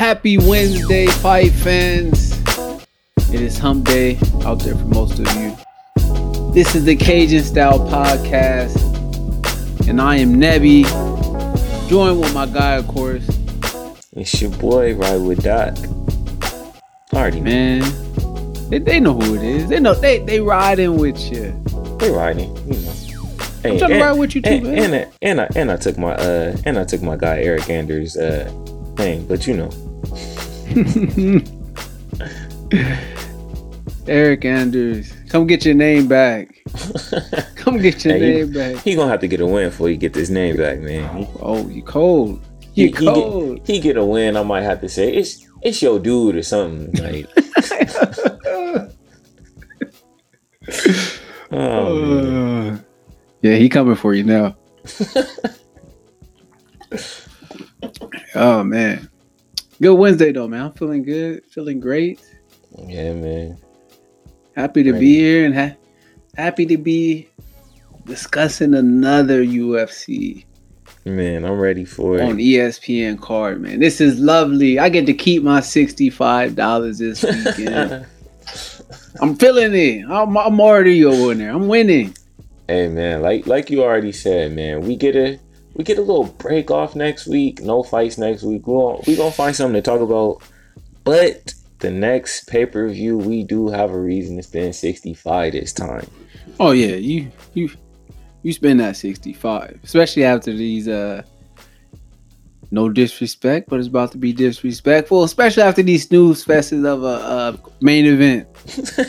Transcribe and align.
Happy 0.00 0.38
Wednesday, 0.38 1.04
fight 1.08 1.52
fans. 1.52 2.32
It 3.30 3.42
is 3.42 3.58
hump 3.58 3.84
day 3.84 4.18
out 4.46 4.60
there 4.60 4.74
for 4.74 4.86
most 4.86 5.18
of 5.18 5.30
you. 5.34 5.54
This 6.54 6.74
is 6.74 6.86
the 6.86 6.96
Caging 6.96 7.42
Style 7.42 7.78
Podcast, 7.80 8.78
and 9.86 10.00
I 10.00 10.16
am 10.16 10.36
Knebby, 10.36 10.86
joined 11.90 12.18
with 12.18 12.32
my 12.32 12.46
guy, 12.46 12.76
of 12.76 12.88
course. 12.88 13.28
It's 14.14 14.40
your 14.40 14.50
boy, 14.52 14.94
Ride 14.94 15.16
with 15.16 15.42
Doc. 15.42 15.76
Party, 17.10 17.42
man. 17.42 17.82
They, 18.70 18.78
they 18.78 19.00
know 19.00 19.20
who 19.20 19.34
it 19.34 19.42
is. 19.42 19.68
They 19.68 19.80
know 19.80 19.92
they 19.92 20.20
they 20.20 20.40
riding 20.40 20.96
with 20.96 21.20
you. 21.30 21.52
They 21.98 22.10
riding, 22.10 22.56
you 22.66 22.80
know. 22.80 22.94
I'm 23.66 23.78
trying 23.78 23.90
to 23.90 24.00
ride 24.00 24.18
with 24.18 24.34
you 24.34 24.40
too, 24.40 24.48
and, 24.48 24.62
man. 24.64 24.78
And, 24.78 24.94
I, 24.94 25.12
and 25.20 25.40
I 25.42 25.48
and 25.56 25.70
I 25.70 25.76
took 25.76 25.98
my 25.98 26.14
uh 26.14 26.56
and 26.64 26.78
I 26.78 26.84
took 26.84 27.02
my 27.02 27.16
guy 27.16 27.40
Eric 27.40 27.68
Anders 27.68 28.16
uh 28.16 28.50
thing, 28.96 29.26
but 29.26 29.46
you 29.46 29.54
know, 29.54 29.70
Eric 34.06 34.44
Andrews, 34.44 35.12
come 35.28 35.46
get 35.46 35.64
your 35.64 35.74
name 35.74 36.06
back. 36.08 36.56
Come 37.56 37.78
get 37.78 38.04
your 38.04 38.14
Hey, 38.14 38.20
name 38.44 38.52
back. 38.52 38.76
he 38.82 38.94
gonna 38.94 39.10
have 39.10 39.20
to 39.20 39.28
get 39.28 39.40
a 39.40 39.46
win 39.46 39.68
before 39.68 39.88
he 39.88 39.96
get 39.96 40.12
this 40.14 40.30
name 40.30 40.56
back, 40.56 40.78
man. 40.80 41.26
Oh, 41.40 41.68
you 41.68 41.82
cold. 41.82 42.40
he, 42.72 42.84
You 42.84 42.88
he 42.88 42.92
cold. 43.06 43.56
get, 43.58 43.66
he 43.66 43.80
get 43.80 43.96
a 43.98 44.04
win. 44.04 44.36
I 44.36 44.42
might 44.42 44.62
have 44.62 44.80
to 44.80 44.88
say 44.88 45.12
it's 45.12 45.46
it's 45.62 45.82
your 45.82 45.98
dude 45.98 46.36
or 46.36 46.42
something. 46.42 46.90
Like, 47.02 47.26
oh. 51.52 52.70
Uh, 52.72 52.78
yeah, 53.42 53.56
he 53.56 53.68
coming 53.68 53.96
for 53.96 54.14
you 54.14 54.24
now. 54.24 54.56
oh 58.34 58.64
man, 58.64 59.09
good 59.80 59.94
Wednesday 59.94 60.32
though, 60.32 60.48
man. 60.48 60.66
I'm 60.66 60.72
feeling 60.72 61.02
good, 61.02 61.44
feeling 61.50 61.80
great. 61.80 62.20
yeah, 62.86 63.12
man. 63.12 63.58
Happy 64.56 64.82
to 64.82 64.92
be 64.92 65.14
here 65.16 65.46
and 65.46 65.54
ha- 65.54 65.76
happy 66.36 66.66
to 66.66 66.76
be 66.76 67.28
discussing 68.04 68.74
another 68.74 69.44
UFC 69.44 70.44
Man, 71.06 71.44
I'm 71.46 71.58
ready 71.58 71.84
for 71.86 72.16
it. 72.18 72.20
on. 72.20 72.36
ESPN 72.36 73.18
card, 73.20 73.62
man. 73.62 73.80
This 73.80 74.00
is 74.02 74.18
lovely. 74.20 74.78
I 74.78 74.90
get 74.90 75.06
to 75.06 75.14
keep 75.14 75.42
my 75.42 75.60
sixty-five 75.60 76.54
dollars 76.54 76.98
this 76.98 77.22
weekend. 77.22 78.06
I'm 79.20 79.34
feeling 79.36 79.74
it. 79.74 80.04
I'm, 80.10 80.36
I'm 80.36 80.60
already 80.60 81.02
over 81.04 81.28
winner. 81.28 81.48
I'm 81.50 81.68
winning. 81.68 82.14
Hey 82.68 82.88
man, 82.88 83.22
like 83.22 83.46
like 83.46 83.70
you 83.70 83.82
already 83.82 84.12
said, 84.12 84.52
man, 84.52 84.82
we 84.82 84.94
get 84.94 85.16
a 85.16 85.38
we 85.74 85.84
get 85.84 85.98
a 85.98 86.02
little 86.02 86.24
break 86.24 86.70
off 86.70 86.94
next 86.96 87.26
week. 87.26 87.60
No 87.62 87.82
fights 87.82 88.18
next 88.18 88.42
week. 88.42 88.66
We 88.66 88.74
gonna 88.74 89.00
we 89.06 89.16
gonna 89.16 89.30
find 89.30 89.54
something 89.54 89.80
to 89.80 89.82
talk 89.82 90.00
about. 90.00 90.42
But 91.04 91.54
the 91.78 91.90
next 91.90 92.46
pay 92.48 92.66
per 92.66 92.88
view, 92.88 93.16
we 93.16 93.42
do 93.44 93.68
have 93.68 93.90
a 93.90 93.98
reason 93.98 94.36
to 94.36 94.42
spend 94.42 94.74
sixty 94.74 95.14
five 95.14 95.52
this 95.52 95.72
time. 95.72 96.06
Oh 96.58 96.72
yeah, 96.72 96.96
you 96.96 97.30
you 97.54 97.70
you 98.42 98.52
spend 98.52 98.80
that 98.80 98.96
sixty 98.96 99.32
five, 99.32 99.78
especially 99.84 100.24
after 100.24 100.52
these 100.52 100.88
uh 100.88 101.22
no 102.72 102.88
disrespect, 102.88 103.68
but 103.68 103.78
it's 103.80 103.88
about 103.88 104.12
to 104.12 104.18
be 104.18 104.32
disrespectful, 104.32 105.24
especially 105.24 105.62
after 105.64 105.82
these 105.82 106.06
snooze 106.06 106.44
fests 106.44 106.84
of 106.84 107.02
a, 107.02 107.06
uh 107.06 107.56
main 107.80 108.06
event. 108.06 108.46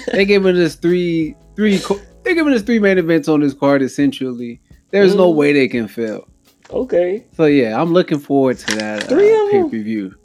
they 0.11 0.25
giving 0.25 0.57
us 0.57 0.75
three 0.75 1.35
three 1.55 1.79
co- 1.79 1.99
they 2.23 2.33
giving 2.33 2.53
us 2.53 2.61
three 2.63 2.79
main 2.79 2.97
events 2.97 3.27
on 3.27 3.41
this 3.41 3.53
card 3.53 3.81
essentially. 3.81 4.59
There's 4.91 5.15
no 5.15 5.31
Mm. 5.31 5.35
way 5.35 5.53
they 5.53 5.67
can 5.67 5.87
fail. 5.87 6.27
Okay, 6.71 7.25
So 7.35 7.45
yeah, 7.45 7.79
I'm 7.79 7.91
looking 7.91 8.19
forward 8.19 8.57
to 8.59 8.75
that 8.77 9.03
Three 9.03 9.33
uh, 9.33 9.47
pay 9.51 9.63
per 9.63 9.83
view. 9.83 10.15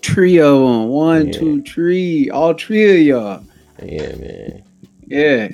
Trio 0.00 0.64
on 0.64 0.88
one, 0.88 1.26
Yeah. 1.26 1.32
two, 1.32 1.62
three, 1.62 2.30
all 2.30 2.54
three 2.54 3.00
of 3.00 3.06
y'all. 3.06 3.44
yeah, 3.84 4.14
man. 4.16 4.62
Yeah. 5.06 5.48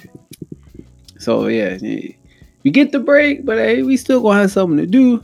So 1.18 1.48
yeah, 1.48 1.78
yeah. 1.80 2.12
we 2.62 2.70
get 2.70 2.92
the 2.92 3.00
break, 3.00 3.44
but 3.44 3.58
hey, 3.58 3.82
we 3.82 3.96
still 3.96 4.22
gonna 4.22 4.40
have 4.42 4.52
something 4.52 4.76
to 4.78 4.86
do. 4.86 5.22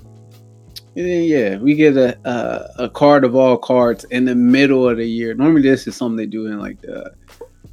And 0.97 1.06
then 1.06 1.22
yeah, 1.25 1.56
we 1.59 1.75
get 1.75 1.97
a, 1.97 2.19
a 2.28 2.84
a 2.84 2.91
card 2.91 3.25
of 3.25 3.37
all 3.37 3.56
cards 3.56 4.05
in 4.05 4.25
the 4.25 4.34
middle 4.34 4.88
of 4.88 4.97
the 4.97 5.06
year. 5.06 5.34
Normally, 5.34 5.62
this 5.62 5.87
is 5.87 5.94
something 5.97 6.16
they 6.16 6.27
do 6.27 6.47
in 6.49 6.59
like 6.59 6.81
the 6.81 7.12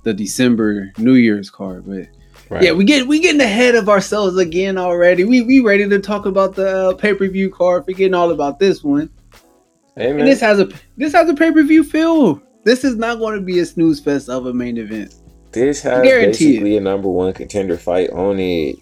the 0.04 0.14
December 0.14 0.92
New 0.98 1.16
Year's 1.16 1.50
card, 1.50 1.86
but 1.88 2.08
Right. 2.50 2.64
yeah, 2.64 2.72
we 2.72 2.84
get 2.84 3.08
we 3.08 3.20
getting 3.20 3.42
ahead 3.42 3.76
of 3.76 3.90
ourselves 3.90 4.38
again 4.38 4.78
already. 4.78 5.24
We 5.24 5.42
we 5.42 5.60
ready 5.60 5.88
to 5.88 6.00
talk 6.00 6.26
about 6.26 6.56
the 6.56 6.90
uh, 6.90 6.94
pay 6.96 7.14
per 7.14 7.28
view 7.28 7.50
card, 7.52 7.86
forgetting 7.86 8.16
all 8.16 8.32
about 8.32 8.58
this 8.58 8.84
one. 8.84 9.10
And 9.96 10.20
this 10.22 10.40
has 10.40 10.60
a 10.60 10.70
this 10.98 11.14
has 11.14 11.30
a 11.30 11.36
pay 11.36 11.52
per 11.52 11.62
view 11.62 11.84
feel. 11.84 12.42
This 12.64 12.84
is 12.84 12.96
not 12.96 13.20
going 13.20 13.40
to 13.40 13.46
be 13.46 13.60
a 13.60 13.66
snooze 13.66 14.00
fest 14.00 14.30
of 14.30 14.48
a 14.48 14.54
main 14.54 14.78
event. 14.78 15.14
this 15.52 15.82
has 15.82 16.04
guarantee 16.04 16.30
it. 16.30 16.50
basically 16.54 16.78
a 16.78 16.82
number 16.82 17.08
one 17.08 17.34
contender 17.34 17.78
fight 17.78 18.10
on 18.10 18.40
it. 18.40 18.78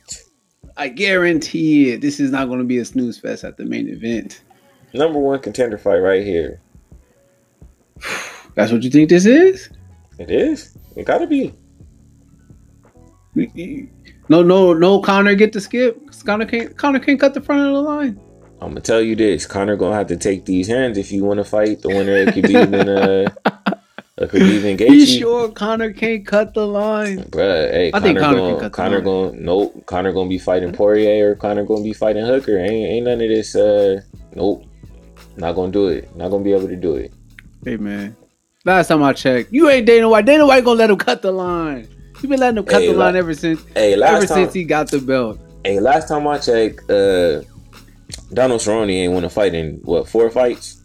I 0.78 0.88
guarantee 0.88 1.92
it. 1.92 2.02
This 2.02 2.20
is 2.20 2.32
not 2.32 2.48
going 2.48 2.60
to 2.60 2.66
be 2.66 2.78
a 2.78 2.86
snooze 2.86 3.20
fest 3.20 3.44
at 3.44 3.58
the 3.58 3.66
main 3.66 3.90
event. 3.90 4.44
Number 4.94 5.20
one 5.20 5.40
contender 5.40 5.78
fight 5.78 5.98
right 5.98 6.24
here. 6.24 6.62
That's 8.56 8.72
what 8.72 8.84
you 8.84 8.90
think 8.90 9.10
this 9.10 9.26
is? 9.26 9.70
It 10.20 10.32
is. 10.32 10.78
It 10.96 11.06
gotta 11.06 11.28
be. 11.28 11.54
No, 14.30 14.44
no, 14.44 14.74
no. 14.74 15.00
Conor 15.02 15.36
get 15.36 15.54
the 15.54 15.62
skip. 15.62 16.00
Conor 16.26 16.46
can't. 16.46 16.76
Conor 16.78 17.00
can't 17.00 17.20
cut 17.20 17.34
the 17.34 17.42
front 17.42 17.62
of 17.68 17.74
the 17.74 17.82
line. 17.82 18.20
I'm 18.60 18.70
gonna 18.70 18.82
tell 18.82 19.02
you 19.02 19.16
this: 19.16 19.46
Conor 19.46 19.76
gonna 19.76 19.96
have 19.96 20.08
to 20.08 20.18
take 20.18 20.46
these 20.46 20.68
hands 20.68 20.98
if 20.98 21.12
you 21.12 21.24
want 21.24 21.38
to 21.38 21.44
fight 21.44 21.82
the 21.82 21.90
winner 21.90 22.24
of 22.24 22.30
Khabib 22.30 22.74
and 22.74 22.90
uh, 22.90 23.30
uh, 23.46 24.26
Khabib 24.26 24.66
and 24.66 24.80
You 24.80 25.06
sure 25.06 25.50
Conor 25.52 25.94
can't 25.94 26.26
cut 26.26 26.54
the 26.56 26.66
line? 26.66 27.20
Bruh, 27.26 27.72
hey, 27.72 27.88
I 27.90 27.92
Conor, 27.92 28.04
think 28.04 28.20
Conor 28.20 28.36
can 28.36 28.44
gonna, 28.44 28.60
cut 28.60 28.64
the 28.64 28.70
Conor 28.76 28.96
line. 28.96 29.04
gonna, 29.06 29.40
nope, 29.40 29.86
Conor 29.86 30.12
gonna 30.12 30.30
be 30.30 30.40
fighting 30.40 30.74
Poirier 30.74 31.32
or 31.32 31.36
Conor 31.36 31.66
gonna 31.66 31.84
be 31.84 31.94
fighting 31.94 32.26
Hooker. 32.26 32.58
Ain't, 32.58 32.72
ain't 32.72 33.06
none 33.06 33.22
of 33.22 33.30
this. 33.30 33.56
Uh, 33.56 34.02
nope, 34.34 34.66
not 35.38 35.54
gonna 35.54 35.72
do 35.72 35.88
it. 35.90 36.14
Not 36.16 36.30
gonna 36.32 36.44
be 36.44 36.54
able 36.54 36.68
to 36.68 36.76
do 36.76 36.96
it. 36.96 37.14
Hey 37.64 37.78
man, 37.78 38.16
last 38.66 38.88
time 38.88 39.04
I 39.04 39.14
checked, 39.14 39.54
you 39.54 39.70
ain't 39.70 39.86
Dana 39.86 40.10
White. 40.10 40.26
Dana 40.26 40.48
White 40.48 40.66
gonna 40.66 40.80
let 40.80 40.90
him 40.90 40.98
cut 40.98 41.22
the 41.22 41.32
line. 41.32 41.88
You 42.22 42.30
been 42.30 42.40
letting 42.40 42.58
him 42.58 42.66
cut 42.66 42.82
Hey, 42.82 42.88
the 42.92 42.98
line 42.98 43.14
la- 43.14 43.20
ever 43.20 43.34
since. 43.34 43.64
Hey, 43.76 43.94
Ever 43.94 44.26
time, 44.26 44.28
since 44.28 44.54
he 44.54 44.64
got 44.64 44.90
the 44.90 45.00
belt. 45.00 45.40
hey, 45.64 45.80
last 45.80 46.08
time 46.08 46.28
I 46.28 46.38
checked, 46.40 46.90
uh, 46.90 47.42
Donald 48.34 48.62
Cerrone 48.62 48.92
ain't 48.92 49.14
won 49.14 49.24
a 49.24 49.30
fight 49.30 49.54
in 49.54 49.76
what 49.84 50.08
four 50.10 50.30
fights. 50.30 50.82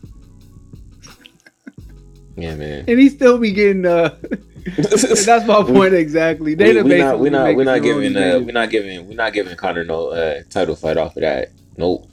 Yeah, 2.36 2.54
man. 2.56 2.84
and 2.88 2.98
he 2.98 3.08
still 3.10 3.38
be 3.38 3.52
getting 3.52 3.84
uh 3.84 4.16
that's 4.76 5.46
my 5.46 5.62
point 5.62 5.92
exactly. 5.92 6.54
we, 6.54 6.82
we 6.82 6.98
not 6.98 7.18
we 7.18 7.28
not 7.30 7.54
we 7.54 7.64
not 7.64 7.82
giving 7.82 8.16
uh 8.16 8.38
we 8.38 8.52
not 8.52 8.70
giving 8.70 9.06
we 9.08 9.14
not 9.14 9.32
giving 9.32 9.54
Conor 9.56 9.84
no 9.84 10.08
uh 10.08 10.42
title 10.48 10.74
fight 10.74 10.96
off 10.96 11.16
of 11.16 11.22
that. 11.22 11.50
Nope. 11.76 12.08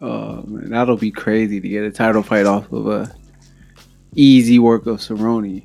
Oh 0.00 0.42
man, 0.42 0.70
that'll 0.70 0.96
be 0.96 1.10
crazy 1.10 1.60
to 1.60 1.68
get 1.68 1.82
a 1.84 1.90
title 1.90 2.22
fight 2.22 2.46
off 2.46 2.70
of 2.70 2.86
a 2.86 3.12
easy 4.14 4.58
work 4.58 4.86
of 4.86 4.98
Cerrone. 4.98 5.64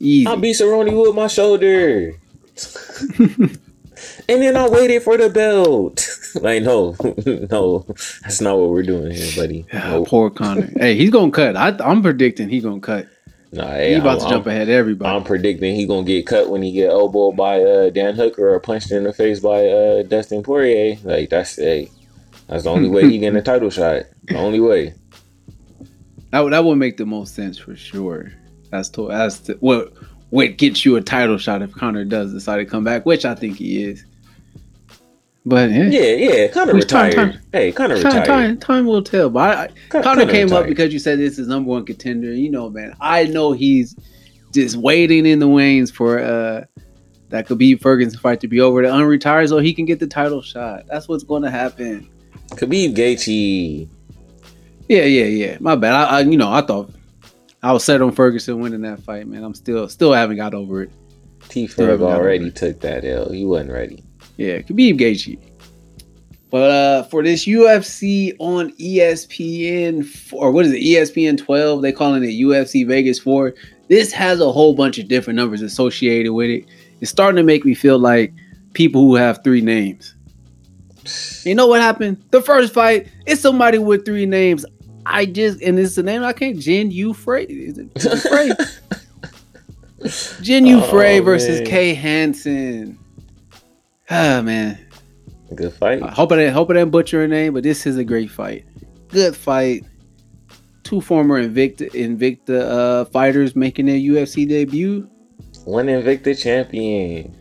Easy. 0.00 0.26
I 0.26 0.34
beat 0.36 0.56
Cerrone 0.56 1.00
with 1.06 1.14
my 1.14 1.26
shoulder. 1.26 2.14
and 3.18 4.42
then 4.42 4.56
I 4.56 4.68
waited 4.68 5.02
for 5.02 5.16
the 5.18 5.28
belt. 5.28 6.08
like 6.40 6.62
no, 6.62 6.96
no, 7.50 7.84
that's 8.22 8.40
not 8.40 8.58
what 8.58 8.70
we're 8.70 8.82
doing 8.82 9.12
here, 9.12 9.30
buddy. 9.36 9.66
Nope. 9.72 10.08
Poor 10.08 10.30
Conor. 10.30 10.70
hey, 10.76 10.96
he's 10.96 11.10
gonna 11.10 11.30
cut. 11.30 11.56
I, 11.56 11.76
I'm 11.84 12.02
predicting 12.02 12.48
he's 12.48 12.64
gonna 12.64 12.80
cut. 12.80 13.08
Nah, 13.52 13.66
hey, 13.72 13.90
He 13.90 13.94
about 13.96 14.20
I'm, 14.20 14.24
to 14.24 14.30
jump 14.30 14.46
I'm, 14.46 14.52
ahead 14.52 14.68
of 14.68 14.74
everybody. 14.74 15.14
I'm 15.16 15.24
predicting 15.24 15.74
he 15.74 15.84
gonna 15.86 16.04
get 16.06 16.26
cut 16.26 16.48
when 16.48 16.62
he 16.62 16.72
get 16.72 16.90
elbowed 16.90 17.36
by 17.36 17.60
uh, 17.60 17.90
Dan 17.90 18.14
Hooker 18.14 18.54
or 18.54 18.60
punched 18.60 18.92
in 18.92 19.04
the 19.04 19.12
face 19.12 19.40
by 19.40 19.66
uh, 19.66 20.02
Dustin 20.04 20.42
Poirier. 20.42 20.96
Like 21.02 21.30
that's 21.30 21.56
hey, 21.56 21.90
that's 22.46 22.64
the 22.64 22.70
only 22.70 22.88
way 22.88 23.02
he 23.10 23.18
getting 23.18 23.36
a 23.38 23.42
title 23.42 23.70
shot. 23.70 24.04
The 24.24 24.36
only 24.38 24.60
way. 24.60 24.94
that 26.30 26.40
would- 26.40 26.52
that 26.52 26.64
would 26.64 26.76
make 26.76 26.96
the 26.96 27.06
most 27.06 27.34
sense 27.34 27.58
for 27.58 27.74
sure. 27.76 28.32
That's 28.70 28.88
to, 28.90 29.08
that's 29.08 29.38
to, 29.40 29.54
what 29.60 29.92
what 30.30 30.56
gets 30.58 30.84
you 30.84 30.96
a 30.96 31.00
title 31.00 31.38
shot 31.38 31.60
if 31.62 31.72
Conor 31.72 32.04
does 32.04 32.32
decide 32.32 32.58
to 32.58 32.64
come 32.64 32.84
back, 32.84 33.04
which 33.04 33.24
I 33.24 33.34
think 33.34 33.56
he 33.56 33.82
is. 33.82 34.04
But 35.46 35.70
yeah, 35.70 35.84
Yeah, 35.84 36.00
yeah. 36.14 36.48
Conor 36.48 36.74
Which 36.74 36.86
time- 36.86 37.08
retired. 37.08 37.32
time- 37.32 37.42
Hey, 37.52 37.72
Conor 37.72 37.96
time, 37.96 38.04
retired. 38.04 38.26
time 38.26 38.58
time 38.58 38.86
will 38.86 39.02
tell. 39.02 39.30
But 39.30 39.56
I, 39.58 39.68
Con- 39.88 40.02
Conor 40.02 40.26
came 40.26 40.52
up 40.52 40.66
because 40.66 40.92
you 40.92 40.98
said 40.98 41.18
this 41.18 41.38
is 41.38 41.48
number 41.48 41.70
one 41.70 41.84
contender. 41.86 42.32
You 42.32 42.50
know, 42.50 42.68
man, 42.70 42.94
I 43.00 43.24
know 43.24 43.52
he's 43.52 43.96
just 44.52 44.76
waiting 44.76 45.26
in 45.26 45.38
the 45.38 45.48
wings 45.48 45.90
for 45.90 46.18
uh 46.20 46.64
that 47.30 47.46
could 47.46 47.58
be 47.58 47.76
Ferguson 47.76 48.18
fight 48.18 48.40
to 48.40 48.48
be 48.48 48.60
over 48.60 48.82
to 48.82 48.88
unretire 48.88 49.48
so 49.48 49.58
he 49.58 49.72
can 49.72 49.84
get 49.84 49.98
the 50.00 50.06
title 50.06 50.42
shot. 50.42 50.84
That's 50.88 51.08
what's 51.08 51.22
going 51.24 51.42
to 51.44 51.50
happen. 51.50 52.10
Khabib 52.50 52.94
Gaethje. 52.96 53.88
Yeah, 54.88 55.04
yeah, 55.04 55.24
yeah. 55.24 55.56
My 55.60 55.76
bad. 55.76 55.94
I, 55.94 56.18
I 56.18 56.20
you 56.22 56.36
know, 56.36 56.50
I 56.52 56.60
thought 56.62 56.90
I 57.62 57.72
was 57.72 57.84
set 57.84 58.00
on 58.00 58.12
Ferguson 58.12 58.60
winning 58.60 58.82
that 58.82 59.02
fight, 59.02 59.26
man. 59.26 59.44
I'm 59.44 59.54
still 59.54 59.88
still 59.88 60.12
haven't 60.12 60.36
got 60.36 60.54
over 60.54 60.82
it. 60.82 60.92
T 61.48 61.66
Ferg 61.66 62.00
already 62.00 62.50
took 62.50 62.80
that 62.80 63.04
L. 63.04 63.30
He 63.30 63.44
wasn't 63.44 63.72
ready. 63.72 64.02
Yeah, 64.36 64.58
Khabib 64.58 64.98
Gaethje. 64.98 65.38
But 66.50 66.70
uh, 66.70 67.02
for 67.04 67.22
this 67.22 67.46
UFC 67.46 68.34
on 68.40 68.72
ESPN, 68.72 70.32
or 70.32 70.50
what 70.50 70.66
is 70.66 70.72
it, 70.72 70.80
ESPN 70.80 71.38
12, 71.38 71.80
they 71.80 71.92
calling 71.92 72.24
it 72.24 72.28
UFC 72.28 72.86
Vegas 72.86 73.20
4. 73.20 73.54
This 73.88 74.12
has 74.12 74.40
a 74.40 74.50
whole 74.50 74.74
bunch 74.74 74.98
of 74.98 75.06
different 75.06 75.36
numbers 75.36 75.62
associated 75.62 76.32
with 76.32 76.50
it. 76.50 76.64
It's 77.00 77.10
starting 77.10 77.36
to 77.36 77.44
make 77.44 77.64
me 77.64 77.74
feel 77.74 77.98
like 77.98 78.32
people 78.72 79.02
who 79.02 79.14
have 79.14 79.44
three 79.44 79.60
names. 79.60 80.14
You 81.44 81.54
know 81.54 81.66
what 81.66 81.80
happened? 81.80 82.22
The 82.30 82.42
first 82.42 82.74
fight, 82.74 83.08
it's 83.26 83.40
somebody 83.40 83.78
with 83.78 84.04
three 84.04 84.26
names. 84.26 84.66
I 85.06 85.26
just, 85.26 85.60
and 85.62 85.78
it's 85.78 85.94
the 85.94 86.02
name 86.02 86.22
I 86.22 86.32
can't, 86.32 86.58
Jin 86.58 86.90
Yu 86.90 87.12
Frey. 87.14 87.44
Is 87.44 87.78
it 87.78 88.18
Frey? 88.28 88.50
Jin 90.42 90.66
Yu 90.66 90.78
Oh, 90.82 90.90
Frey 90.90 91.20
versus 91.20 91.60
man. 91.60 91.66
Kay 91.68 91.94
Hansen. 91.94 92.98
Ah, 94.08 94.40
man. 94.42 94.78
Good 95.54 95.72
fight. 95.72 96.02
I 96.02 96.10
hope 96.10 96.30
I 96.32 96.36
didn't 96.36 96.54
hope 96.54 96.70
I 96.70 96.74
didn't 96.74 96.90
butcher 96.92 97.20
her 97.20 97.28
name, 97.28 97.54
but 97.54 97.62
this 97.64 97.86
is 97.86 97.96
a 97.96 98.04
great 98.04 98.30
fight. 98.30 98.64
Good 99.08 99.34
fight. 99.36 99.84
Two 100.84 101.00
former 101.00 101.42
Invicta 101.44 101.90
Invicta 101.90 102.60
uh, 102.60 103.04
fighters 103.06 103.54
making 103.56 103.86
their 103.86 103.96
UFC 103.96 104.48
debut, 104.48 105.08
One 105.64 105.86
Invicta 105.86 106.40
champion. 106.40 107.36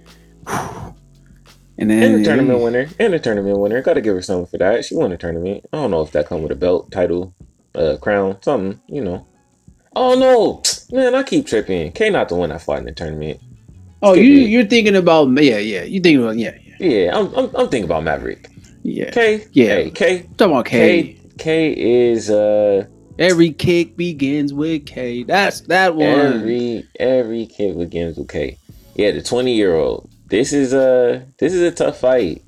and 1.78 1.90
then 1.90 2.14
And 2.14 2.22
a 2.22 2.24
tournament 2.26 2.60
winner. 2.62 2.88
And 3.00 3.14
a 3.14 3.20
tournament 3.20 3.58
winner. 3.60 3.82
Gotta 3.82 4.02
give 4.02 4.16
her 4.16 4.22
something 4.22 4.48
for 4.48 4.58
that. 4.58 4.86
She 4.86 4.96
won 4.96 5.12
a 5.12 5.18
tournament. 5.18 5.66
I 5.74 5.78
don't 5.78 5.92
know 5.92 6.02
if 6.02 6.12
that 6.12 6.28
come 6.28 6.42
with 6.44 6.52
a 6.52 6.56
belt, 6.56 6.92
title, 6.92 7.34
uh, 7.76 7.98
crown, 7.98 8.38
something, 8.42 8.80
you 8.88 9.04
know. 9.04 9.26
Oh 9.96 10.16
no! 10.16 10.64
Man, 10.96 11.16
I 11.16 11.24
keep 11.24 11.46
tripping. 11.48 11.92
K 11.92 12.10
not 12.10 12.30
the 12.30 12.36
one 12.36 12.52
I 12.52 12.58
fought 12.58 12.80
in 12.80 12.86
the 12.86 12.92
tournament. 12.92 13.40
Oh, 14.02 14.14
skip 14.14 14.24
you 14.24 14.34
it. 14.42 14.50
you're 14.50 14.66
thinking 14.66 14.96
about 14.96 15.28
yeah 15.44 15.58
yeah 15.58 15.84
you 15.84 16.00
thinking 16.00 16.24
about 16.24 16.38
yeah 16.38 16.54
yeah 16.64 16.76
Yeah, 16.80 17.18
I'm 17.18 17.28
I'm, 17.36 17.46
I'm 17.56 17.68
thinking 17.70 17.84
about 17.86 18.04
Maverick. 18.04 18.50
yeah. 18.84 19.10
K, 19.12 19.46
Yeah. 19.52 19.84
K, 19.84 19.90
K, 19.92 20.20
Talking 20.38 20.54
about 20.54 20.66
K. 20.66 21.04
K, 21.04 21.20
K 21.38 21.74
is 22.12 22.30
uh 22.30 22.86
Every 23.18 23.52
kick 23.52 23.98
begins 23.98 24.54
with 24.54 24.86
K. 24.86 25.24
That's 25.24 25.62
that 25.62 25.96
one. 25.96 26.08
every 26.08 26.88
every 27.00 27.48
kid 27.48 27.78
begins 27.78 28.18
with 28.18 28.30
K. 28.30 28.58
Yeah, 28.96 29.12
the 29.12 29.22
20 29.22 29.54
year 29.54 29.76
old. 29.76 30.10
This 30.28 30.54
is 30.54 30.72
a 30.74 31.26
this 31.40 31.54
is 31.54 31.62
a 31.62 31.72
tough 31.72 32.00
fight. 32.00 32.44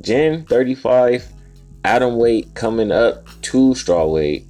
Jen 0.00 0.44
35, 0.46 1.28
atom 1.84 2.16
weight 2.16 2.52
coming 2.54 2.90
up 2.90 3.26
to 3.42 3.74
straw 3.76 4.06
weight. 4.06 4.46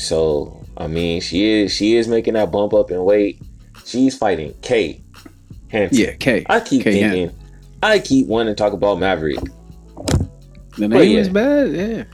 So 0.00 0.64
I 0.76 0.86
mean, 0.86 1.20
she 1.20 1.48
is 1.50 1.72
she 1.74 1.96
is 1.96 2.08
making 2.08 2.34
that 2.34 2.50
bump 2.50 2.72
up 2.72 2.90
in 2.90 3.04
weight. 3.04 3.40
She's 3.84 4.16
fighting 4.16 4.54
K. 4.62 5.02
Hansen. 5.68 5.98
yeah, 5.98 6.12
K. 6.14 6.44
I 6.48 6.60
keep 6.60 6.82
K 6.84 6.92
thinking. 6.92 7.36
I 7.82 7.98
keep 7.98 8.26
wanting 8.26 8.54
to 8.54 8.58
talk 8.58 8.72
about 8.72 8.98
Maverick. 8.98 9.38
The 10.78 10.88
name 10.88 11.12
yeah. 11.12 11.18
is 11.18 11.28
bad. 11.28 11.70
Yeah. 11.72 12.04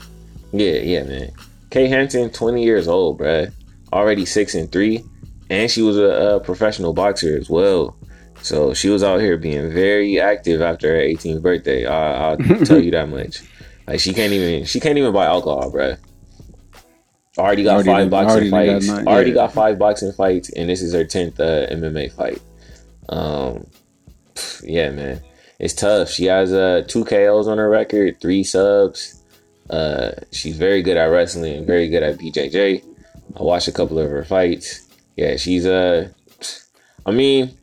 Yeah, 0.53 0.81
yeah, 0.81 1.03
man. 1.05 1.31
Kay 1.71 1.89
Hansen, 1.89 2.31
20 2.31 2.63
years 2.63 2.89
old, 2.89 3.21
bruh. 3.21 3.53
Already 3.93 4.25
six 4.25 4.55
and 4.55 4.71
three. 4.71 5.05
And 5.49 5.71
she 5.71 5.83
was 5.83 5.97
a, 5.97 6.37
a 6.37 6.41
professional 6.41 6.93
boxer 6.93 7.37
as 7.37 7.49
well. 7.49 7.97
So 8.43 8.75
she 8.75 8.89
was 8.89 9.03
out 9.03 9.21
here 9.21 9.37
being 9.37 9.73
very 9.73 10.21
active 10.21 10.61
after 10.61 10.89
her 10.89 11.03
18th 11.03 11.43
birthday. 11.43 11.87
I, 11.87 12.31
I'll 12.31 12.37
tell 12.65 12.81
you 12.81 12.91
that 12.93 13.09
much. 13.09 13.43
Like 13.87 14.01
she 14.01 14.13
can't 14.13 14.33
even 14.33 14.65
she 14.65 14.81
can't 14.81 14.99
even 14.99 15.13
buy 15.13 15.27
alcohol, 15.27 15.71
bruh. 15.71 15.99
Already 17.39 17.65
got 17.65 17.75
Already 17.75 17.89
five 17.91 17.99
done- 17.99 18.09
boxing 18.11 18.31
already 18.31 18.51
fights. 18.51 18.87
nine, 18.89 19.07
already 19.09 19.31
yeah. 19.31 19.35
got 19.37 19.53
five 19.53 19.79
boxing 19.79 20.13
fights, 20.13 20.51
and 20.51 20.69
this 20.71 20.81
is 20.81 20.95
her 20.95 21.05
tenth 21.05 21.39
uh, 21.39 21.67
MMA 21.69 22.13
fight. 22.13 22.41
Um, 23.11 23.67
yeah, 24.63 24.91
man, 24.91 25.21
it's 25.59 25.75
tough. 25.75 26.09
She 26.11 26.25
has 26.27 26.53
uh 26.53 26.85
two 26.89 27.05
KOs 27.05 27.47
on 27.47 27.59
her 27.59 27.69
record, 27.69 28.21
three 28.21 28.43
subs. 28.45 29.23
Uh, 29.69 30.13
she's 30.33 30.57
very 30.57 30.81
good 30.83 30.97
at 30.97 31.05
wrestling, 31.07 31.57
and 31.59 31.67
very 31.67 31.89
good 31.89 32.03
at 32.03 32.19
BJJ. 32.19 32.83
I 33.39 33.43
watched 33.43 33.69
a 33.69 33.73
couple 33.73 33.99
of 33.99 34.09
her 34.09 34.25
fights. 34.25 34.89
Yeah, 35.17 35.37
she's 35.37 35.67
uh, 35.67 36.09
I 37.05 37.11
mean, 37.11 37.57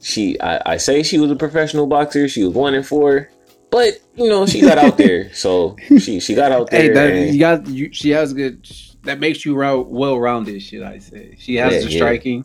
she 0.00 0.40
I, 0.40 0.62
I 0.74 0.76
say 0.78 1.02
she 1.02 1.18
was 1.18 1.30
a 1.30 1.36
professional 1.36 1.86
boxer. 1.86 2.28
She 2.28 2.44
was 2.44 2.54
one 2.54 2.74
and 2.74 2.86
four, 2.86 3.30
but 3.70 3.98
you 4.16 4.28
know 4.28 4.46
she 4.46 4.60
got 4.60 4.78
out 4.78 4.96
there, 4.98 5.32
so 5.34 5.76
she 5.98 6.20
she 6.20 6.34
got 6.34 6.52
out 6.52 6.70
there. 6.70 6.82
Hey, 6.82 6.88
that 6.90 7.10
and- 7.12 7.34
you 7.34 7.40
got 7.40 7.66
you. 7.66 7.92
She 7.92 8.10
has 8.10 8.32
good. 8.32 8.66
That 9.04 9.20
makes 9.20 9.44
you 9.44 9.54
round, 9.54 9.86
well 9.88 10.18
rounded. 10.18 10.60
Should 10.62 10.82
I 10.82 10.98
say? 10.98 11.36
She 11.38 11.54
has 11.56 11.72
Yeah, 11.72 11.80
the 11.80 11.90
yeah. 11.90 11.96
striking 11.98 12.44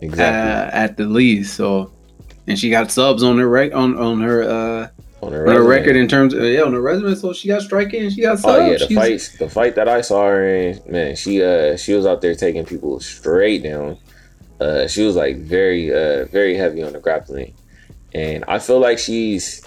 exactly 0.00 0.50
uh, 0.52 0.70
at 0.84 0.96
the 0.96 1.04
least. 1.04 1.54
So, 1.54 1.92
and 2.46 2.58
she 2.58 2.70
got 2.70 2.90
subs 2.90 3.22
on 3.22 3.38
her 3.38 3.48
rec- 3.48 3.74
on 3.74 3.98
on 3.98 4.20
her 4.22 4.42
uh 4.42 4.88
on 5.20 5.32
her, 5.32 5.46
on 5.46 5.54
her 5.54 5.62
record 5.64 5.94
in 5.96 6.08
terms 6.08 6.32
of 6.34 6.42
yeah 6.44 6.62
on 6.62 6.72
her 6.72 6.80
resume. 6.80 7.14
So 7.14 7.32
she 7.34 7.48
got 7.48 7.62
striking 7.62 8.08
she 8.10 8.22
got 8.22 8.38
subs. 8.38 8.54
Oh 8.54 8.66
yeah, 8.70 8.78
the 8.78 8.86
She's- 8.86 8.94
fights, 8.94 9.38
the 9.38 9.48
fight 9.50 9.74
that 9.74 9.88
I 9.88 10.00
saw 10.00 10.24
her 10.26 10.46
in, 10.48 10.80
man, 10.88 11.14
she 11.16 11.42
uh 11.42 11.76
she 11.76 11.92
was 11.92 12.06
out 12.06 12.20
there 12.22 12.34
taking 12.34 12.64
people 12.64 12.98
straight 13.00 13.62
down. 13.62 13.98
Uh, 14.60 14.86
she 14.86 15.02
was 15.02 15.16
like 15.16 15.36
very 15.38 15.92
uh 15.92 16.24
very 16.26 16.56
heavy 16.56 16.82
on 16.82 16.92
the 16.94 17.00
grappling, 17.00 17.52
and 18.14 18.44
I 18.48 18.60
feel 18.60 18.78
like 18.78 18.98
she's, 18.98 19.60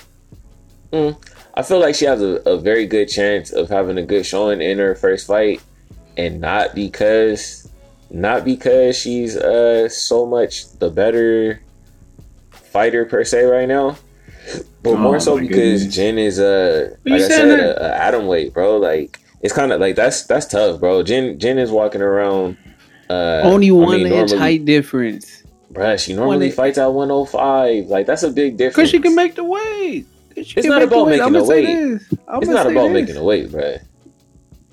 mm, 0.95 1.17
I 1.53 1.61
feel 1.63 1.79
like 1.79 1.95
she 1.95 2.05
has 2.05 2.21
a, 2.21 2.41
a 2.49 2.57
very 2.57 2.85
good 2.85 3.07
chance 3.07 3.51
of 3.51 3.69
having 3.69 3.97
a 3.97 4.03
good 4.03 4.25
showing 4.25 4.61
in 4.61 4.77
her 4.79 4.95
first 4.95 5.27
fight, 5.27 5.61
and 6.17 6.39
not 6.41 6.75
because, 6.75 7.69
not 8.09 8.45
because 8.45 8.97
she's 8.97 9.35
uh 9.37 9.89
so 9.89 10.25
much 10.25 10.69
the 10.79 10.89
better 10.89 11.61
fighter 12.51 13.05
per 13.05 13.23
se 13.23 13.43
right 13.45 13.67
now. 13.67 13.97
But 14.83 14.91
Oh, 14.91 14.97
more 14.97 15.19
so 15.19 15.39
because 15.39 15.81
goodness. 15.83 15.95
Jen 15.95 16.17
is 16.19 16.39
uh 16.39 16.95
like 17.05 17.21
I 17.21 17.27
said, 17.27 17.59
a, 17.59 17.85
a 17.85 17.95
atom 17.97 18.27
weight, 18.27 18.53
bro. 18.53 18.77
Like 18.77 19.19
it's 19.41 19.53
kind 19.53 19.71
of 19.71 19.79
like 19.81 19.95
that's 19.95 20.23
that's 20.25 20.45
tough, 20.45 20.79
bro. 20.79 21.03
Jen 21.03 21.39
Jen 21.39 21.57
is 21.57 21.71
walking 21.71 22.01
around. 22.01 22.57
Uh, 23.09 23.41
only 23.43 23.69
I 23.69 23.73
one 23.73 23.97
mean, 24.03 24.07
inch 24.07 24.31
normally- 24.31 24.37
height 24.37 24.65
difference 24.65 25.43
bruh. 25.71 25.99
She 26.03 26.13
normally 26.13 26.47
One- 26.47 26.55
fights 26.55 26.77
at 26.77 26.87
105. 26.91 27.85
Like 27.87 28.05
that's 28.05 28.23
a 28.23 28.31
big 28.31 28.57
difference. 28.57 28.75
because 28.75 28.89
she 28.91 28.99
can 28.99 29.15
make 29.15 29.35
the 29.35 29.43
weight. 29.43 30.05
It's 30.35 30.67
not 30.67 30.81
about 30.81 31.07
making 31.07 31.33
say 31.45 31.47
weight. 31.65 32.01
It's 32.11 32.47
not 32.47 32.69
about 32.69 32.91
making 32.91 33.17
a 33.17 33.23
weight, 33.23 33.49
bruh. 33.49 33.81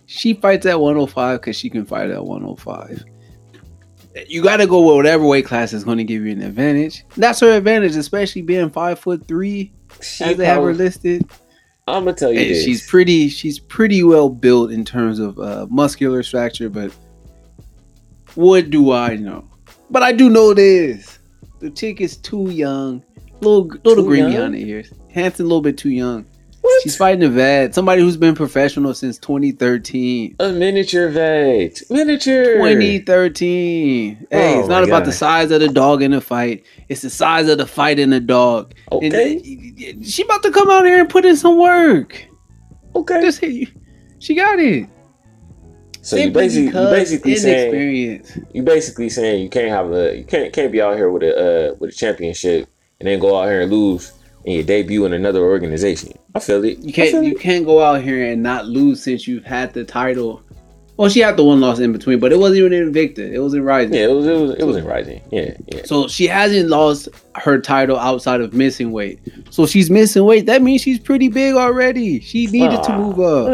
She 0.07 0.35
fights 0.35 0.67
at 0.67 0.79
105 0.79 1.41
because 1.41 1.57
she 1.57 1.71
can 1.71 1.87
fight 1.87 2.11
at 2.11 2.25
105. 2.25 3.05
You 4.29 4.43
got 4.43 4.59
to 4.59 4.67
go 4.67 4.87
with 4.87 4.97
whatever 4.97 5.25
weight 5.25 5.47
class 5.47 5.73
is 5.73 5.85
going 5.85 5.97
to 5.99 6.05
give 6.05 6.25
you 6.25 6.33
an 6.33 6.43
advantage. 6.43 7.05
That's 7.17 7.41
her 7.41 7.57
advantage, 7.57 7.97
especially 7.97 8.43
being 8.43 8.69
five 8.69 8.99
foot 8.99 9.27
three, 9.27 9.73
She 10.03 10.25
as 10.25 10.37
they 10.37 10.45
have 10.45 10.63
her 10.63 10.75
listed. 10.75 11.25
I'm 11.89 12.05
gonna 12.05 12.17
tell 12.17 12.33
you 12.33 12.39
this. 12.39 12.65
she's 12.65 12.87
pretty. 12.87 13.29
She's 13.29 13.59
pretty 13.59 14.05
well 14.05 14.29
built 14.29 14.71
in 14.71 14.85
terms 14.85 15.19
of 15.19 15.39
uh, 15.39 15.67
muscular 15.71 16.23
structure. 16.23 16.69
But 16.69 16.93
what 18.35 18.71
do 18.71 18.93
I 18.93 19.17
know? 19.17 19.49
But 19.91 20.03
I 20.03 20.13
do 20.13 20.31
know 20.31 20.55
this: 20.55 21.19
the 21.59 21.71
chick 21.71 22.01
is 22.01 22.17
too 22.19 22.51
young, 22.51 23.03
little 23.41 23.67
little 23.85 24.05
Too 24.05 24.09
green 24.09 24.25
young? 24.25 24.33
behind 24.33 24.55
the 24.55 24.69
ears. 24.69 24.93
Hansen 25.13 25.45
a 25.45 25.49
little 25.49 25.63
bit 25.63 25.79
too 25.79 25.91
young. 25.91 26.27
What? 26.61 26.83
She's 26.85 26.97
fighting 26.97 27.25
a 27.25 27.29
vet, 27.29 27.75
somebody 27.75 28.03
who's 28.03 28.17
been 28.17 28.37
professional 28.37 28.95
since 28.95 29.19
2013. 29.19 30.37
a 30.39 30.53
miniature 30.53 31.09
vet. 31.09 31.83
Miniature. 31.91 32.55
2013. 32.55 34.27
Hey, 34.31 34.55
Oh 34.57 34.61
it's 34.61 34.69
not 34.69 34.83
my 34.83 34.87
about 34.89 35.01
God. 35.01 35.07
the 35.07 35.13
size 35.13 35.51
of 35.51 35.61
the 35.61 35.69
dog 35.69 36.03
in 36.03 36.13
the 36.13 36.21
fight. 36.21 36.65
It's 36.89 37.03
the 37.03 37.11
size 37.11 37.49
of 37.49 37.59
the 37.59 37.67
fight 37.67 37.99
in 37.99 38.11
the 38.11 38.21
dog. 38.21 38.75
Okay. 38.93 39.37
uh, 39.39 40.05
she 40.05 40.23
about 40.23 40.43
to 40.45 40.53
come 40.53 40.71
out 40.71 40.85
here 40.85 41.01
and 41.01 41.09
put 41.09 41.25
in 41.25 41.37
some 41.37 41.59
work. 41.59 42.25
Okay. 42.95 43.21
Just 43.23 43.41
hit 43.41 43.53
you. 43.53 43.67
She 44.21 44.37
got 44.37 44.61
it. 44.61 44.89
So 46.03 46.17
you 46.17 46.31
basically 46.31 46.67
you 46.67 46.73
basically 46.73 47.37
saying 47.37 48.25
you 48.53 48.63
basically 48.63 49.09
saying 49.09 49.43
you 49.43 49.49
can't 49.49 49.69
have 49.69 49.93
a 49.93 50.17
you 50.17 50.25
can't 50.25 50.53
can't 50.53 50.71
be 50.73 50.81
out 50.83 50.97
here 50.97 51.11
with 51.11 51.23
a 51.23 51.71
uh, 51.71 51.75
with 51.79 51.91
a 51.91 51.93
championship 51.93 52.69
and 52.99 53.09
then 53.09 53.21
go 53.21 53.37
out 53.41 53.47
here 53.49 53.63
and 53.63 53.71
lose 53.71 54.13
in 54.45 54.55
your 54.55 54.65
debut 54.65 55.05
in 55.05 55.13
another 55.13 55.41
organization. 55.41 56.13
I 56.35 56.41
feel 56.41 56.65
it. 56.65 56.79
You 56.79 56.93
can't 56.93 57.25
you 57.25 57.33
it. 57.33 57.41
can't 57.41 57.65
go 57.65 57.83
out 57.83 58.03
here 58.03 58.25
and 58.31 58.43
not 58.43 58.67
lose 58.67 59.03
since 59.03 59.27
you've 59.29 59.45
had 59.45 59.73
the 59.75 59.85
title. 59.85 60.43
Well, 60.99 61.09
she 61.09 61.21
had 61.21 61.39
the 61.39 61.43
one 61.45 61.61
loss 61.61 61.79
in 61.79 61.91
between, 61.91 62.21
but 62.21 62.33
it 62.33 62.39
wasn't 62.39 62.59
even 62.59 62.73
in 62.75 62.93
Invicta. 62.93 63.19
It 63.21 63.39
was 63.39 63.55
in 63.55 63.65
Rizin. 63.65 63.95
Yeah, 63.95 64.05
it 64.09 64.11
was 64.15 64.27
it 64.27 64.33
was 64.39 64.51
it 64.53 64.65
was 64.65 64.77
in 64.77 64.85
rising. 64.85 65.23
Yeah, 65.33 65.57
yeah. 65.73 65.83
So 65.85 66.07
she 66.07 66.27
hasn't 66.27 66.69
lost 66.69 67.09
her 67.37 67.59
title 67.61 67.97
outside 67.99 68.41
of 68.43 68.53
missing 68.53 68.93
weight. 68.93 69.19
So 69.51 69.65
she's 69.67 69.91
missing 69.91 70.25
weight. 70.25 70.45
That 70.47 70.61
means 70.61 70.83
she's 70.83 70.99
pretty 70.99 71.29
big 71.29 71.55
already. 71.55 72.21
She 72.21 72.47
needed 72.47 72.83
to 72.85 72.93
Ah. 72.93 72.99
move 72.99 73.21
up. 73.21 73.49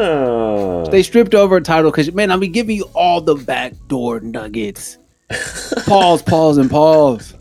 Ah. 0.86 0.90
They 0.90 1.02
stripped 1.02 1.34
over 1.34 1.56
her 1.56 1.60
title 1.60 1.90
because 1.92 2.12
man, 2.12 2.32
I'll 2.32 2.38
be 2.38 2.48
giving 2.48 2.76
you 2.76 2.90
all 2.94 3.20
the 3.20 3.36
backdoor 3.36 4.20
nuggets. 4.20 4.98
pause, 5.86 6.22
pause, 6.22 6.56
and 6.58 6.68
pause. 6.70 7.34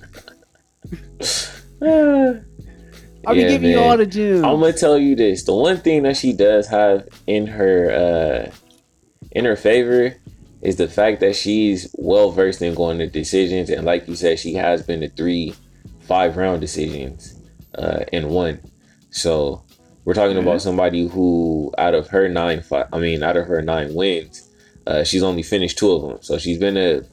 I'll 3.28 3.36
be 3.36 3.42
Yeah, 3.42 3.50
giving 3.50 3.72
you 3.72 3.78
man. 3.78 3.90
all 3.92 3.98
the 3.98 4.06
gems. 4.06 4.44
I'm 4.44 4.60
gonna 4.60 4.74
tell 4.74 4.98
you 4.98 5.16
this: 5.16 5.44
the 5.44 5.54
one 5.54 5.78
thing 5.78 6.04
that 6.04 6.18
she 6.18 6.34
does 6.34 6.68
have 6.68 7.08
in 7.28 7.48
her 7.48 7.92
uh, 7.92 8.52
in 9.32 9.46
her 9.46 9.56
favor 9.56 10.16
is 10.62 10.78
the 10.78 10.88
fact 10.88 11.20
that 11.20 11.36
she's 11.36 11.94
well 11.98 12.32
versed 12.32 12.62
in 12.62 12.74
going 12.74 12.98
to 13.00 13.08
decisions, 13.08 13.70
and 13.70 13.86
like 13.86 14.08
you 14.08 14.16
said, 14.16 14.40
she 14.40 14.54
has 14.56 14.82
been 14.84 15.02
to 15.02 15.10
three 15.10 15.54
five 16.02 16.38
round 16.38 16.62
decisions 16.62 17.40
uh, 17.78 18.06
in 18.14 18.30
one. 18.30 18.62
So 19.12 19.64
We're 20.06 20.14
talking 20.14 20.38
Yeah. 20.38 20.44
about 20.44 20.62
somebody 20.62 21.06
who, 21.06 21.74
out 21.78 21.94
of 21.94 22.08
her 22.10 22.30
nine, 22.30 22.62
fi- 22.62 22.86
I 22.94 22.98
mean, 23.00 23.22
out 23.24 23.36
of 23.36 23.46
her 23.48 23.62
nine 23.62 23.94
wins, 23.94 24.50
uh, 24.88 25.04
she's 25.04 25.22
only 25.22 25.44
finished 25.44 25.78
two 25.78 25.92
of 25.92 26.02
them. 26.02 26.20
So 26.22 26.38
she's 26.38 26.58
been 26.58 26.76
to 26.76 27.04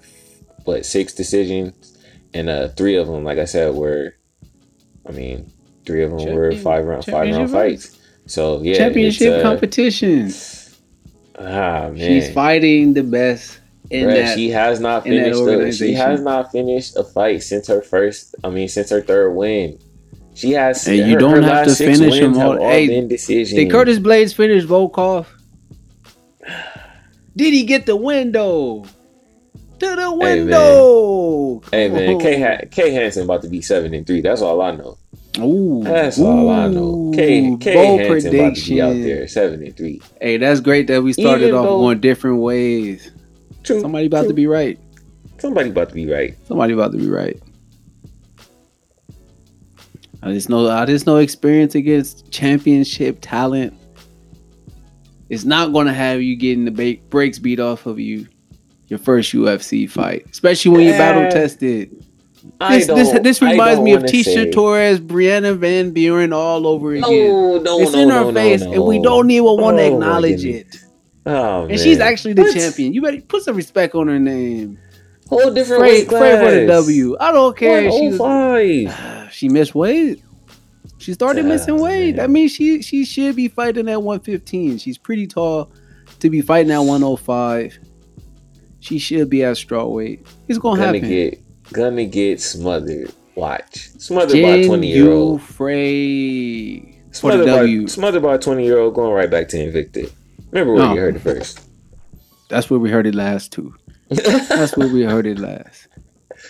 what 0.65 0.87
six 0.87 1.13
decisions, 1.13 1.99
and 2.33 2.49
uh, 2.49 2.69
three 2.69 2.95
of 2.97 3.09
them, 3.09 3.25
like 3.25 3.39
I 3.39 3.47
said, 3.47 3.75
were, 3.75 4.15
I 5.05 5.11
mean, 5.11 5.51
three 5.87 6.03
of 6.03 6.11
them 6.11 6.35
were 6.35 6.53
five 6.53 6.85
round, 6.85 7.05
five 7.05 7.35
round 7.35 7.51
fights. 7.51 7.99
So 8.27 8.63
yeah, 8.63 8.77
Championship 8.77 9.41
uh, 9.41 9.43
competition. 9.43 10.33
Ah 11.39 11.89
man, 11.91 11.97
She's 11.97 12.33
fighting 12.33 12.95
the 12.95 13.03
best 13.03 13.61
in 13.91 14.09
Bruh, 14.09 14.15
that. 14.15 14.37
she 14.37 14.51
has 14.51 14.81
not 14.81 15.05
finished. 15.05 15.45
The, 15.45 15.73
she 15.73 15.95
has 15.95 16.21
not 16.21 16.53
finished 16.53 16.97
a 16.97 17.05
fight 17.05 17.43
since 17.43 17.67
her 17.69 17.83
first. 17.83 18.35
I 18.43 18.51
mean, 18.51 18.69
since 18.69 18.91
her 18.91 19.03
third 19.03 19.33
win. 19.33 19.79
She 20.35 20.53
has. 20.53 20.85
Hey, 20.85 21.09
you 21.09 21.17
don't 21.17 21.43
her 21.43 21.43
have 21.43 21.67
to 21.67 21.75
finish 21.75 22.19
them 22.19 22.37
all. 22.39 22.59
Hey. 22.59 22.87
Did 23.07 23.71
Curtis 23.71 23.99
Blaydes 23.99 24.35
finish 24.35 24.65
Volkov? 24.65 25.27
Did 27.37 27.53
he 27.53 27.65
get 27.65 27.87
the 27.87 27.97
window? 27.97 28.85
To 29.81 29.87
the 29.87 29.97
man. 29.97 30.19
window. 30.19 31.61
Hey 31.71 31.89
man, 31.89 32.21
K 32.21 32.41
ha- 32.41 32.65
K 32.71 32.93
Hansen 32.93 33.25
about 33.25 33.43
to 33.43 33.49
be 33.49 33.61
seven 33.61 33.93
and 33.93 34.07
three. 34.07 34.21
That's 34.21 34.41
all 34.41 34.63
I 34.63 34.71
know. 34.71 34.99
Ooh, 35.41 35.83
That's 35.83 36.21
all 36.21 36.49
I 36.49 36.69
know. 36.69 37.11
K 37.15 37.47
Ooh, 37.49 37.59
K 37.59 37.75
bold 37.75 38.01
Hansen 38.01 38.35
about 38.37 38.55
to 38.57 38.69
be 38.71 38.81
out 38.81 38.93
there 38.93 39.27
seventy 39.29 39.71
three. 39.73 40.01
Hey, 40.21 40.37
that's 40.37 40.61
great 40.61 40.87
that 40.87 41.03
we 41.03 41.13
started 41.13 41.45
Even 41.49 41.55
off 41.57 41.65
though- 41.65 41.79
going 41.81 42.01
different 42.01 42.39
ways. 42.41 43.11
True. 43.65 43.81
Somebody 43.81 44.07
about 44.07 44.21
true. 44.23 44.29
to 44.29 44.35
be 44.35 44.47
right. 44.47 44.79
Somebody 45.39 45.71
about 45.71 45.89
to 45.89 45.95
be 45.95 46.09
right. 46.11 46.37
Somebody 46.47 46.73
about 46.75 46.93
to 46.93 46.99
be 46.99 47.09
right. 47.09 47.41
I 50.23 50.33
just 50.33 50.49
know 50.49 50.69
I 50.71 50.87
just 50.87 51.07
know 51.07 51.17
experience 51.19 51.75
against 51.75 52.31
championship 52.31 53.19
talent. 53.21 53.75
It's 55.29 55.45
not 55.45 55.73
going 55.73 55.87
to 55.87 55.93
have 55.93 56.23
you 56.23 56.37
getting 56.37 56.65
the 56.65 56.71
ba- 56.71 57.03
breaks 57.11 57.39
beat 57.39 57.59
off 57.61 57.87
of 57.87 57.99
you 57.99 58.29
your 58.89 58.99
first 58.99 59.33
UFC 59.33 59.89
fight, 59.91 60.27
especially 60.31 60.71
when 60.71 60.81
you're 60.83 60.93
Yeah. 60.93 60.99
battle 61.15 61.31
tested. 61.31 62.05
This, 62.69 62.87
this, 62.87 63.21
this 63.21 63.43
reminds 63.43 63.81
me 63.81 63.93
of 63.95 64.03
Tecia 64.05 64.25
say- 64.25 64.51
Torres, 64.51 65.01
Brianna 65.01 65.57
Van 65.57 65.91
Buren 65.91 66.33
all 66.33 66.67
over 66.67 66.93
again. 66.93 67.03
No, 67.03 67.59
no, 67.59 67.81
it's 67.81 67.93
no, 67.93 67.99
in 67.99 68.09
her 68.11 68.21
no, 68.21 68.33
face, 68.33 68.61
no. 68.63 68.73
and 68.73 68.85
we 68.85 69.01
don't 69.03 69.29
even 69.31 69.45
want 69.45 69.79
to 69.79 69.83
Oh, 69.85 69.95
acknowledge 69.95 70.45
it. 70.45 70.77
Oh, 71.27 71.61
And 71.63 71.69
man. 71.71 71.79
she's 71.79 72.01
actually 72.01 72.35
the 72.35 72.43
What? 72.43 72.55
champion. 72.55 72.93
You 72.95 73.03
better 73.03 73.21
put 73.23 73.43
some 73.43 73.57
respect 73.57 73.95
on 73.95 74.09
her 74.09 74.19
name. 74.19 74.79
Whole 75.29 75.53
different 75.53 75.81
Pray, 75.81 76.01
weight 76.01 76.09
pray 76.09 76.37
for 76.39 76.51
the. 76.55 76.67
W. 76.67 77.17
I 77.19 77.33
don't 77.33 77.57
care. 77.57 77.91
She, 77.91 78.09
was, 78.09 78.19
105. 78.19 79.29
she 79.33 79.49
missed 79.49 79.75
weight. 79.75 80.23
She 80.99 81.13
started 81.15 81.45
Ah, 81.47 81.49
missing 81.49 81.79
weight. 81.81 82.17
man. 82.17 82.17
That 82.17 82.31
means 82.31 82.53
she 82.53 82.83
she 82.83 83.05
should 83.05 83.35
be 83.37 83.49
fighting 83.49 83.89
at 83.89 84.03
115. 84.03 84.79
She's 84.79 84.97
pretty 84.99 85.27
tall 85.27 85.71
to 86.21 86.31
be 86.31 86.41
fighting 86.41 86.71
at 86.73 86.79
105. 86.81 87.79
She 88.81 88.99
should 88.99 89.31
be 89.31 89.43
at 89.45 89.57
straw 89.57 89.87
weight. 89.87 90.27
It's 90.47 90.59
gonna 90.59 90.77
Gonna 90.81 90.99
happen. 90.99 91.09
get 91.11 91.41
gonna 91.73 92.05
get 92.05 92.41
smothered. 92.41 93.13
Watch. 93.35 93.91
Smothered 93.99 94.43
by 94.43 94.49
a 94.49 94.67
20 94.67 94.87
year 94.87 95.11
old. 95.13 95.43
Frey 95.43 97.01
Smothered 97.11 97.47
by, 97.47 97.87
smothered 97.87 98.23
by 98.23 98.35
a 98.35 98.39
20 98.39 98.65
year 98.65 98.79
old 98.79 98.95
going 98.95 99.13
right 99.13 99.31
back 99.31 99.49
to 99.49 99.57
Invicta. 99.57 100.11
Remember 100.51 100.75
where 100.75 100.83
No. 100.85 100.95
you 100.95 101.01
heard 101.01 101.17
it 101.17 101.21
first. 101.21 101.61
That's 102.49 102.69
where 102.71 102.79
we 102.79 102.91
heard 102.91 103.07
it 103.07 103.15
last 103.15 103.53
too. 103.53 103.75
That's 104.09 104.77
where 104.77 104.89
we 104.89 105.03
heard 105.03 105.27
it 105.27 105.39
last. 105.39 105.89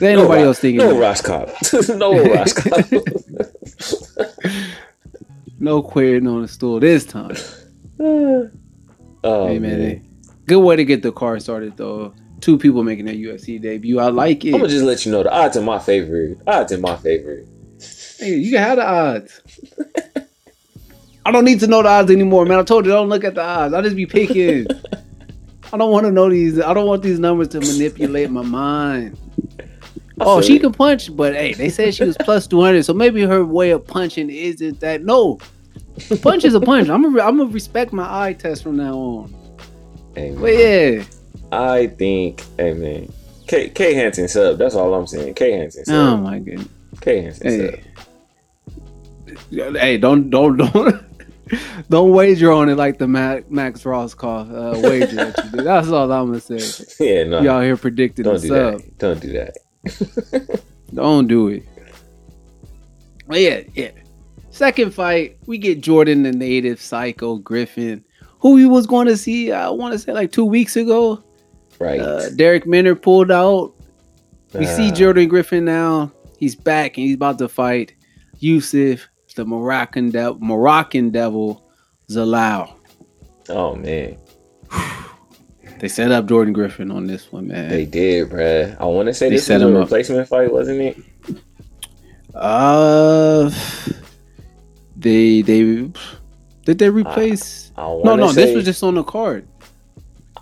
There 0.00 0.10
ain't 0.10 0.20
nobody 0.20 0.42
Ro- 0.42 0.48
else 0.48 0.58
thinking. 0.58 0.78
No. 0.86 0.98
Rohskopf. 0.98 1.48
no 1.96 2.12
Rohskopf. 2.34 2.90
No 5.60 5.82
querying 5.82 6.26
on 6.26 6.42
the 6.42 6.48
stool 6.48 6.80
this 6.80 7.04
time. 7.06 7.36
oh, 8.00 8.50
hey 9.46 9.58
man, 9.58 9.78
man. 9.78 10.08
good 10.46 10.60
way 10.60 10.76
to 10.76 10.84
get 10.84 11.02
the 11.02 11.12
car 11.12 11.38
started 11.38 11.76
though. 11.76 12.12
Two 12.44 12.58
people 12.58 12.84
making 12.84 13.06
their 13.06 13.14
UFC 13.14 13.58
debut. 13.58 13.98
I 13.98 14.10
like 14.10 14.44
it. 14.44 14.52
I'm 14.52 14.60
gonna 14.60 14.70
just 14.70 14.84
let 14.84 15.06
you 15.06 15.12
know 15.12 15.22
the 15.22 15.32
odds 15.32 15.56
in 15.56 15.64
my 15.64 15.78
favor. 15.78 16.36
Odds 16.46 16.72
in 16.72 16.82
my 16.82 16.94
favor. 16.94 17.42
Hey, 18.18 18.34
you 18.34 18.52
can 18.52 18.62
have 18.62 18.76
the 18.76 18.86
odds. 18.86 19.40
I 21.24 21.32
don't 21.32 21.46
need 21.46 21.60
to 21.60 21.66
know 21.66 21.82
the 21.82 21.88
odds 21.88 22.10
anymore, 22.10 22.44
man. 22.44 22.58
I 22.58 22.62
told 22.62 22.84
you 22.84 22.92
don't 22.92 23.08
look 23.08 23.24
at 23.24 23.34
the 23.34 23.42
odds. 23.42 23.72
I'll 23.72 23.80
just 23.80 23.96
be 23.96 24.04
picking. 24.04 24.66
I 25.72 25.78
don't 25.78 25.90
want 25.90 26.04
to 26.04 26.12
know 26.12 26.28
these. 26.28 26.60
I 26.60 26.74
don't 26.74 26.86
want 26.86 27.02
these 27.02 27.18
numbers 27.18 27.48
to 27.48 27.60
manipulate 27.60 28.30
my 28.30 28.42
mind. 28.42 29.18
Oh, 30.20 30.42
she 30.42 30.58
can 30.58 30.72
punch, 30.74 31.16
but 31.16 31.32
hey, 31.32 31.54
they 31.54 31.70
said 31.70 31.94
she 31.94 32.04
was 32.04 32.18
plus 32.18 32.46
two 32.46 32.60
hundred, 32.60 32.84
so 32.84 32.92
maybe 32.92 33.22
her 33.22 33.42
way 33.42 33.70
of 33.70 33.86
punching 33.86 34.28
isn't 34.28 34.80
that. 34.80 35.02
No, 35.02 35.38
punch 36.20 36.44
is 36.44 36.54
a 36.54 36.60
punch. 36.60 36.90
I'm 36.90 37.04
gonna 37.04 37.22
I'm 37.22 37.38
gonna 37.38 37.50
respect 37.50 37.94
my 37.94 38.26
eye 38.26 38.34
test 38.34 38.62
from 38.62 38.76
now 38.76 38.98
on. 38.98 39.34
Hey. 40.14 40.36
But 40.38 40.52
yeah, 40.52 41.04
I 41.60 41.86
think, 41.88 42.44
hey 42.58 42.74
man, 42.74 43.12
K 43.46 43.68
K 43.70 43.94
Hansen 43.94 44.28
sub. 44.28 44.58
That's 44.58 44.74
all 44.74 44.94
I'm 44.94 45.06
saying. 45.06 45.34
K 45.34 45.52
Hansen 45.52 45.84
sub. 45.84 45.94
oh 45.94 46.16
my 46.16 46.38
goodness. 46.38 46.68
K 47.00 47.22
Hansen 47.22 47.46
Hey, 47.46 47.82
sub. 49.52 49.76
hey, 49.76 49.98
don't 49.98 50.30
don't 50.30 50.56
don't 50.56 51.04
don't 51.90 52.10
wager 52.12 52.52
on 52.52 52.68
it 52.68 52.76
like 52.76 52.98
the 52.98 53.06
Max, 53.08 53.44
Max 53.50 53.82
Rohskopf 53.82 54.50
uh, 54.50 54.80
wager 54.88 55.14
that 55.16 55.44
you 55.44 55.50
did. 55.50 55.64
That's 55.64 55.88
all 55.88 56.10
I'm 56.10 56.26
gonna 56.32 56.40
say. 56.40 56.84
Yeah, 57.04 57.24
no. 57.24 57.40
Y'all 57.40 57.60
here 57.62 57.76
predicting 57.76 58.24
don't 58.24 58.40
the 58.40 58.40
do 58.40 58.48
sub. 58.48 58.80
that. 58.80 58.98
Don't 58.98 59.20
do 59.20 59.32
that. 59.32 60.60
Don't 60.94 61.26
do 61.26 61.48
it. 61.48 61.64
But 63.26 63.40
yeah, 63.40 63.62
yeah. 63.74 63.90
Second 64.50 64.94
fight, 64.94 65.38
we 65.46 65.58
get 65.58 65.80
Jordan 65.80 66.22
the 66.22 66.30
native 66.30 66.80
Psycho 66.80 67.36
Griffin, 67.38 68.04
who 68.38 68.52
we 68.52 68.64
was 68.66 68.86
going 68.86 69.08
to 69.08 69.16
see. 69.16 69.50
I 69.50 69.70
want 69.70 69.92
to 69.92 69.98
say 69.98 70.12
like 70.12 70.30
two 70.30 70.44
weeks 70.44 70.76
ago. 70.76 71.23
Right. 71.78 72.00
Uh, 72.00 72.28
Darrick 72.30 72.66
Minner 72.66 72.94
pulled 72.94 73.30
out. 73.30 73.74
We 74.54 74.66
see 74.66 74.90
Ah. 74.90 74.94
Jordan 74.94 75.28
Griffin 75.28 75.64
now. 75.64 76.12
He's 76.38 76.54
back 76.54 76.96
and 76.96 77.06
he's 77.06 77.16
about 77.16 77.38
to 77.38 77.48
fight 77.48 77.94
Youssef, 78.38 79.08
the 79.34 79.44
Moroccan 79.44 80.10
devil, 80.10 80.38
Moroccan 80.40 81.10
devil, 81.10 81.68
Zalal. 82.10 82.74
Oh 83.48 83.74
man, 83.74 84.16
They 85.80 85.88
set 85.88 86.12
up 86.12 86.26
Jordan 86.26 86.52
Griffin 86.52 86.90
on 86.90 87.06
this 87.06 87.30
one, 87.32 87.48
man. 87.48 87.68
they 87.68 87.84
did, 87.84 88.30
bruh. 88.30 88.76
I 88.80 88.84
want 88.84 89.06
to 89.08 89.14
say 89.14 89.28
They 89.28 89.36
this 89.36 89.46
set 89.46 89.54
was 89.56 89.62
a 89.64 89.68
him 89.68 89.76
up. 89.76 89.82
replacement 89.82 90.28
fight, 90.28 90.52
wasn't 90.52 90.80
it? 90.80 90.96
Uh, 92.34 93.50
they 94.96 95.42
they 95.42 95.90
did 96.64 96.78
they 96.78 96.90
replace? 96.90 97.72
I 97.76 97.86
want 97.86 98.04
no, 98.04 98.16
no, 98.16 98.32
say, 98.32 98.46
this 98.46 98.56
was 98.56 98.64
just 98.64 98.82
on 98.82 98.94
the 98.94 99.02
card. 99.04 99.46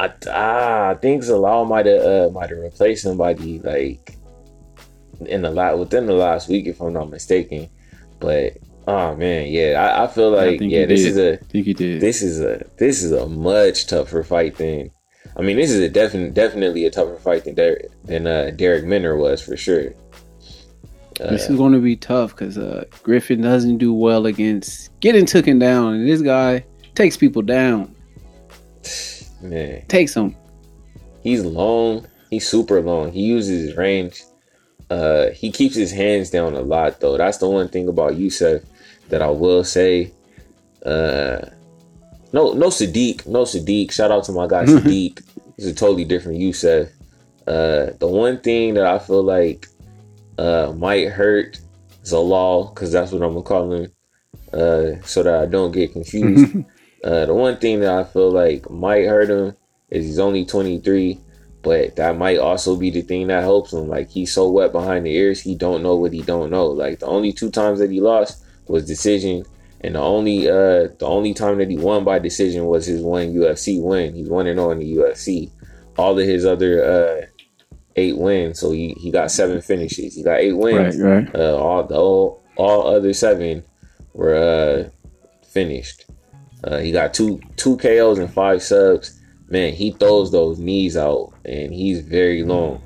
I, 0.03 0.13
ah, 0.29 0.89
I 0.91 0.95
think 0.95 1.23
Zalal 1.23 1.69
might 1.69 1.87
have 1.87 2.03
uh, 2.03 2.31
might 2.31 2.51
have 2.51 2.59
replaced 2.59 3.05
somebody 3.05 3.61
like 3.61 4.17
in 5.21 5.43
the 5.43 5.51
lot 5.51 5.79
within 5.79 6.07
the 6.07 6.13
last 6.13 6.49
week, 6.49 6.67
if 6.67 6.81
I'm 6.81 6.93
not 6.93 7.09
mistaken. 7.09 7.69
But 8.19 8.57
oh 8.89 9.15
man, 9.15 9.47
yeah, 9.47 9.81
I, 9.81 10.05
I 10.05 10.07
feel 10.09 10.31
like 10.31 10.59
think 10.59 10.73
yeah, 10.73 10.87
this 10.87 11.03
did. 11.03 11.09
is 11.11 11.17
a 11.19 11.33
I 11.35 11.37
think 11.37 11.77
did. 11.77 12.01
this 12.01 12.21
is 12.21 12.41
a 12.41 12.67
this 12.79 13.05
is 13.05 13.13
a 13.13 13.29
much 13.29 13.87
tougher 13.87 14.25
fight 14.25 14.57
than 14.57 14.91
I 15.37 15.43
mean 15.43 15.57
this 15.57 15.71
is 15.71 15.79
a 15.79 15.89
definite 15.89 16.35
definitely 16.35 16.85
a 16.85 16.91
tougher 16.91 17.19
fight 17.19 17.45
than 17.45 17.55
Darrick 17.55 17.89
than 18.05 18.27
uh, 18.27 18.51
Darrick 18.57 18.85
Minner 18.85 19.17
was 19.17 19.41
for 19.41 19.57
sure. 19.57 19.95
Uh, 21.21 21.31
this 21.31 21.49
is 21.49 21.57
going 21.57 21.75
to 21.75 21.79
be 21.79 21.95
tough 21.95 22.31
because 22.31 22.59
uh, 22.59 22.85
Griffin 23.05 23.41
doesn't 23.41 23.79
do 23.79 23.95
well 23.95 24.27
against 24.27 24.99
getting 24.99 25.27
taken 25.27 25.61
down, 25.61 25.95
and 25.95 26.09
this 26.09 26.23
guy 26.23 26.65
takes 26.97 27.17
people 27.17 27.43
down, 27.43 27.95
man, 29.43 29.85
takes 29.89 30.15
him. 30.15 30.35
he's 31.23 31.45
long. 31.45 32.07
He's 32.31 32.49
super 32.49 32.81
long. 32.81 33.13
He 33.13 33.23
uses 33.23 33.69
his 33.69 33.77
range. 33.77 34.23
Uh, 34.91 35.31
he 35.31 35.51
keeps 35.51 35.75
his 35.75 35.91
hands 35.93 36.31
down 36.31 36.55
a 36.55 36.61
lot 36.61 37.01
though. 37.01 37.17
That's 37.17 37.39
the 37.39 37.49
one 37.49 37.69
thing 37.69 37.89
about 37.89 38.17
Youssef 38.17 38.63
that 39.09 39.23
I 39.23 39.29
will 39.29 39.65
say. 39.65 40.13
Uh, 40.85 41.47
no, 42.33 42.53
no 42.55 42.69
Sadiq, 42.69 43.27
no 43.27 43.43
Sadiq. 43.43 43.91
Shout 43.93 44.11
out 44.11 44.25
to 44.25 44.33
my 44.33 44.47
guy 44.47 44.65
Sadiq. 44.67 45.23
He's 45.57 45.67
a 45.67 45.75
totally 45.75 46.05
different 46.05 46.39
Yusef. 46.39 46.89
Uh, 47.47 47.91
the 47.99 48.07
one 48.09 48.39
thing 48.41 48.75
that 48.75 48.87
I 48.87 48.99
feel 48.99 49.23
like 49.23 49.67
uh, 50.39 50.73
might 50.77 51.09
hurt 51.11 51.61
Zalal, 52.05 52.75
because 52.75 52.93
that's 52.93 53.13
what 53.13 53.23
I'm 53.23 53.33
gonna 53.35 53.43
call 53.43 53.73
him, 53.73 53.93
uh, 54.53 55.03
so 55.05 55.23
that 55.23 55.35
I 55.43 55.47
don't 55.47 55.73
get 55.73 55.93
confused. 55.95 56.57
Uh, 57.05 57.27
the 57.27 57.35
one 57.35 57.57
thing 57.59 57.81
that 57.81 57.93
I 57.93 58.05
feel 58.05 58.31
like 58.31 58.71
might 58.71 59.07
hurt 59.07 59.31
him 59.31 59.57
is 59.91 60.07
he's 60.07 60.19
only 60.19 60.45
23, 60.45 61.19
but 61.63 61.97
that 61.97 62.17
might 62.17 62.39
also 62.39 62.77
be 62.77 62.91
the 62.91 63.03
thing 63.03 63.27
that 63.29 63.43
helps 63.43 63.73
him. 63.73 63.89
Like 63.89 64.11
he's 64.11 64.33
so 64.33 64.51
wet 64.51 64.73
behind 64.73 65.07
the 65.07 65.15
ears, 65.15 65.41
he 65.41 65.55
don't 65.55 65.83
know 65.83 65.97
what 65.97 66.13
he 66.13 66.23
don't 66.23 66.51
know. 66.51 66.67
Like 66.67 67.01
the 67.01 67.07
only 67.07 67.33
two 67.33 67.51
times 67.51 67.79
that 67.81 67.91
he 67.91 68.01
lost 68.01 68.45
was 68.67 68.87
decision, 68.87 69.45
and 69.81 69.95
the 69.97 70.01
only 70.01 70.49
uh 70.49 70.89
the 70.99 71.07
only 71.07 71.35
time 71.35 71.59
that 71.59 71.71
he 71.71 71.77
won 71.77 72.05
by 72.05 72.19
decision 72.19 72.67
was 72.67 72.87
his 72.87 73.03
one 73.03 73.35
UFC 73.35 73.83
win. 73.83 74.15
He's 74.15 74.29
one 74.29 74.47
and 74.47 74.59
zero 74.59 74.71
in 74.71 74.79
the 74.79 74.97
UFC. 74.97 75.51
All 75.99 76.19
of 76.19 76.25
his 76.25 76.47
other 76.47 76.85
uh 76.85 77.27
eight 77.97 78.17
wins, 78.17 78.61
so 78.61 78.71
he 78.71 78.95
he 79.01 79.11
got 79.11 79.31
seven 79.31 79.61
finishes. 79.61 80.15
He 80.15 80.23
got 80.23 80.41
eight 80.41 80.57
wins. 80.57 80.99
right, 80.99 81.27
right. 81.27 81.35
Uh, 81.35 81.57
all 81.57 81.85
the 81.85 81.97
all, 81.97 82.43
all 82.57 82.87
other 82.95 83.13
seven 83.13 83.65
were 84.15 84.35
uh 84.35 84.89
finished. 85.47 86.07
Uh, 86.65 86.79
he 86.79 86.93
got 86.93 87.15
two 87.15 87.41
two 87.57 87.77
KOs 87.77 88.19
and 88.19 88.33
five 88.33 88.63
subs. 88.63 89.21
Man, 89.49 89.73
he 89.75 89.91
throws 89.93 90.31
those 90.31 90.59
knees 90.59 90.97
out, 90.97 91.35
and 91.45 91.75
he's 91.75 92.01
very 92.01 92.43
long. 92.43 92.83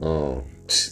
Um, 0.00 0.42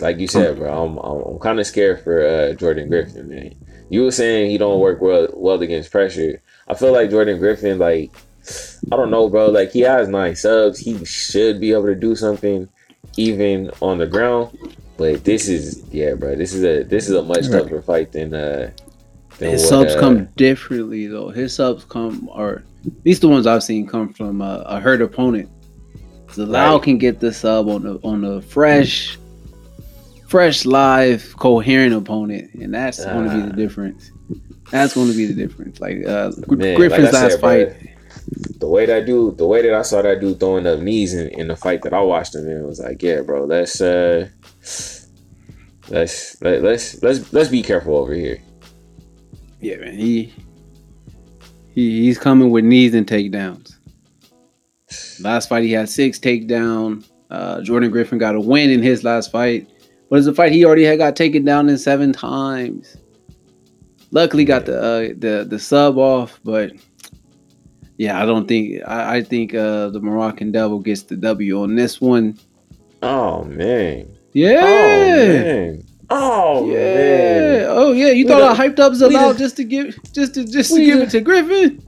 like 0.01 0.19
you 0.19 0.29
said, 0.29 0.57
bro, 0.57 0.85
I'm 0.85 0.99
I'm, 0.99 1.35
I'm 1.35 1.39
kind 1.39 1.59
of 1.59 1.67
scared 1.67 2.03
for 2.03 2.27
uh, 2.27 2.53
Jordan 2.55 2.89
Griffin, 2.89 3.29
man. 3.29 3.55
You 3.91 4.05
were 4.05 4.11
saying 4.11 4.51
he 4.51 4.59
don't 4.59 4.81
work 4.81 5.01
well 5.01 5.29
well 5.35 5.63
against 5.63 5.91
pressure. 5.91 6.43
I 6.69 6.75
feel 6.75 6.93
like 6.93 7.11
Jordan 7.11 7.39
Griffin, 7.39 7.79
like 7.79 8.13
I 8.93 8.97
don't 8.97 9.11
know, 9.11 9.29
bro. 9.29 9.51
Like 9.51 9.73
he 9.73 9.81
has 9.81 10.09
nine 10.09 10.37
subs, 10.37 10.79
he 10.79 11.05
should 11.05 11.61
be 11.61 11.73
able 11.73 11.87
to 11.87 11.95
do 11.95 12.15
something 12.15 12.69
even 13.17 13.71
on 13.81 13.99
the 13.99 14.07
ground. 14.07 14.57
But 14.97 15.25
this 15.25 15.49
is 15.49 15.83
yeah, 15.91 16.15
bro. 16.15 16.35
This 16.35 16.53
is 16.53 16.65
a 16.65 16.83
this 16.83 17.09
is 17.09 17.15
a 17.15 17.23
much 17.23 17.49
tougher 17.49 17.81
fight 17.83 18.13
than 18.13 18.35
uh. 18.35 18.71
His 19.39 19.63
what, 19.63 19.69
subs 19.69 19.95
uh, 19.95 20.01
come 20.01 20.25
differently 20.37 21.07
though. 21.07 21.31
His 21.31 21.55
subs 21.55 21.85
come 21.85 22.29
or 22.33 22.65
at 22.87 22.93
least 23.05 23.21
the 23.21 23.29
ones 23.29 23.47
I've 23.47 23.63
seen 23.63 23.87
come 23.87 24.13
from 24.13 24.43
uh, 24.43 24.63
a 24.67 24.81
hurt 24.81 25.03
opponent. 25.03 25.49
Zalal 26.29 26.75
right. 26.75 26.83
can 26.83 26.99
get 26.99 27.21
the 27.21 27.33
sub 27.33 27.69
on 27.69 27.83
the 27.83 28.01
on 28.03 28.25
a 28.25 28.43
fresh, 28.43 29.19
fresh, 30.27 30.65
live, 30.67 31.35
coherent 31.39 31.95
opponent, 31.95 32.53
and 32.55 32.75
that's 32.75 33.01
uh, 33.01 33.13
going 33.13 33.29
to 33.29 33.35
be 33.35 33.41
the 33.43 33.53
ah. 33.53 33.57
difference. 33.57 34.11
That's 34.71 34.95
going 34.95 35.11
to 35.11 35.17
be 35.17 35.27
the 35.27 35.35
difference. 35.35 35.81
Like 35.81 36.05
uh, 36.05 36.33
man, 36.49 36.77
Griffin's 36.77 37.05
like 37.05 37.13
last 37.13 37.33
said, 37.33 37.41
fight. 37.41 37.81
Bro, 37.81 37.89
the 38.59 38.69
way 38.69 38.87
that 38.87 39.07
dude, 39.07 39.39
the 39.39 39.47
way 39.47 39.63
that 39.63 39.75
I 39.75 39.83
saw 39.83 40.03
that 40.03 40.21
dude 40.21 40.39
throwing 40.39 40.67
up 40.67 40.81
knees 40.81 41.15
in, 41.15 41.29
in 41.29 41.49
the 41.49 41.57
fight 41.57 41.83
that 41.83 41.95
I 41.95 42.01
watched 42.01 42.35
him 42.35 42.49
in 42.49 42.67
was 42.67 42.81
like, 42.81 43.03
yeah, 43.03 43.23
bro, 43.23 43.45
let's 43.45 43.81
uh, 43.81 44.29
let's 45.89 46.41
let, 46.43 46.63
let's 46.63 47.03
let's 47.03 47.33
let's 47.33 47.49
be 47.49 47.63
careful 47.63 47.97
over 47.97 48.13
here. 48.13 48.43
Yeah, 49.61 49.77
man, 49.77 49.95
he 49.95 50.33
he 51.71 52.03
he's 52.03 52.19
coming 52.19 52.51
with 52.51 52.65
knees 52.65 52.95
and 52.95 53.07
takedowns. 53.07 53.75
Last 55.21 55.49
fight 55.49 55.65
he 55.65 55.73
had 55.73 55.89
six 55.89 56.19
takedown. 56.19 57.05
Uh, 57.31 57.61
Jordan 57.61 57.91
Griffin 57.91 58.19
got 58.19 58.35
a 58.35 58.41
win 58.41 58.71
in 58.71 58.83
his 58.83 59.05
last 59.05 59.31
fight, 59.31 59.69
but 60.09 60.19
it's 60.19 60.27
a 60.29 60.35
fight 60.35 60.53
he 60.53 60.65
already 60.65 60.85
had 60.85 60.99
got 60.99 61.17
taken 61.17 61.45
down 61.45 61.69
in 61.69 61.77
seven 61.77 62.13
times. 62.13 62.97
Luckily, 64.11 64.45
got 64.45 64.67
the 64.67 64.79
uh, 64.79 65.01
the 65.19 65.47
the 65.49 65.59
sub 65.59 65.99
off, 65.99 66.41
but 66.43 66.73
yeah, 67.99 68.23
I 68.23 68.25
don't 68.25 68.47
think 68.47 68.81
I, 68.87 69.17
I 69.17 69.23
think 69.23 69.55
uh, 69.55 69.91
the 69.91 70.01
Moroccan 70.01 70.53
Devil 70.53 70.79
gets 70.79 71.03
the 71.03 71.17
W 71.17 71.63
on 71.63 71.75
this 71.75 72.01
one. 72.01 72.39
Oh 73.03 73.45
man. 73.45 74.17
Yeah. 74.33 74.63
Oh 74.63 75.29
man. 75.29 75.88
Oh 76.11 76.71
yeah. 76.71 76.75
Man. 76.75 77.67
Oh 77.69 77.93
yeah. 77.93 78.09
You 78.09 78.25
we 78.25 78.31
thought 78.31 78.41
done, 78.41 78.61
I 78.61 78.69
hyped 78.69 78.79
up 78.79 78.93
Zalal 78.93 79.37
just 79.37 79.57
to 79.57 79.65
give 79.65 79.97
just 80.13 80.35
to 80.35 80.45
just 80.45 80.75
to 80.75 80.85
give 80.85 80.99
done, 80.99 81.07
it 81.07 81.11
to 81.11 81.21
Griffin? 81.21 81.83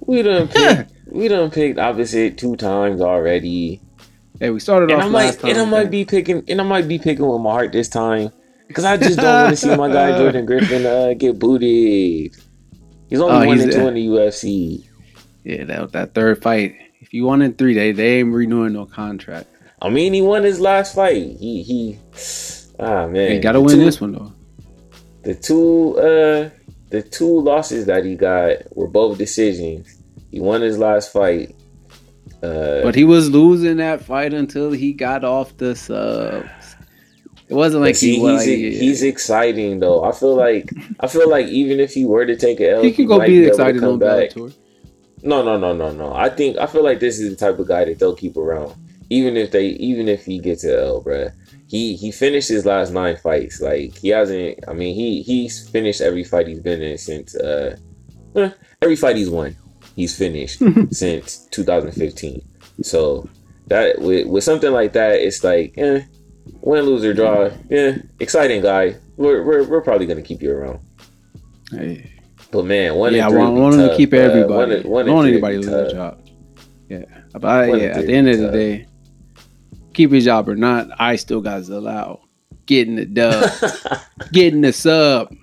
We 0.00 0.22
done 0.22 0.48
picked, 0.48 0.92
we 1.06 1.28
done 1.28 1.50
picked 1.50 1.78
opposite 1.78 2.38
two 2.38 2.56
times 2.56 3.00
already. 3.00 3.80
Hey, 4.38 4.50
we 4.50 4.60
started 4.60 4.90
and 4.90 5.00
off 5.00 5.08
I 5.08 5.10
might, 5.10 5.38
time, 5.38 5.50
And 5.50 5.58
I 5.58 5.64
might 5.64 5.90
be 5.90 6.04
picking 6.04 6.44
and 6.48 6.60
I 6.60 6.64
might 6.64 6.88
be 6.88 6.98
picking 6.98 7.26
with 7.26 7.40
my 7.40 7.50
heart 7.50 7.72
this 7.72 7.88
time. 7.88 8.30
Cause 8.72 8.84
I 8.84 8.96
just 8.96 9.16
don't 9.16 9.42
want 9.44 9.50
to 9.50 9.56
see 9.56 9.76
my 9.76 9.88
guy 9.88 10.18
Jordan 10.18 10.44
Griffin 10.44 10.84
uh, 10.84 11.14
get 11.16 11.38
booted. 11.38 12.36
He's 13.08 13.20
only 13.20 13.46
oh, 13.46 13.48
one 13.48 13.60
and 13.60 13.70
two 13.70 13.86
in 13.86 13.94
the 13.94 14.06
UFC. 14.06 14.84
Yeah, 15.44 15.64
that 15.64 15.92
that 15.92 16.14
third 16.14 16.42
fight. 16.42 16.74
If 17.00 17.14
you 17.14 17.24
won 17.24 17.42
in 17.42 17.54
three, 17.54 17.74
they 17.74 17.92
they 17.92 18.18
ain't 18.18 18.32
renewing 18.32 18.72
no 18.72 18.84
contract. 18.84 19.48
I 19.80 19.90
mean, 19.90 20.12
he 20.12 20.22
won 20.22 20.42
his 20.42 20.58
last 20.58 20.94
fight. 20.94 21.36
He 21.38 21.62
he. 21.62 21.98
Ah 22.78 23.06
man, 23.06 23.32
he 23.32 23.38
got 23.38 23.52
to 23.52 23.60
win 23.60 23.78
two, 23.78 23.84
this 23.84 24.00
one 24.00 24.12
though. 24.12 24.32
The 25.22 25.34
two 25.34 25.98
uh 25.98 26.50
the 26.90 27.02
two 27.02 27.40
losses 27.40 27.86
that 27.86 28.04
he 28.04 28.16
got 28.16 28.76
were 28.76 28.88
both 28.88 29.18
decisions. 29.18 30.02
He 30.30 30.40
won 30.40 30.60
his 30.60 30.78
last 30.78 31.12
fight. 31.12 31.54
Uh, 32.42 32.82
but 32.82 32.94
he 32.94 33.04
was 33.04 33.30
losing 33.30 33.78
that 33.78 34.02
fight 34.02 34.34
until 34.34 34.70
he 34.70 34.92
got 34.92 35.24
off 35.24 35.56
the 35.56 35.74
subs. 35.74 36.76
It 37.48 37.54
wasn't 37.54 37.82
like 37.82 37.96
see, 37.96 38.16
he 38.16 38.20
was. 38.20 38.44
He's, 38.44 38.74
like, 38.74 38.82
he's 38.82 39.02
exciting 39.02 39.80
though. 39.80 40.04
I 40.04 40.12
feel 40.12 40.34
like 40.34 40.70
I 41.00 41.06
feel 41.06 41.30
like 41.30 41.46
even 41.46 41.80
if 41.80 41.94
he 41.94 42.04
were 42.04 42.26
to 42.26 42.36
take 42.36 42.60
an 42.60 42.66
L, 42.66 42.82
he 42.82 42.92
could 42.92 43.08
go 43.08 43.20
be, 43.20 43.26
be 43.26 43.46
excited 43.46 43.82
on 43.82 43.98
back. 43.98 44.30
Bellator. 44.30 44.54
No, 45.22 45.42
no, 45.42 45.56
no, 45.56 45.72
no, 45.74 45.92
no. 45.92 46.12
I 46.12 46.28
think 46.28 46.58
I 46.58 46.66
feel 46.66 46.84
like 46.84 47.00
this 47.00 47.18
is 47.18 47.30
the 47.30 47.36
type 47.36 47.58
of 47.58 47.66
guy 47.66 47.84
that 47.84 47.98
they'll 47.98 48.14
keep 48.14 48.36
around, 48.36 48.74
even 49.10 49.36
if 49.36 49.50
they, 49.50 49.68
even 49.68 50.08
if 50.08 50.24
he 50.24 50.38
gets 50.38 50.64
a 50.64 50.86
L, 50.86 51.02
bruh. 51.02 51.32
He 51.68 51.96
he 51.96 52.12
finished 52.12 52.48
his 52.48 52.64
last 52.64 52.92
nine 52.92 53.16
fights. 53.16 53.60
Like 53.60 53.96
he 53.96 54.08
hasn't. 54.08 54.60
I 54.68 54.72
mean, 54.72 54.94
he 54.94 55.22
he's 55.22 55.68
finished 55.68 56.00
every 56.00 56.24
fight 56.24 56.46
he's 56.46 56.60
been 56.60 56.82
in 56.82 56.98
since. 56.98 57.34
uh 57.34 57.76
eh, 58.36 58.50
Every 58.82 58.96
fight 58.96 59.16
he's 59.16 59.30
won, 59.30 59.56
he's 59.96 60.16
finished 60.16 60.62
since 60.90 61.46
2015. 61.46 62.40
So 62.82 63.28
that 63.66 64.00
with 64.00 64.28
with 64.28 64.44
something 64.44 64.72
like 64.72 64.92
that, 64.92 65.20
it's 65.20 65.42
like, 65.42 65.74
eh, 65.76 66.02
win, 66.60 66.84
lose 66.84 67.04
or 67.04 67.14
draw. 67.14 67.50
Yeah, 67.68 67.98
exciting 68.20 68.62
guy. 68.62 68.96
We're 69.16 69.42
we're, 69.42 69.64
we're 69.64 69.82
probably 69.82 70.06
gonna 70.06 70.22
keep 70.22 70.42
you 70.42 70.52
around. 70.52 70.80
Hey. 71.70 72.12
But 72.52 72.64
man, 72.64 72.94
one 72.94 73.14
yeah, 73.14 73.26
I 73.26 73.30
want, 73.30 73.56
want 73.56 73.74
to 73.76 73.96
keep 73.96 74.14
everybody. 74.14 74.76
Uh, 74.76 74.82
one, 74.82 74.90
one 74.90 75.06
don't 75.06 75.14
want 75.16 75.28
anybody 75.28 75.60
to 75.60 75.60
lose 75.62 75.70
their 75.70 75.90
job. 75.90 76.28
Yeah, 76.88 77.04
but 77.32 77.44
I, 77.44 77.74
yeah, 77.74 77.98
at 77.98 78.06
the 78.06 78.14
end 78.14 78.28
of 78.28 78.38
the 78.38 78.50
day, 78.50 78.86
keep 79.96 80.12
your 80.12 80.20
job 80.20 80.48
or 80.48 80.54
not, 80.54 80.88
I 81.00 81.16
still 81.16 81.40
got 81.40 81.62
Zalal 81.62 82.20
getting 82.66 82.96
the 82.96 83.06
dub, 83.06 83.50
getting 84.32 84.60
the 84.60 84.72
sub. 84.72 85.34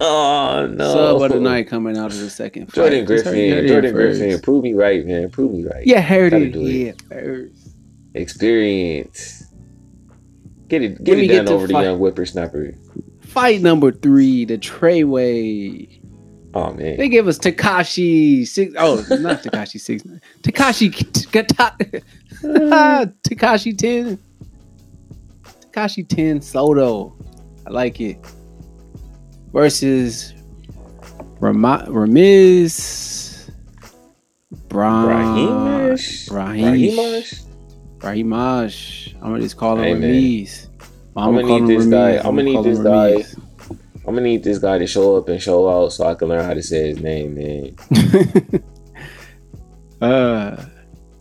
Oh 0.00 0.66
no! 0.66 0.92
Sub 0.92 1.22
of 1.22 1.30
the 1.30 1.40
night 1.40 1.68
coming 1.68 1.96
out 1.96 2.10
of 2.10 2.18
the 2.18 2.28
second. 2.28 2.66
Fight. 2.66 2.74
Jordan 2.74 3.04
Griffin, 3.04 3.68
Jordan 3.68 3.94
Griffin, 3.94 4.40
prove 4.40 4.64
me 4.64 4.74
right, 4.74 5.06
man. 5.06 5.30
Prove 5.30 5.52
me 5.52 5.64
right. 5.64 5.86
Yeah, 5.86 6.00
heard 6.00 6.32
it. 6.34 6.54
Yeah, 6.54 6.92
first. 7.08 7.76
Experience. 8.14 9.46
Get 10.68 10.82
it, 10.82 11.04
get 11.04 11.18
it 11.18 11.28
done 11.28 11.48
over 11.48 11.66
the 11.66 11.74
young 11.74 11.98
whippersnapper. 11.98 12.74
Fight 13.20 13.60
number 13.60 13.92
three, 13.92 14.44
the 14.44 14.58
Treyway. 14.58 16.00
Oh 16.56 16.72
man, 16.72 16.96
they 16.96 17.08
gave 17.08 17.26
us 17.26 17.38
Takashi 17.38 18.46
six. 18.46 18.74
Oh, 18.78 19.04
not 19.20 19.42
Takashi 19.42 19.80
six. 19.80 20.04
Tekashi 20.42 20.88
uh. 22.44 23.06
Takashi 23.28 23.76
ten. 23.76 24.18
Takashi 25.72 26.08
ten 26.08 26.40
Sato. 26.40 27.16
I 27.66 27.70
like 27.70 28.00
it. 28.00 28.24
Versus 29.52 30.32
Ram- 31.40 31.62
Ramiz. 31.62 33.50
Bra- 34.68 35.06
Rahimash. 35.06 36.28
Rahimash. 36.28 37.44
Rahimash. 37.98 39.14
I'm 39.16 39.30
gonna 39.30 39.40
just 39.40 39.56
call 39.56 39.78
him 39.78 40.02
hey, 40.02 40.08
Ramiz. 40.40 40.68
I'm 41.16 41.34
gonna 41.34 41.60
need 41.60 41.66
this 41.66 41.86
guy. 41.86 42.16
I'm 42.18 42.36
gonna 42.36 42.42
need 42.44 42.64
this 42.64 42.78
guy. 42.78 43.24
I'm 44.06 44.14
gonna 44.14 44.22
need 44.22 44.44
this 44.44 44.58
guy 44.58 44.78
to 44.78 44.86
show 44.86 45.16
up 45.16 45.28
and 45.28 45.40
show 45.40 45.68
out 45.68 45.92
so 45.92 46.06
I 46.06 46.14
can 46.14 46.28
learn 46.28 46.44
how 46.44 46.54
to 46.54 46.62
say 46.62 46.88
his 46.88 47.00
name, 47.00 47.34
man. 47.34 48.62
uh, 50.00 50.66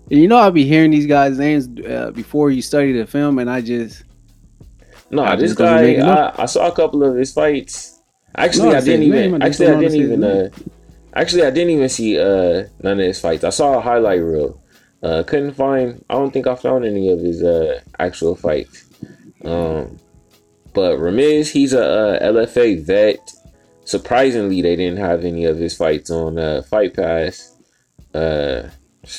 you 0.09 0.27
know, 0.27 0.37
I'll 0.37 0.51
be 0.51 0.65
hearing 0.65 0.91
these 0.91 1.07
guys' 1.07 1.37
names 1.37 1.69
uh, 1.87 2.11
before 2.11 2.51
you 2.51 2.61
study 2.61 2.91
the 2.91 3.07
film, 3.07 3.39
and 3.39 3.49
I 3.49 3.61
just 3.61 4.03
no, 5.13 5.23
I 5.23 5.35
this 5.35 5.53
guy. 5.53 5.95
I, 5.95 6.43
I, 6.43 6.45
saw 6.45 6.67
a 6.67 6.75
couple 6.75 7.03
of 7.03 7.15
his 7.15 7.31
fights. 7.31 8.01
Actually, 8.35 8.69
no, 8.69 8.77
I, 8.77 8.81
didn't 8.81 9.03
even. 9.03 9.41
Actually, 9.41 9.67
I 9.67 9.79
didn't 9.79 10.01
even. 10.01 10.23
Uh, 10.23 10.49
actually, 11.13 11.43
I 11.43 11.51
didn't 11.51 11.69
even 11.69 11.89
see 11.89 12.19
uh, 12.19 12.65
none 12.81 12.99
of 12.99 13.05
his 13.05 13.21
fights. 13.21 13.43
I 13.43 13.49
saw 13.51 13.77
a 13.77 13.81
highlight 13.81 14.21
reel. 14.21 14.61
Uh, 15.03 15.21
couldn't 15.23 15.53
find. 15.53 16.03
I 16.09 16.15
don't 16.15 16.31
think 16.31 16.47
I 16.47 16.55
found 16.55 16.83
any 16.83 17.11
of 17.11 17.19
his 17.19 17.43
uh, 17.43 17.81
actual 17.99 18.35
fights. 18.35 18.89
Um, 19.45 19.99
but 20.73 20.97
Ramiz, 20.97 21.51
he's 21.51 21.73
a, 21.73 22.19
LFA 22.21 22.83
vet. 22.83 23.31
Surprisingly, 23.85 24.61
they 24.61 24.75
didn't 24.75 24.99
have 24.99 25.23
any 25.23 25.45
of 25.45 25.57
his 25.57 25.75
fights 25.75 26.09
on 26.09 26.37
uh, 26.37 26.61
Fight 26.63 26.93
Pass. 26.93 27.57
Uh, 28.13 28.69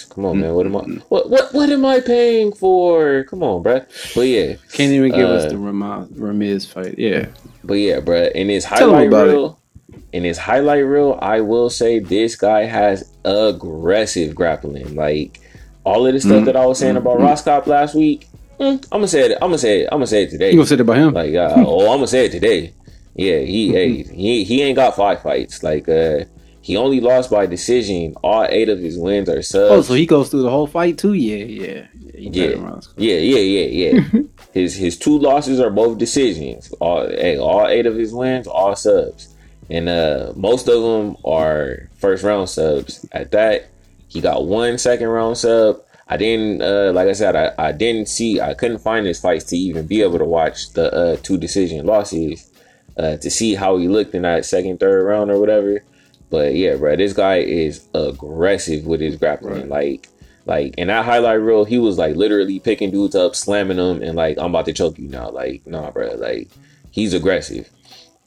come 0.09 0.25
on, 0.25 0.41
man. 0.41 0.55
What 0.55 0.67
am 0.67 0.77
I? 0.77 0.81
What 1.09 1.31
what 1.31 1.53
what 1.53 1.69
am 1.69 1.85
I 1.85 2.01
paying 2.01 2.53
for? 2.53 3.25
Come 3.25 3.43
on, 3.43 3.63
bruh. 3.63 3.87
But 4.15 4.23
yeah, 4.23 4.55
can't 4.73 4.93
even 4.93 5.11
give 5.11 5.29
uh, 5.29 5.35
us 5.35 5.53
the 5.53 5.59
Ramiz 5.59 6.67
fight. 6.67 6.99
Yeah, 6.99 7.27
but 7.63 7.75
yeah, 7.75 8.01
bruh. 8.01 8.33
In 8.33 8.49
his 8.49 8.65
highlight 8.65 9.11
reel, 9.11 9.59
it. 9.93 10.01
in 10.13 10.25
his 10.25 10.39
highlight 10.39 10.87
reel, 10.87 11.19
I 11.21 11.43
will 11.43 11.69
say 11.69 11.99
this 11.99 12.35
guy 12.35 12.65
has 12.65 13.13
aggressive 13.25 14.35
grappling. 14.35 14.95
Like 14.95 15.41
all 15.85 16.07
of 16.07 16.15
the 16.15 16.21
stuff 16.21 16.33
mm-hmm. 16.33 16.45
that 16.47 16.57
I 16.57 16.65
was 16.65 16.79
saying 16.79 16.97
about 16.97 17.19
mm-hmm. 17.19 17.27
Rohskopf 17.27 17.67
last 17.67 17.95
week 17.95 18.29
Mm, 18.59 18.85
I'm 18.85 18.99
gonna 18.99 19.09
say 19.09 19.31
it. 19.31 19.33
I'm 19.35 19.49
gonna 19.49 19.59
say 19.59 19.81
it. 19.83 19.89
I'm 19.91 19.99
gonna 19.99 20.07
say 20.07 20.25
it 20.25 20.31
today. 20.31 20.51
You 20.51 20.57
gonna 20.57 20.67
say 20.67 20.75
it 20.75 20.81
about 20.81 20.97
him? 20.97 21.15
Like, 21.15 21.35
uh, 21.35 21.55
oh, 21.57 21.91
I'm 21.93 21.99
gonna 21.99 22.07
say 22.07 22.27
it 22.27 22.33
today. 22.33 22.73
Yeah, 23.15 23.39
he, 23.39 23.69
hey, 23.73 24.03
he, 24.03 24.45
he 24.45 24.63
ain't 24.63 24.77
got 24.77 24.97
five 24.97 25.23
fights. 25.23 25.63
Like, 25.63 25.89
uh, 25.89 26.25
he 26.61 26.77
only 26.77 27.01
lost 27.01 27.31
by 27.31 27.47
decision. 27.47 28.15
All 28.23 28.47
eight 28.49 28.69
of 28.69 28.79
his 28.79 28.97
wins 28.99 29.29
are 29.29 29.43
subs. 29.43 29.71
Oh, 29.71 29.83
so 29.83 29.95
he 29.95 30.07
goes 30.07 30.31
through 30.31 30.43
the 30.43 30.51
whole 30.51 30.67
fight 30.67 30.97
too? 30.99 31.13
Yeah, 31.13 31.45
yeah, 31.45 31.87
yeah, 32.15 32.57
yeah, 32.97 33.17
yeah, 33.17 33.39
yeah, 33.39 34.01
yeah. 34.01 34.21
his 34.53 34.75
his 34.77 34.97
two 34.99 35.19
losses 35.19 35.61
are 35.61 35.71
both 35.71 35.99
decisions. 35.99 36.73
All, 36.81 37.07
hey, 37.09 37.37
all 37.39 37.67
eight 37.69 37.87
of 37.87 37.97
his 37.97 38.13
wins, 38.15 38.47
all 38.47 38.75
subs. 38.77 39.35
and 39.69 39.89
uh, 39.89 40.33
most 40.37 40.69
of 40.69 40.83
them 40.83 41.17
are 41.25 41.89
first 41.97 42.23
round 42.25 42.49
subs. 42.49 43.05
At 43.13 43.31
that, 43.33 43.67
he 44.09 44.21
got 44.21 44.47
one 44.47 44.79
second 44.79 45.09
round 45.09 45.37
sub. 45.37 45.81
I 46.09 46.17
didn't, 46.17 46.61
uh, 46.61 46.93
like 46.93 47.09
I 47.09 47.13
said, 47.13 47.35
I, 47.35 47.53
I 47.59 47.73
didn't 47.73 48.09
see, 48.09 48.41
I 48.41 48.55
couldn't 48.55 48.79
find 48.79 49.07
his 49.07 49.21
fights 49.21 49.45
to 49.47 49.57
even 49.57 49.87
be 49.87 50.03
able 50.03 50.19
to 50.19 50.25
watch 50.25 50.73
the 50.73 50.93
uh, 50.93 51.17
two 51.23 51.39
decision 51.39 51.87
losses 51.87 52.51
uh, 52.99 53.17
to 53.17 53.31
see 53.31 53.55
how 53.55 53.79
he 53.79 53.89
looked 53.89 54.15
in 54.15 54.23
that 54.23 54.45
second, 54.45 54.81
third 54.81 55.05
round 55.05 55.31
or 55.31 55.41
whatever. 55.41 55.83
But 56.31 56.55
yeah, 56.55 56.77
bro, 56.77 56.97
this 56.97 57.13
guy 57.13 57.37
is 57.37 57.89
aggressive 57.95 58.87
with 58.87 59.01
his 59.01 59.17
grappling. 59.17 59.69
Right. 59.69 59.93
Like, 59.93 60.09
like 60.47 60.75
in 60.77 60.89
that 60.89 61.05
highlight 61.05 61.41
reel, 61.41 61.65
he 61.65 61.79
was 61.79 61.97
like 61.97 62.17
literally 62.17 62.61
picking 62.61 62.91
dudes 62.91 63.15
up, 63.15 63.35
slamming 63.35 63.79
them, 63.79 64.03
and 64.03 64.15
like 64.15 64.37
I'm 64.39 64.51
about 64.51 64.67
to 64.67 64.73
choke 64.73 64.99
you 64.99 65.09
now. 65.09 65.31
Like, 65.31 65.67
nah, 65.67 65.91
bro, 65.91 66.15
like 66.17 66.51
he's 66.91 67.15
aggressive. 67.15 67.71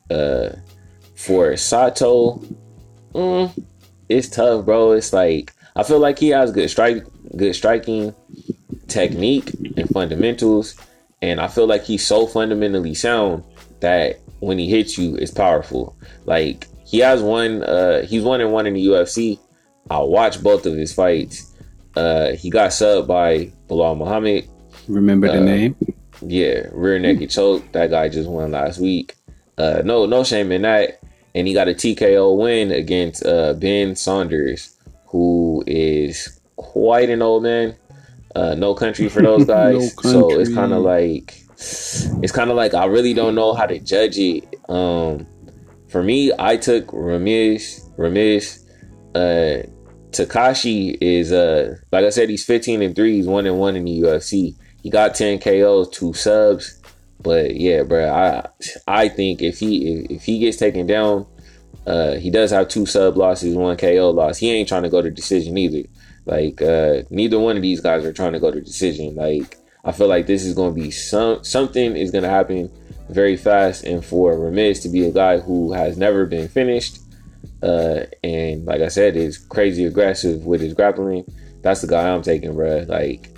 Uh, 0.09 0.49
for 1.15 1.55
Sato, 1.57 2.41
mm, 3.13 3.65
it's 4.09 4.29
tough, 4.29 4.65
bro. 4.65 4.93
It's 4.93 5.13
like 5.13 5.53
I 5.77 5.83
feel 5.83 5.99
like 5.99 6.17
he 6.17 6.29
has 6.29 6.51
good 6.51 6.69
strike, 6.69 7.05
good 7.35 7.53
striking 7.53 8.15
technique 8.87 9.53
and 9.77 9.87
fundamentals, 9.89 10.75
and 11.21 11.39
I 11.39 11.47
feel 11.47 11.67
like 11.67 11.83
he's 11.83 12.05
so 12.05 12.25
fundamentally 12.27 12.95
sound 12.95 13.43
that 13.79 14.19
when 14.39 14.57
he 14.57 14.69
hits 14.69 14.97
you, 14.97 15.15
it's 15.15 15.31
powerful. 15.31 15.95
Like 16.25 16.67
he 16.85 16.99
has 16.99 17.21
one, 17.21 17.63
uh, 17.63 18.03
he's 18.05 18.23
one 18.23 18.41
and 18.41 18.51
one 18.51 18.65
in 18.65 18.73
the 18.73 18.85
UFC. 18.85 19.39
I 19.89 19.99
watched 19.99 20.43
both 20.43 20.65
of 20.65 20.73
his 20.73 20.93
fights. 20.93 21.53
Uh, 21.95 22.31
he 22.33 22.49
got 22.49 22.71
subbed 22.71 23.07
by 23.07 23.51
Belal 23.67 23.97
Muhammad. 23.97 24.49
Remember 24.87 25.27
the 25.27 25.39
uh, 25.39 25.43
name? 25.43 25.75
Yeah, 26.21 26.67
rear 26.71 26.99
naked 26.99 27.29
choke. 27.29 27.71
That 27.71 27.89
guy 27.89 28.09
just 28.09 28.29
won 28.29 28.51
last 28.51 28.79
week. 28.79 29.15
Uh, 29.57 29.81
no, 29.83 30.05
no 30.05 30.23
shame 30.23 30.51
in 30.51 30.63
that. 30.63 31.01
And 31.35 31.47
he 31.47 31.53
got 31.53 31.67
a 31.67 31.73
TKO 31.73 32.37
win 32.37 32.71
against 32.71 33.25
uh, 33.25 33.53
Ben 33.53 33.95
Saunders, 33.95 34.76
is 35.67 36.39
quite 36.55 37.09
an 37.09 37.21
old 37.21 37.43
man. 37.43 37.75
Uh, 38.35 38.55
no 38.55 38.73
country 38.73 39.09
for 39.09 39.21
those 39.21 39.45
guys. 39.57 39.95
no 40.03 40.11
so 40.11 40.39
it's 40.39 40.53
kind 40.53 40.73
of 40.73 40.83
like 40.83 41.41
it's 41.57 42.31
kind 42.31 42.49
of 42.49 42.55
like 42.55 42.73
I 42.73 42.85
really 42.85 43.13
don't 43.13 43.35
know 43.35 43.53
how 43.53 43.65
to 43.65 43.79
judge 43.79 44.17
it. 44.17 44.55
Um, 44.69 45.25
for 45.89 46.03
me, 46.03 46.31
I 46.37 46.57
took 46.57 46.91
Ramirez. 46.93 47.89
Ramirez. 47.97 48.63
Uh, 49.15 49.63
Takashi 50.11 50.97
is 51.01 51.31
uh 51.31 51.75
like 51.91 52.05
I 52.05 52.09
said, 52.09 52.29
he's 52.29 52.45
15 52.45 52.81
and 52.81 52.95
three. 52.95 53.15
He's 53.17 53.27
one 53.27 53.45
and 53.45 53.59
one 53.59 53.75
in 53.75 53.85
the 53.85 54.01
UFC. 54.01 54.55
He 54.81 54.89
got 54.89 55.15
10 55.15 55.39
KOs, 55.39 55.89
two 55.89 56.13
subs. 56.13 56.81
But 57.19 57.55
yeah, 57.55 57.83
bro, 57.83 58.09
I 58.09 58.47
I 58.87 59.09
think 59.09 59.41
if 59.41 59.59
he 59.59 59.93
if, 59.93 60.11
if 60.11 60.23
he 60.23 60.39
gets 60.39 60.57
taken 60.57 60.87
down, 60.87 61.25
uh, 61.87 62.15
he 62.15 62.29
does 62.29 62.51
have 62.51 62.67
two 62.67 62.85
sub 62.85 63.15
losses, 63.15 63.55
one 63.55 63.77
KO 63.77 64.11
loss. 64.11 64.37
He 64.37 64.51
ain't 64.51 64.67
trying 64.67 64.83
to 64.83 64.89
go 64.89 65.01
to 65.01 65.09
decision 65.09 65.57
either. 65.57 65.87
Like 66.25 66.61
uh, 66.61 67.03
neither 67.09 67.39
one 67.39 67.55
of 67.55 67.61
these 67.61 67.79
guys 67.79 68.03
are 68.03 68.11
trying 68.11 68.33
to 68.33 68.39
go 68.39 68.51
to 68.51 68.59
decision. 68.59 69.15
Like 69.15 69.57
I 69.85 69.93
feel 69.93 70.07
like 70.07 70.27
this 70.27 70.43
is 70.43 70.53
going 70.53 70.75
to 70.75 70.81
be 70.81 70.91
some 70.91 71.43
something 71.45 71.95
is 71.95 72.11
going 72.11 72.25
to 72.25 72.29
happen 72.29 72.69
very 73.09 73.37
fast, 73.37 73.85
and 73.85 74.03
for 74.03 74.37
Ramirez 74.37 74.81
to 74.81 74.89
be 74.89 75.05
a 75.05 75.11
guy 75.11 75.39
who 75.39 75.71
has 75.71 75.97
never 75.97 76.25
been 76.25 76.49
finished, 76.49 76.99
uh, 77.63 78.01
and 78.21 78.65
like 78.65 78.81
I 78.81 78.89
said, 78.89 79.15
is 79.15 79.37
crazy 79.37 79.85
aggressive 79.85 80.45
with 80.45 80.59
his 80.59 80.73
grappling. 80.73 81.23
That's 81.61 81.79
the 81.79 81.87
guy 81.87 82.09
I'm 82.09 82.21
taking, 82.21 82.53
bro. 82.53 82.85
Like, 82.85 83.29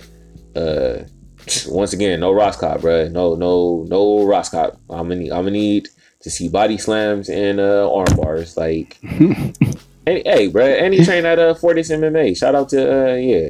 uh, 0.56 1.04
once 1.68 1.92
again, 1.92 2.18
no 2.18 2.32
Rohskopf, 2.32 2.80
bro. 2.80 3.06
No, 3.06 3.36
no, 3.36 3.86
no 3.88 4.26
Rohskopf. 4.26 4.76
I'm 4.90 5.08
gonna, 5.08 5.22
I'm 5.26 5.44
gonna 5.44 5.52
need 5.52 5.88
to 6.20 6.30
see 6.30 6.48
body 6.48 6.78
slams 6.78 7.28
and 7.28 7.60
uh, 7.60 7.92
arm 7.92 8.16
bars. 8.16 8.56
Like, 8.56 8.98
hey, 9.02 10.22
hey, 10.24 10.48
bro, 10.48 10.64
and 10.64 10.94
he 10.94 11.04
trained 11.04 11.26
at 11.26 11.38
uh, 11.38 11.54
Fortis 11.54 11.90
MMA. 11.90 12.36
Shout 12.36 12.54
out 12.54 12.68
to 12.70 13.12
uh, 13.12 13.14
yeah, 13.14 13.48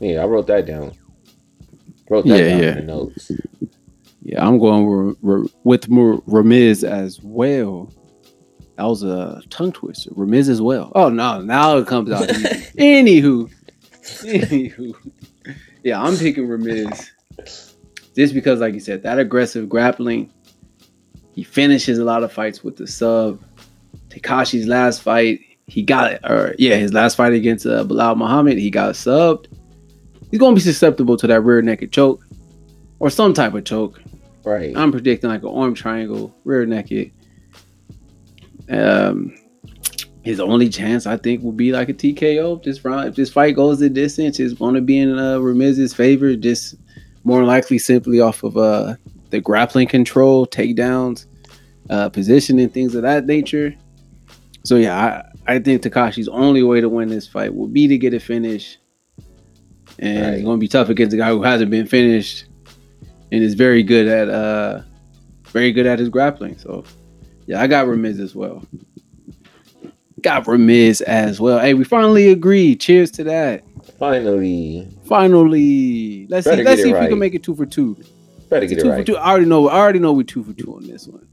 yeah. 0.00 0.22
I 0.22 0.26
wrote 0.26 0.46
that 0.48 0.66
down. 0.66 0.92
Wrote 2.08 2.26
that 2.26 2.38
yeah, 2.38 2.48
down 2.48 2.62
yeah. 2.62 2.70
in 2.70 2.74
the 2.74 2.82
notes. 2.82 3.30
Yeah, 4.22 4.46
I'm 4.46 4.58
going 4.58 5.16
with 5.64 5.88
Ramiz 5.88 6.84
as 6.84 7.20
well. 7.22 7.92
That 8.76 8.84
was 8.84 9.02
a 9.02 9.42
tongue 9.50 9.72
twister. 9.72 10.10
Ramiz 10.10 10.48
as 10.48 10.60
well. 10.60 10.92
Oh 10.94 11.08
no, 11.08 11.40
now 11.40 11.76
it 11.78 11.86
comes 11.86 12.10
out. 12.10 12.28
Anywho, 12.28 13.52
anywho, 14.02 14.94
yeah, 15.82 16.02
I'm 16.02 16.16
picking 16.16 16.46
Ramiz 16.46 17.10
just 18.16 18.34
because, 18.34 18.60
like 18.60 18.74
you 18.74 18.80
said, 18.80 19.02
that 19.02 19.18
aggressive 19.18 19.68
grappling. 19.68 20.32
He 21.32 21.42
finishes 21.42 21.98
a 21.98 22.04
lot 22.04 22.22
of 22.22 22.32
fights 22.32 22.64
with 22.64 22.76
the 22.76 22.86
sub. 22.86 23.42
Takashi's 24.08 24.66
last 24.66 25.02
fight, 25.02 25.40
he 25.66 25.82
got 25.82 26.12
it. 26.12 26.20
Or 26.24 26.54
yeah, 26.58 26.76
his 26.76 26.92
last 26.92 27.16
fight 27.16 27.32
against 27.32 27.66
uh, 27.66 27.84
Belal 27.84 28.16
Muhammad, 28.16 28.58
he 28.58 28.70
got 28.70 28.94
subbed 28.94 29.46
he's 30.30 30.40
gonna 30.40 30.54
be 30.54 30.60
susceptible 30.60 31.16
to 31.16 31.26
that 31.26 31.42
rear 31.42 31.62
naked 31.62 31.92
choke 31.92 32.24
or 32.98 33.10
some 33.10 33.34
type 33.34 33.54
of 33.54 33.64
choke. 33.64 34.00
Right. 34.44 34.76
I'm 34.76 34.92
predicting 34.92 35.30
like 35.30 35.42
an 35.42 35.50
arm 35.50 35.74
triangle, 35.74 36.34
rear 36.44 36.64
naked. 36.66 37.12
Um, 38.70 39.34
his 40.22 40.40
only 40.40 40.68
chance 40.68 41.06
I 41.06 41.16
think 41.16 41.42
will 41.42 41.52
be 41.52 41.72
like 41.72 41.88
a 41.88 41.94
TKO. 41.94 42.58
If 42.58 42.62
this 42.62 42.84
round, 42.84 43.08
if 43.08 43.16
this 43.16 43.30
fight 43.30 43.56
goes 43.56 43.80
the 43.80 43.88
distance, 43.88 44.38
it's 44.38 44.54
going 44.54 44.74
to 44.74 44.80
be 44.80 44.98
in 44.98 45.18
uh, 45.18 45.38
Ramiz's 45.38 45.92
favor. 45.92 46.36
Just 46.36 46.76
more 47.24 47.44
likely 47.44 47.78
simply 47.78 48.20
off 48.20 48.42
of 48.42 48.56
uh 48.56 48.94
the 49.30 49.40
grappling 49.40 49.88
control, 49.88 50.46
takedowns, 50.46 51.26
uh, 51.88 52.08
positioning, 52.08 52.68
things 52.68 52.94
of 52.94 53.02
that 53.02 53.26
nature. 53.26 53.74
So 54.64 54.76
yeah, 54.76 55.24
I, 55.46 55.54
I 55.54 55.58
think 55.58 55.82
Takashi's 55.82 56.28
only 56.28 56.62
way 56.62 56.80
to 56.80 56.88
win 56.88 57.08
this 57.08 57.26
fight 57.26 57.54
will 57.54 57.68
be 57.68 57.88
to 57.88 57.98
get 57.98 58.14
a 58.14 58.20
finish 58.20 58.78
and 59.98 60.20
right. 60.20 60.34
it's 60.34 60.44
going 60.44 60.56
to 60.56 60.60
be 60.60 60.68
tough 60.68 60.88
against 60.88 61.14
a 61.14 61.16
guy 61.16 61.28
who 61.30 61.42
hasn't 61.42 61.70
been 61.70 61.86
finished 61.86 62.46
and 63.32 63.42
is 63.42 63.54
very 63.54 63.82
good 63.82 64.08
at 64.08 64.28
uh 64.28 64.82
very 65.46 65.72
good 65.72 65.86
at 65.86 65.98
his 65.98 66.08
grappling. 66.08 66.58
So 66.58 66.84
yeah, 67.46 67.60
I 67.60 67.66
got 67.66 67.86
Ramiz 67.86 68.20
as 68.20 68.34
well. 68.34 68.64
Got 70.20 70.44
Ramiz 70.44 71.00
as 71.02 71.40
well. 71.40 71.58
Hey, 71.58 71.74
we 71.74 71.84
finally 71.84 72.30
agreed. 72.30 72.80
Cheers 72.80 73.10
to 73.12 73.24
that. 73.24 73.64
Finally. 73.98 74.88
Finally. 75.04 76.26
Let's 76.28 76.46
Better 76.46 76.58
see. 76.58 76.64
Let's 76.64 76.82
see 76.82 76.90
if 76.90 76.94
right. 76.94 77.04
we 77.04 77.08
can 77.08 77.18
make 77.18 77.34
it 77.34 77.42
two 77.42 77.54
for 77.54 77.66
two. 77.66 77.96
Better 78.50 78.66
get 78.66 78.78
it 78.78 78.88
right. 78.88 79.06
two. 79.06 79.16
I 79.16 79.30
already 79.30 79.46
know. 79.46 79.68
I 79.68 79.78
already 79.78 80.00
know 80.00 80.12
we 80.12 80.24
two 80.24 80.42
for 80.42 80.52
two 80.52 80.74
on 80.74 80.86
this 80.86 81.06
one. 81.06 81.26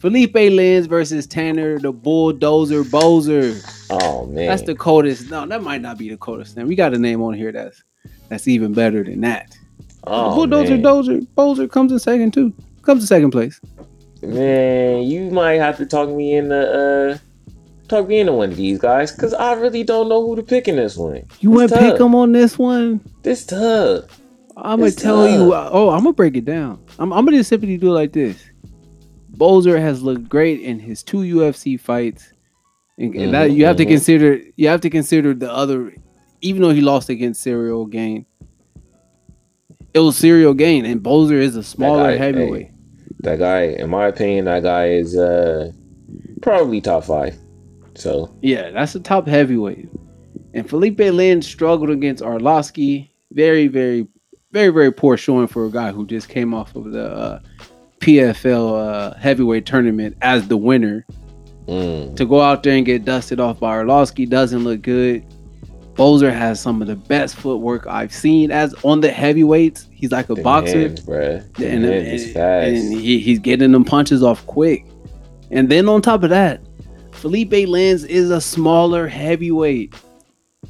Philipe 0.00 0.34
Lins 0.34 0.86
versus 0.86 1.26
Tanner 1.26 1.78
the 1.78 1.92
Bulldozer 1.92 2.82
Boser. 2.82 3.62
Oh 3.88 4.26
man, 4.26 4.48
that's 4.48 4.62
the 4.62 4.74
coldest. 4.74 5.30
No, 5.30 5.46
that 5.46 5.62
might 5.62 5.80
not 5.80 5.96
be 5.96 6.10
the 6.10 6.16
coldest 6.16 6.56
name. 6.56 6.66
We 6.66 6.74
got 6.74 6.92
a 6.92 6.98
name 6.98 7.22
on 7.22 7.34
here 7.34 7.52
that's 7.52 7.82
that's 8.28 8.48
even 8.48 8.74
better 8.74 9.04
than 9.04 9.20
that. 9.22 9.56
Oh, 10.04 10.34
Bulldozer 10.34 10.76
Dozer 10.76 11.26
Boser 11.36 11.70
comes 11.70 11.92
in 11.92 11.98
second 12.00 12.34
too. 12.34 12.52
Comes 12.82 13.02
in 13.02 13.06
second 13.06 13.30
place. 13.30 13.60
Man, 14.22 15.02
you 15.04 15.30
might 15.30 15.54
have 15.54 15.76
to 15.76 15.86
talk 15.86 16.08
me 16.08 16.34
into 16.34 16.56
uh 16.56 17.18
talk 17.86 18.08
me 18.08 18.18
into 18.18 18.32
one 18.32 18.50
of 18.50 18.56
these 18.56 18.80
guys 18.80 19.12
because 19.12 19.32
I 19.34 19.52
really 19.52 19.84
don't 19.84 20.08
know 20.08 20.26
who 20.26 20.34
to 20.34 20.42
pick 20.42 20.66
in 20.66 20.76
this 20.76 20.96
one. 20.96 21.22
You 21.40 21.52
want 21.52 21.70
to 21.70 21.78
pick 21.78 22.00
him 22.00 22.14
on 22.14 22.32
this 22.32 22.58
one? 22.58 23.00
This 23.22 23.46
tough. 23.46 24.20
I'm 24.56 24.80
gonna 24.80 24.90
tell 24.90 25.26
tough. 25.26 25.30
you. 25.30 25.54
Oh, 25.54 25.90
I'm 25.90 26.00
gonna 26.00 26.12
break 26.12 26.36
it 26.36 26.44
down. 26.44 26.84
I'm, 26.98 27.12
I'm 27.12 27.24
gonna 27.24 27.38
just 27.38 27.50
simply 27.50 27.76
do 27.76 27.88
it 27.88 27.94
like 27.94 28.12
this. 28.12 28.42
Boser 29.32 29.78
has 29.78 30.02
looked 30.02 30.28
great 30.28 30.60
in 30.60 30.78
his 30.78 31.02
two 31.02 31.18
UFC 31.18 31.78
fights, 31.78 32.32
and, 32.98 33.12
mm-hmm, 33.12 33.32
that 33.32 33.52
you 33.52 33.66
have 33.66 33.76
mm-hmm. 33.76 33.84
to 33.84 33.92
consider. 33.94 34.40
You 34.56 34.68
have 34.68 34.80
to 34.80 34.90
consider 34.90 35.34
the 35.34 35.52
other 35.52 35.92
even 36.40 36.62
though 36.62 36.70
he 36.70 36.80
lost 36.80 37.08
against 37.08 37.44
Ciryl 37.44 37.88
Gane, 37.88 38.26
it 39.94 40.00
was 40.00 40.20
Ciryl 40.20 40.56
Gane, 40.56 40.84
and 40.84 41.02
Boser 41.02 41.40
is 41.40 41.56
a 41.56 41.62
smaller 41.62 42.12
guy, 42.12 42.16
heavyweight. 42.16 42.66
Hey, 42.66 42.72
that 43.20 43.38
guy, 43.38 43.62
in 43.62 43.90
my 43.90 44.06
opinion, 44.06 44.44
that 44.44 44.62
guy 44.62 44.88
is 44.90 45.16
uh, 45.16 45.72
probably 46.42 46.80
top 46.80 47.04
five. 47.04 47.36
So 47.94 48.34
yeah, 48.42 48.70
that's 48.70 48.94
a 48.94 49.00
top 49.00 49.26
heavyweight. 49.26 49.88
And 50.54 50.68
Philipe 50.68 50.98
Lin 50.98 51.42
struggled 51.42 51.90
against 51.90 52.22
Arlovsky. 52.22 53.10
Very, 53.32 53.68
very, 53.68 54.06
very, 54.56 54.70
very 54.70 54.90
poor 54.90 55.18
showing 55.18 55.46
for 55.46 55.66
a 55.66 55.70
guy 55.70 55.92
who 55.92 56.06
just 56.06 56.30
came 56.30 56.54
off 56.54 56.74
of 56.74 56.90
the 56.90 57.12
uh, 57.12 57.40
PFL 58.00 59.12
uh, 59.12 59.14
heavyweight 59.18 59.66
tournament 59.66 60.16
as 60.22 60.48
the 60.48 60.56
winner. 60.56 61.04
Mm. 61.68 62.16
To 62.16 62.24
go 62.24 62.40
out 62.40 62.62
there 62.62 62.74
and 62.74 62.86
get 62.86 63.04
dusted 63.04 63.38
off 63.38 63.60
by 63.60 63.76
Arlovsky 63.76 64.26
doesn't 64.26 64.64
look 64.64 64.80
good. 64.80 65.26
Boser 65.92 66.32
has 66.32 66.58
some 66.58 66.80
of 66.80 66.88
the 66.88 66.96
best 66.96 67.36
footwork 67.36 67.86
I've 67.86 68.14
seen 68.14 68.50
as 68.50 68.74
on 68.82 69.02
the 69.02 69.10
heavyweights. 69.10 69.90
He's 69.92 70.10
like 70.10 70.30
a 70.30 70.36
boxer, 70.36 70.80
hands, 70.80 71.00
bruh. 71.00 71.54
The 71.56 71.68
and, 71.68 71.84
and, 71.84 72.36
and 72.36 72.98
he, 72.98 73.18
he's 73.18 73.38
getting 73.38 73.72
them 73.72 73.84
punches 73.84 74.22
off 74.22 74.46
quick. 74.46 74.86
And 75.50 75.68
then 75.68 75.86
on 75.86 76.00
top 76.00 76.22
of 76.22 76.30
that, 76.30 76.62
Philipe 77.12 77.50
Lins 77.50 78.06
is 78.06 78.30
a 78.30 78.40
smaller 78.40 79.06
heavyweight. 79.06 79.94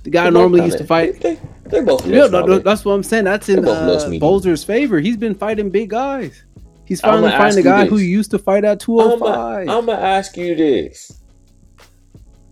The 0.07 0.11
guy 0.11 0.31
normally 0.31 0.65
used 0.65 0.79
to 0.79 0.85
fight. 0.85 1.21
They, 1.21 1.37
are 1.79 1.83
both. 1.83 2.07
Yeah, 2.07 2.29
no, 2.29 2.61
that's 2.61 2.85
what 2.85 2.93
I'm 2.93 3.03
saying. 3.03 3.25
That's 3.25 3.49
in 3.49 3.67
uh, 3.67 4.09
Boser's 4.21 4.63
favor. 4.63 5.01
He's 5.01 5.17
been 5.17 5.35
fighting 5.35 5.69
big 5.69 5.91
guys. 5.91 6.45
He's 6.85 7.01
finally 7.01 7.33
fighting 7.33 7.59
a 7.59 7.63
guy 7.63 7.87
who 7.87 7.99
used 7.99 8.31
to 8.31 8.39
fight 8.39 8.65
at 8.65 8.79
205. 8.79 9.69
I'm 9.69 9.87
gonna 9.87 10.01
ask 10.01 10.37
you 10.37 10.55
this: 10.55 11.21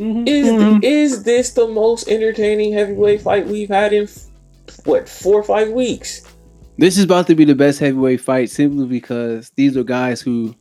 Mm-hmm. 0.01 0.27
Is 0.27 0.47
mm-hmm. 0.49 0.83
is 0.83 1.23
this 1.23 1.53
the 1.53 1.69
most 1.69 2.09
entertaining 2.09 2.73
heavyweight 2.73 3.21
fight 3.23 3.47
we've 3.47 3.69
had 3.69 3.93
in 3.93 4.09
what 4.85 5.09
four 5.09 5.39
or 5.39 5.45
five 5.45 5.71
weeks? 5.71 6.23
This 6.77 6.99
is 6.99 7.05
about 7.05 7.29
to 7.29 7.37
be 7.37 7.45
the 7.45 7.55
best 7.55 7.79
heavyweight 7.79 8.21
fight 8.21 8.51
simply 8.51 8.87
because 8.87 9.53
these 9.55 9.77
are 9.77 9.85
guys 9.85 10.21
who 10.21 10.57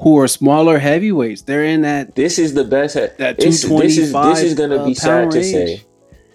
who 0.00 0.18
are 0.18 0.28
smaller 0.28 0.78
heavyweights. 0.78 1.42
They're 1.42 1.64
in 1.64 1.82
that. 1.82 2.14
This 2.14 2.38
is 2.38 2.54
the 2.54 2.64
best. 2.64 2.94
He- 2.94 3.06
that 3.18 3.38
two 3.38 3.52
twenty 3.52 4.06
five. 4.06 4.36
This 4.36 4.44
is 4.44 4.54
going 4.54 4.70
to 4.70 4.82
uh, 4.82 4.86
be 4.86 4.94
sad 4.94 5.30
to 5.32 5.42
say. 5.42 5.82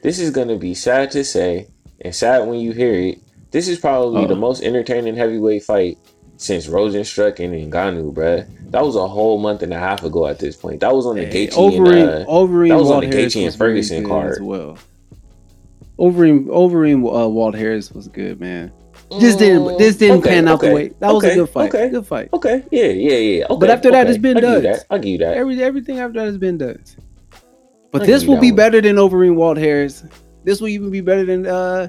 This 0.02 0.20
is 0.20 0.32
going 0.32 0.50
to 0.50 0.58
be 0.58 0.74
sad 0.74 1.12
to 1.12 1.24
say, 1.24 1.68
and 2.02 2.14
sad 2.14 2.48
when 2.48 2.60
you 2.60 2.74
hear 2.74 2.94
it. 2.94 3.20
This 3.52 3.68
is 3.68 3.80
probably 3.80 4.26
oh. 4.26 4.28
the 4.28 4.36
most 4.36 4.64
entertaining 4.64 5.16
heavyweight 5.16 5.64
fight 5.64 5.98
since 6.38 6.68
Rozenstruik 6.68 7.40
and 7.40 7.72
Ngannou, 7.72 8.14
bruh. 8.14 8.48
That 8.72 8.84
was 8.84 8.96
a 8.96 9.08
whole 9.08 9.38
month 9.38 9.62
and 9.62 9.72
a 9.74 9.80
half 9.80 10.04
ago 10.04 10.28
at 10.28 10.40
this 10.40 10.56
point. 10.56 10.82
That 10.82 10.94
was 10.94 11.06
on 11.06 11.16
the 11.16 11.26
hey, 11.26 11.48
Gaethje 11.48 11.54
Overeem, 11.54 12.02
and 12.02 12.10
uh, 12.10 12.30
Overeem, 12.30 12.70
that 12.70 12.76
was 12.76 12.90
Walt 12.90 13.04
on 13.04 13.10
the 13.10 13.16
Gaethje 13.16 13.46
and 13.46 13.56
Ferguson 13.56 14.06
card 14.06 14.32
as 14.34 14.42
well. 14.42 14.78
Overeem, 16.00 16.48
Overeem, 16.48 16.98
uh, 17.04 17.30
Walt 17.30 17.56
Harris 17.56 17.92
was 17.92 18.08
good, 18.08 18.40
man. 18.42 18.74
This 19.20 19.36
didn't 19.36 19.78
this 19.78 19.98
didn't 19.98 20.20
okay, 20.20 20.30
pan 20.30 20.48
out 20.48 20.56
okay, 20.56 20.70
the 20.70 20.76
way. 20.76 20.88
That 21.00 21.14
was 21.14 21.24
a 21.24 21.36
good 21.36 21.50
fight. 21.50 21.74
Okay, 21.74 21.90
good 21.90 22.08
fight. 22.08 22.30
Okay, 22.34 22.64
yeah, 22.72 22.86
yeah, 22.86 23.18
yeah. 23.18 23.46
but 23.50 23.70
after 23.70 23.92
that, 23.92 24.10
it's 24.10 24.18
been 24.18 24.38
done. 24.38 24.66
I'll 24.90 25.00
give 25.00 25.12
you 25.12 25.18
that. 25.20 25.38
Every, 25.38 25.62
everything 25.64 26.00
after 26.00 26.20
that 26.20 26.26
has 26.26 26.38
been 26.38 26.58
done. 26.58 26.84
But 27.92 28.02
I'll 28.02 28.08
this 28.08 28.26
will 28.26 28.40
be 28.40 28.52
one. 28.52 28.58
better 28.58 28.82
than 28.82 28.96
Overeem 28.96 29.36
Walt 29.36 29.58
Harris. 29.58 30.04
This 30.44 30.60
will 30.60 30.70
even 30.70 30.92
be 30.92 31.02
better 31.02 31.26
than 31.26 31.46
uh 31.46 31.88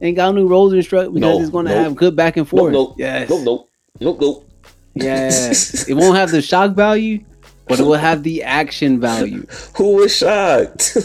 Ngannou 0.00 0.48
Rozenstruik 0.48 1.12
because 1.12 1.20
no, 1.20 1.40
it's 1.40 1.50
going 1.50 1.66
to 1.66 1.74
nope. 1.74 1.84
have 1.84 1.96
good 1.96 2.16
back 2.16 2.36
and 2.36 2.48
forth. 2.48 2.72
Nope, 2.72 2.90
nope. 2.90 2.96
Yes. 2.98 3.28
Nope, 3.28 3.44
nope. 3.44 3.70
Nope, 4.00 4.20
nope. 4.20 4.50
Yeah. 4.94 5.28
it 5.88 5.94
won't 5.94 6.16
have 6.16 6.30
the 6.30 6.42
shock 6.42 6.74
value, 6.74 7.24
but 7.66 7.80
it 7.80 7.84
will 7.84 7.94
have 7.94 8.22
the 8.22 8.42
action 8.42 9.00
value. 9.00 9.46
Who 9.76 9.96
was 9.96 10.16
shocked? 10.16 10.96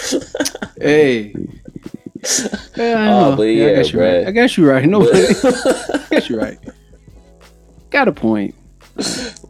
hey. 0.80 1.34
Yeah, 2.76 2.94
I. 2.98 3.12
Oh, 3.12 3.36
but 3.36 3.44
yeah, 3.44 3.66
yeah 3.66 3.70
I 3.70 3.74
guess 3.74 3.92
you're 3.92 4.02
right. 4.02 4.26
I 4.26 4.30
guess 4.30 4.56
you're 4.56 4.70
right. 4.70 4.84
No, 4.88 5.02
I 5.12 6.06
guess 6.10 6.28
you're 6.28 6.40
right. 6.40 6.58
Got 7.90 8.08
a 8.08 8.12
point. 8.12 8.54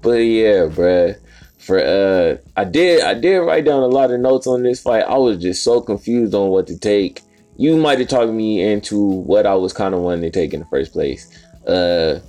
But 0.02 0.18
yeah, 0.18 0.66
bruh. 0.66 1.16
For 1.59 1.78
uh, 1.78 2.38
I 2.56 2.64
did 2.64 3.02
I 3.02 3.14
did 3.14 3.38
write 3.38 3.64
down 3.66 3.83
a 3.83 3.87
lot 3.87 4.11
of 4.11 4.20
notes 4.20 4.46
on 4.46 4.62
this 4.62 4.80
fight. 4.80 5.02
I 5.02 5.16
was 5.18 5.38
just 5.38 5.62
so 5.62 5.80
confused 5.80 6.35
on 6.35 6.48
what 6.48 6.66
to 6.68 6.78
take. 6.78 7.22
You 7.56 7.76
might 7.76 7.98
have 7.98 8.09
talked 8.09 8.33
me 8.33 8.62
into 8.62 8.98
what 8.98 9.44
I 9.44 9.54
was 9.54 9.72
kind 9.74 9.94
of 9.94 10.00
wanting 10.00 10.22
to 10.22 10.30
take 10.30 10.54
in 10.54 10.61
the 10.61 10.66
first 10.66 10.92
place. 10.92 11.28
Uh, 11.66 12.20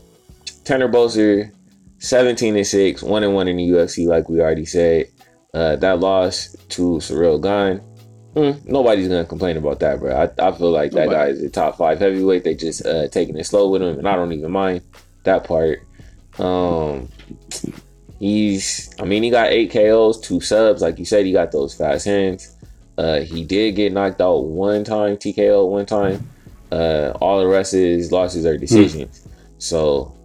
Tanner 0.65 0.89
Boser, 0.89 1.51
17 1.99 2.57
and 2.57 2.67
6, 2.67 3.01
1 3.01 3.23
and 3.23 3.33
1 3.33 3.47
in 3.47 3.57
the 3.57 3.69
UFC, 3.69 4.07
like 4.07 4.27
we 4.27 4.41
already 4.41 4.65
said. 4.65 5.07
Uh, 5.53 5.77
that 5.77 5.99
loss 5.99 6.55
to 6.69 6.97
Ciryl 6.97 7.41
Gane. 7.41 7.81
Mm, 8.35 8.65
nobody's 8.65 9.09
gonna 9.09 9.25
complain 9.25 9.57
about 9.57 9.79
that, 9.81 9.99
bro. 9.99 10.15
I, 10.15 10.47
I 10.47 10.51
feel 10.53 10.71
like 10.71 10.93
Nobody. 10.93 11.09
that 11.09 11.15
guy 11.15 11.25
is 11.27 11.43
a 11.43 11.49
top 11.49 11.77
five 11.77 11.99
heavyweight. 11.99 12.43
They 12.43 12.55
just 12.55 12.85
uh, 12.85 13.09
taking 13.09 13.37
it 13.37 13.45
slow 13.45 13.69
with 13.69 13.81
him, 13.81 13.97
and 13.99 14.07
I 14.07 14.15
don't 14.15 14.31
even 14.31 14.51
mind 14.51 14.81
that 15.23 15.43
part. 15.43 15.81
Um, 16.39 17.09
he's, 18.19 18.93
I 18.99 19.03
mean, 19.03 19.23
he 19.23 19.29
got 19.29 19.49
eight 19.49 19.71
KOs, 19.71 20.19
two 20.21 20.39
subs. 20.39 20.81
Like 20.81 20.97
you 20.97 21.05
said, 21.05 21.25
he 21.25 21.33
got 21.33 21.51
those 21.51 21.73
fast 21.73 22.05
hands. 22.05 22.55
Uh, 22.97 23.19
he 23.19 23.43
did 23.43 23.75
get 23.75 23.91
knocked 23.91 24.21
out 24.21 24.45
one 24.45 24.83
time, 24.83 25.17
TKO 25.17 25.69
one 25.69 25.85
time. 25.85 26.29
Uh, 26.71 27.11
all 27.19 27.39
the 27.39 27.47
rest 27.47 27.73
of 27.73 27.81
his 27.81 28.11
losses 28.11 28.45
are 28.45 28.57
decisions. 28.57 29.19
Mm. 29.19 29.27
So 29.57 30.15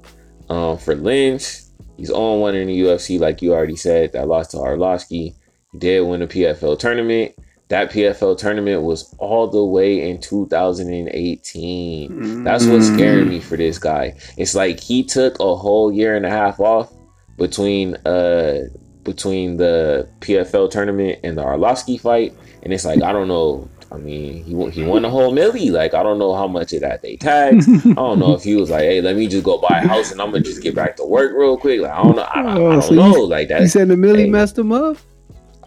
um, 0.48 0.78
for 0.78 0.94
Lins, 0.94 1.70
he's 1.96 2.10
on 2.10 2.40
one 2.40 2.54
in 2.54 2.68
the 2.68 2.80
UFC, 2.82 3.18
like 3.18 3.42
you 3.42 3.52
already 3.52 3.76
said. 3.76 4.12
That 4.12 4.28
lost 4.28 4.52
to 4.52 4.58
Arlovsky. 4.58 5.34
He 5.72 5.78
did 5.78 6.02
win 6.02 6.22
a 6.22 6.28
PFL 6.28 6.78
tournament. 6.78 7.34
That 7.68 7.90
PFL 7.90 8.38
tournament 8.38 8.82
was 8.82 9.12
all 9.18 9.48
the 9.48 9.64
way 9.64 10.08
in 10.08 10.20
2018. 10.20 12.10
Mm-hmm. 12.10 12.44
That's 12.44 12.64
what's 12.66 12.86
scaring 12.86 13.28
me 13.28 13.40
for 13.40 13.56
this 13.56 13.78
guy. 13.78 14.14
It's 14.36 14.54
like 14.54 14.78
he 14.78 15.02
took 15.02 15.40
a 15.40 15.56
whole 15.56 15.90
year 15.92 16.14
and 16.14 16.24
a 16.24 16.30
half 16.30 16.60
off 16.60 16.92
between 17.36 17.96
uh 18.06 18.68
between 19.02 19.56
the 19.56 20.08
PFL 20.20 20.70
tournament 20.70 21.18
and 21.24 21.36
the 21.36 21.42
Arlovsky 21.42 22.00
fight, 22.00 22.34
and 22.62 22.72
it's 22.72 22.84
like 22.84 23.02
I 23.02 23.12
don't 23.12 23.28
know 23.28 23.68
I 23.92 23.98
mean, 23.98 24.42
he 24.42 24.70
he 24.70 24.82
won 24.82 25.02
the 25.02 25.10
whole 25.10 25.32
milli. 25.32 25.70
Like 25.70 25.94
I 25.94 26.02
don't 26.02 26.18
know 26.18 26.34
how 26.34 26.48
much 26.48 26.72
of 26.72 26.80
that 26.80 27.02
they 27.02 27.16
taxed. 27.16 27.68
I 27.68 27.92
don't 27.94 28.18
know 28.18 28.34
if 28.34 28.42
he 28.42 28.56
was 28.56 28.70
like, 28.70 28.82
"Hey, 28.82 29.00
let 29.00 29.16
me 29.16 29.28
just 29.28 29.44
go 29.44 29.58
buy 29.58 29.80
a 29.80 29.86
house 29.86 30.10
and 30.10 30.20
I'm 30.20 30.32
gonna 30.32 30.42
just 30.42 30.62
get 30.62 30.74
back 30.74 30.96
to 30.96 31.04
work 31.04 31.32
real 31.36 31.56
quick." 31.56 31.80
Like 31.80 31.92
I 31.92 32.02
don't 32.02 32.16
know. 32.16 32.22
I, 32.22 32.40
I, 32.40 32.42
I 32.42 32.58
oh, 32.58 32.80
don't 32.80 32.96
know. 32.96 33.12
like 33.12 33.48
that. 33.48 33.60
You 33.60 33.68
said 33.68 33.88
the 33.88 33.94
milli 33.94 34.24
hey, 34.24 34.30
messed 34.30 34.58
him 34.58 34.72
up. 34.72 34.96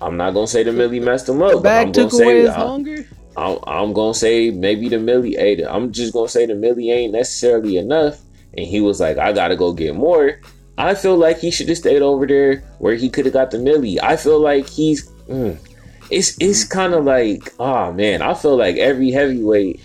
I'm 0.02 0.18
not 0.18 0.34
gonna 0.34 0.48
say 0.48 0.64
the 0.64 0.72
Millie 0.72 1.00
messed 1.00 1.28
him 1.30 1.42
up. 1.42 1.52
The 1.52 1.60
bag 1.60 1.94
took 1.94 2.14
away 2.14 2.24
say, 2.24 2.40
his 2.42 2.50
hunger. 2.56 3.06
I'm, 3.36 3.60
I'm, 3.68 3.94
gonna 3.94 4.14
say 4.14 4.50
maybe 4.50 4.90
the 4.90 5.00
Millie 5.00 5.36
ate 5.38 5.60
it. 5.60 5.68
I'm 5.70 5.92
just 5.92 6.14
gonna 6.14 6.30
say 6.30 6.46
the 6.46 6.56
Millie 6.56 6.92
ain't 6.92 7.14
necessarily 7.14 7.78
enough. 7.78 8.20
And 8.58 8.66
he 8.66 8.82
was 8.82 9.00
like, 9.00 9.18
I 9.18 9.32
gotta 9.34 9.56
go 9.56 9.74
get 9.74 9.96
more. 9.96 10.40
I 10.78 10.96
feel 10.96 11.18
like 11.18 11.40
he 11.40 11.52
should 11.52 11.70
have 11.70 11.78
stayed 11.78 12.02
over 12.02 12.26
there 12.26 12.62
where 12.80 12.96
he 12.96 13.10
could 13.10 13.26
have 13.26 13.34
got 13.34 13.52
the 13.52 13.60
Millie. 13.60 14.02
I 14.02 14.16
feel 14.16 14.40
like 14.40 14.68
he's. 14.68 15.10
Mm, 15.28 15.58
it's 16.10 16.36
it's 16.40 16.64
kind 16.64 16.94
of 16.94 17.06
like 17.06 17.54
oh 17.60 17.92
man 17.94 18.22
i 18.22 18.34
feel 18.34 18.58
like 18.58 18.78
every 18.78 19.12
heavyweight 19.12 19.80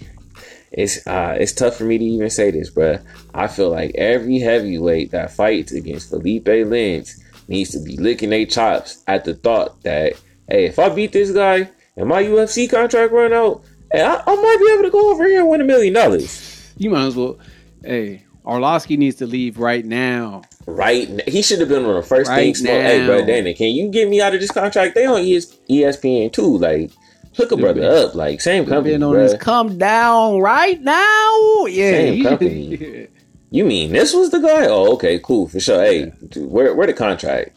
it's 0.72 1.06
uh 1.06 1.36
it's 1.38 1.52
tough 1.52 1.76
for 1.76 1.84
me 1.84 1.98
to 1.98 2.04
even 2.04 2.30
say 2.30 2.50
this 2.50 2.70
but 2.70 3.02
i 3.34 3.46
feel 3.46 3.70
like 3.70 3.94
every 3.94 4.38
heavyweight 4.38 5.10
that 5.10 5.30
fights 5.30 5.72
against 5.72 6.10
philipe 6.10 6.44
lins 6.44 7.22
needs 7.48 7.70
to 7.70 7.80
be 7.80 7.96
licking 7.96 8.30
their 8.30 8.46
chops 8.46 9.02
at 9.06 9.24
the 9.24 9.34
thought 9.34 9.80
that 9.82 10.14
hey 10.48 10.66
if 10.66 10.78
i 10.78 10.88
beat 10.88 11.12
this 11.12 11.30
guy 11.30 11.68
and 11.96 12.08
my 12.08 12.22
ufc 12.22 12.70
contract 12.70 13.12
run 13.12 13.32
out 13.32 13.62
hey, 13.92 14.02
I, 14.02 14.22
I 14.26 14.34
might 14.34 14.56
be 14.58 14.72
able 14.72 14.82
to 14.84 14.90
go 14.90 15.10
over 15.12 15.26
here 15.26 15.40
and 15.40 15.48
win 15.48 15.60
a 15.60 15.64
million 15.64 15.94
dollars. 15.94 16.72
You 16.76 16.90
might 16.90 17.06
as 17.06 17.16
well 17.16 17.38
hey 17.84 18.24
Arlovsky 18.44 18.98
needs 18.98 19.16
to 19.16 19.26
leave 19.26 19.58
right 19.58 19.84
now. 19.84 20.42
Right 20.66 21.26
he 21.28 21.42
should 21.42 21.60
have 21.60 21.68
been 21.68 21.84
on 21.84 21.94
the 21.94 22.02
first 22.02 22.28
right 22.28 22.54
thing 22.54 22.66
hey 22.66 23.06
bro 23.06 23.24
Danny 23.24 23.54
can 23.54 23.68
you 23.68 23.88
get 23.88 24.08
me 24.08 24.20
out 24.20 24.34
of 24.34 24.40
this 24.40 24.50
contract? 24.50 24.94
They 24.94 25.06
on 25.06 25.20
ES, 25.20 25.56
espn 25.68 26.32
too 26.32 26.58
like 26.58 26.90
hook 27.36 27.52
a 27.52 27.56
brother 27.56 27.82
up 27.82 28.14
like 28.14 28.40
same 28.40 28.64
company 28.66 28.94
on 28.94 29.14
this 29.14 29.34
come 29.38 29.78
down 29.78 30.40
right 30.40 30.80
now. 30.80 31.66
Yeah 31.66 31.90
same 31.90 32.24
company 32.24 33.08
you 33.54 33.64
mean 33.64 33.92
this 33.92 34.12
was 34.12 34.30
the 34.30 34.40
guy 34.40 34.66
oh 34.66 34.92
okay 34.94 35.18
cool 35.20 35.46
for 35.48 35.60
sure 35.60 35.82
hey 35.82 36.06
where 36.36 36.74
where 36.74 36.86
the 36.86 36.92
contract 36.92 37.56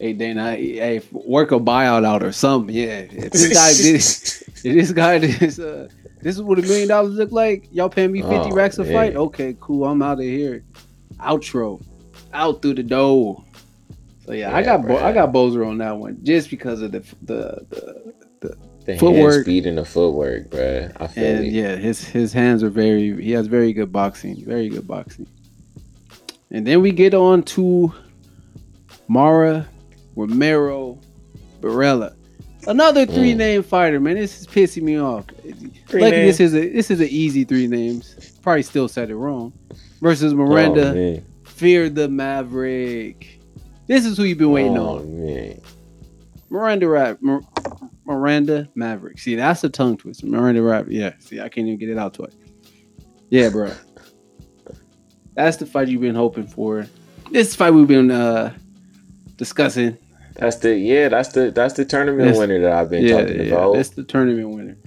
Hey 0.00 0.12
Dana, 0.12 0.52
hey, 0.52 1.02
work 1.10 1.50
a 1.50 1.58
buyout 1.58 2.06
out 2.06 2.22
or 2.22 2.30
something. 2.30 2.72
Yeah, 2.72 3.00
if 3.10 3.32
this 3.32 3.52
guy 3.52 3.72
did, 3.72 4.76
this 4.76 4.92
guy 4.92 5.18
this, 5.18 5.58
uh, 5.58 5.88
this 6.22 6.36
is 6.36 6.42
what 6.42 6.60
a 6.60 6.62
million 6.62 6.86
dollars 6.86 7.14
look 7.14 7.32
like. 7.32 7.68
Y'all 7.72 7.88
paying 7.88 8.12
me 8.12 8.22
fifty 8.22 8.50
oh, 8.50 8.54
racks 8.54 8.78
a 8.78 8.84
fight? 8.84 9.16
Okay, 9.16 9.56
cool. 9.58 9.84
I'm 9.84 10.00
out 10.00 10.18
of 10.18 10.24
here. 10.24 10.62
Outro 11.18 11.82
out 12.32 12.62
through 12.62 12.74
the 12.74 12.84
door. 12.84 13.42
So 14.24 14.34
yeah, 14.34 14.50
yeah 14.50 14.56
I 14.56 14.62
got 14.62 14.86
Bo- 14.86 14.98
I 14.98 15.12
got 15.12 15.32
Boser 15.32 15.66
on 15.66 15.78
that 15.78 15.96
one 15.96 16.18
just 16.22 16.48
because 16.48 16.80
of 16.80 16.92
the 16.92 17.00
the 17.22 17.66
the, 17.68 17.97
the, 18.88 18.94
the 18.94 18.98
footwork, 18.98 19.42
speed, 19.42 19.66
and 19.66 19.76
the 19.76 19.84
footwork, 19.84 20.48
bro. 20.48 20.88
I 20.96 21.06
feel 21.08 21.24
and, 21.24 21.46
yeah, 21.46 21.76
his 21.76 22.02
his 22.02 22.32
hands 22.32 22.62
are 22.62 22.70
very. 22.70 23.22
He 23.22 23.32
has 23.32 23.46
very 23.46 23.74
good 23.74 23.92
boxing, 23.92 24.42
very 24.46 24.70
good 24.70 24.88
boxing. 24.88 25.28
And 26.50 26.66
then 26.66 26.80
we 26.80 26.92
get 26.92 27.12
on 27.12 27.42
to 27.42 27.92
Mara 29.06 29.68
Romero 30.16 30.98
Borella. 31.60 32.16
Another 32.66 33.04
three 33.04 33.34
mm. 33.34 33.36
name 33.36 33.62
fighter, 33.62 34.00
man. 34.00 34.14
This 34.14 34.40
is 34.40 34.46
pissing 34.46 34.84
me 34.84 34.98
off. 34.98 35.26
Three 35.86 36.00
like 36.00 36.14
this 36.14 36.40
is 36.40 36.54
a 36.54 36.70
this 36.70 36.90
is 36.90 37.00
an 37.00 37.08
easy 37.08 37.44
three 37.44 37.66
names. 37.66 38.38
Probably 38.40 38.62
still 38.62 38.88
said 38.88 39.10
it 39.10 39.16
wrong. 39.16 39.52
Versus 40.00 40.32
Miranda 40.32 41.20
oh, 41.20 41.22
Fear 41.44 41.90
the 41.90 42.08
Maverick. 42.08 43.40
This 43.86 44.06
is 44.06 44.16
who 44.16 44.24
you've 44.24 44.38
been 44.38 44.50
waiting 44.50 44.78
oh, 44.78 45.00
on. 45.00 45.26
Man. 45.26 45.60
Miranda 46.48 46.88
Rap. 46.88 47.18
Mir- 47.20 47.42
Miranda 48.08 48.66
Maverick. 48.74 49.18
See, 49.18 49.34
that's 49.34 49.62
a 49.64 49.68
tongue 49.68 49.98
twister. 49.98 50.26
Miranda 50.26 50.62
Rap. 50.62 50.86
Yeah. 50.88 51.12
See, 51.18 51.40
I 51.40 51.50
can't 51.50 51.66
even 51.66 51.78
get 51.78 51.90
it 51.90 51.98
out 51.98 52.14
twice. 52.14 52.34
Yeah, 53.28 53.50
bro. 53.50 53.70
that's 55.34 55.58
the 55.58 55.66
fight 55.66 55.88
you've 55.88 56.00
been 56.00 56.14
hoping 56.14 56.46
for. 56.46 56.86
This 57.30 57.54
fight 57.54 57.70
we've 57.70 57.86
been 57.86 58.10
uh 58.10 58.54
discussing. 59.36 59.98
That's 60.36 60.56
the 60.56 60.74
yeah. 60.74 61.10
That's 61.10 61.28
the 61.28 61.50
that's 61.50 61.74
the 61.74 61.84
tournament 61.84 62.24
that's, 62.24 62.38
winner 62.38 62.58
that 62.62 62.72
I've 62.72 62.88
been 62.88 63.04
yeah, 63.04 63.20
talking 63.20 63.36
yeah, 63.36 63.52
about. 63.52 63.74
That's 63.74 63.90
the 63.90 64.04
tournament 64.04 64.48
winner. 64.48 64.78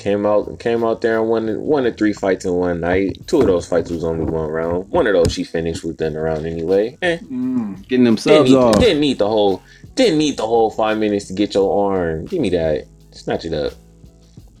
Came 0.00 0.24
out 0.24 0.58
came 0.58 0.82
out 0.82 1.02
there 1.02 1.20
and 1.20 1.28
won 1.28 1.60
won 1.60 1.84
the 1.84 1.92
three 1.92 2.14
fights 2.14 2.46
in 2.46 2.54
one 2.54 2.80
night. 2.80 3.18
Two 3.26 3.42
of 3.42 3.48
those 3.48 3.68
fights 3.68 3.90
was 3.90 4.02
only 4.02 4.24
one 4.24 4.48
round. 4.48 4.88
One 4.88 5.06
of 5.06 5.12
those 5.12 5.30
she 5.30 5.44
finished 5.44 5.84
within 5.84 6.14
the 6.14 6.20
round 6.20 6.46
anyway. 6.46 6.96
Eh. 7.02 7.18
Mm, 7.18 7.86
getting 7.86 8.04
them 8.04 8.16
subs 8.16 8.48
didn't 8.48 8.64
off. 8.64 8.80
Didn't 8.80 9.00
need 9.00 9.18
the 9.18 9.28
whole 9.28 9.62
didn't 9.96 10.16
need 10.16 10.38
the 10.38 10.46
whole 10.46 10.70
five 10.70 10.96
minutes 10.96 11.26
to 11.26 11.34
get 11.34 11.52
your 11.52 11.92
arm. 11.92 12.24
Give 12.24 12.40
me 12.40 12.48
that. 12.48 12.86
Snatch 13.10 13.44
it 13.44 13.52
up. 13.52 13.74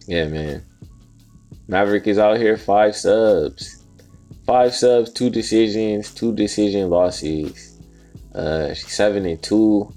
Yeah, 0.06 0.26
man. 0.26 0.62
Maverick 1.68 2.06
is 2.06 2.18
out 2.18 2.36
here 2.36 2.58
five 2.58 2.94
subs. 2.94 3.82
Five 4.44 4.74
subs, 4.74 5.10
two 5.10 5.30
decisions, 5.30 6.12
two 6.12 6.34
decision 6.34 6.90
losses. 6.90 7.80
Uh 8.34 8.74
she's 8.74 8.92
seven 8.92 9.24
and 9.24 9.42
two. 9.42 9.90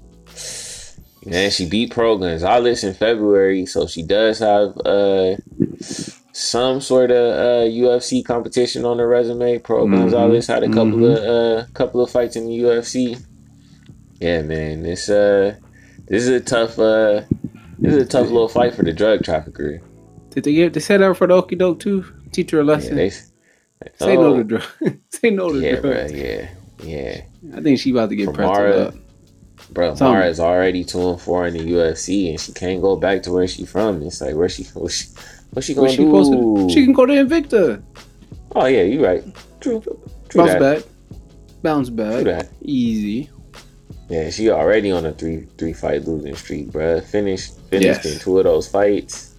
And 1.30 1.52
she 1.52 1.68
beat 1.68 1.90
Pearl 1.92 2.18
Gonzalez 2.18 2.84
in 2.84 2.92
February, 2.94 3.64
so 3.66 3.86
she 3.86 4.02
does 4.02 4.38
have 4.40 4.76
uh 4.84 5.36
some 6.32 6.80
sort 6.80 7.10
of 7.10 7.32
uh 7.38 7.64
UFC 7.70 8.24
competition 8.24 8.84
on 8.84 8.98
her 8.98 9.08
resume. 9.08 9.58
Pearl 9.58 9.86
Mhm, 9.86 9.96
Gonzalez 9.96 10.46
had 10.46 10.62
a 10.64 10.68
couple 10.68 10.98
mhm. 10.98 11.16
of 11.16 11.18
uh 11.24 11.66
couple 11.72 12.00
of 12.02 12.10
fights 12.10 12.36
in 12.36 12.46
the 12.46 12.58
UFC. 12.60 13.18
Yeah, 14.20 14.42
man, 14.42 14.82
this 14.82 15.08
uh 15.08 15.56
this 16.06 16.22
is 16.24 16.28
a 16.28 16.40
tough 16.40 16.78
uh 16.78 17.22
this 17.78 17.94
is 17.94 18.02
a 18.02 18.06
tough 18.06 18.26
little 18.26 18.48
fight 18.48 18.74
for 18.74 18.82
the 18.82 18.92
drug 18.92 19.22
trafficker. 19.22 19.80
Did 20.30 20.44
they 20.44 20.52
get 20.54 20.72
they 20.74 20.80
set 20.80 21.00
her 21.00 21.14
for 21.14 21.26
the 21.26 21.34
okey 21.34 21.56
doke 21.56 21.80
too? 21.80 22.04
Teach 22.32 22.50
her 22.50 22.58
a 22.60 22.64
Yeah, 22.64 22.66
lesson. 22.72 22.96
they, 22.96 23.10
Say 23.98 24.16
no 24.16 24.34
Oh, 24.34 24.36
to 24.38 24.44
drugs. 24.44 24.66
Say 25.10 25.30
no 25.30 25.52
to 25.52 25.58
yeah, 25.60 25.80
drugs. 25.80 26.12
bro, 26.12 26.20
yeah, 26.20 26.48
yeah. 26.82 27.20
I 27.56 27.60
think 27.60 27.78
she 27.78 27.90
about 27.92 28.08
to 28.10 28.16
get 28.16 28.26
From 28.26 28.34
pressed 28.34 28.60
up. 28.60 28.94
Bro. 29.74 29.96
Mara's 30.00 30.38
already 30.40 30.84
two 30.84 31.10
and 31.10 31.20
four 31.20 31.46
in 31.46 31.54
the 31.54 31.60
UFC, 31.72 32.30
and 32.30 32.40
she 32.40 32.52
can't 32.52 32.80
go 32.80 32.96
back 32.96 33.22
to 33.24 33.32
where 33.32 33.46
she 33.48 33.66
from. 33.66 34.02
It's 34.02 34.20
like 34.20 34.34
where 34.36 34.48
she, 34.48 34.62
what 34.74 34.90
she, 34.92 35.06
what 35.50 35.64
she 35.64 35.74
gonna 35.74 35.90
she 35.90 35.96
do? 35.96 36.68
to? 36.68 36.72
She 36.72 36.84
can 36.84 36.92
go 36.94 37.04
to 37.06 37.12
Invicta. 37.12 37.82
Oh 38.54 38.66
yeah, 38.66 38.82
you 38.82 39.04
right. 39.04 39.24
True, 39.60 39.80
true 39.80 40.40
Bounce 40.42 40.52
that. 40.52 40.60
back. 40.60 40.84
Bounce 41.62 41.88
True 41.88 41.96
back. 41.96 42.24
that. 42.24 42.48
Easy. 42.62 43.30
Yeah, 44.08 44.30
she 44.30 44.50
already 44.50 44.90
on 44.92 45.06
a 45.06 45.12
three 45.12 45.46
three 45.58 45.72
fight 45.72 46.04
losing 46.04 46.36
streak, 46.36 46.68
bruh. 46.68 47.02
Finished 47.02 47.58
finished 47.70 48.04
Yes. 48.04 48.12
in 48.14 48.18
two 48.20 48.38
of 48.38 48.44
those 48.44 48.68
fights. 48.68 49.32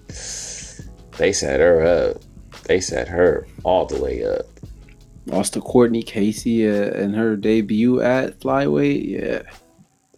They 1.17 1.31
set 1.31 1.59
her 1.61 1.85
up. 1.85 2.21
They 2.63 2.81
set 2.81 3.07
her 3.07 3.47
all 3.63 3.85
the 3.85 4.01
way 4.01 4.25
up. 4.25 4.45
Lost 5.27 5.53
to 5.53 5.61
Courtney 5.61 6.03
Casey 6.03 6.67
uh, 6.67 6.91
in 6.91 7.13
her 7.13 7.35
debut 7.37 8.01
at 8.01 8.39
flyweight. 8.41 9.07
Yeah. 9.07 9.41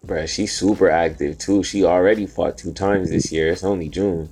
Bruh, 0.07 0.27
she's 0.27 0.55
super 0.57 0.89
active 0.89 1.37
too. 1.37 1.61
She 1.63 1.83
already 1.83 2.25
fought 2.25 2.57
two 2.57 2.71
times 2.73 3.09
this 3.09 3.31
year. 3.31 3.49
It's 3.51 3.63
only 3.63 3.89
June. 3.89 4.29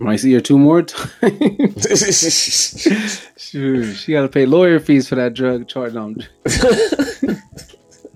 Might 0.00 0.16
see 0.16 0.32
her 0.32 0.40
two 0.40 0.58
more 0.58 0.82
times. 0.82 1.86
Shoot, 3.36 3.94
she 3.94 4.12
got 4.12 4.22
to 4.22 4.28
pay 4.28 4.46
lawyer 4.46 4.80
fees 4.80 5.08
for 5.08 5.14
that 5.16 5.34
drug 5.34 5.68
charge. 5.68 5.92
No, 5.94 6.02
I'm- 6.04 6.16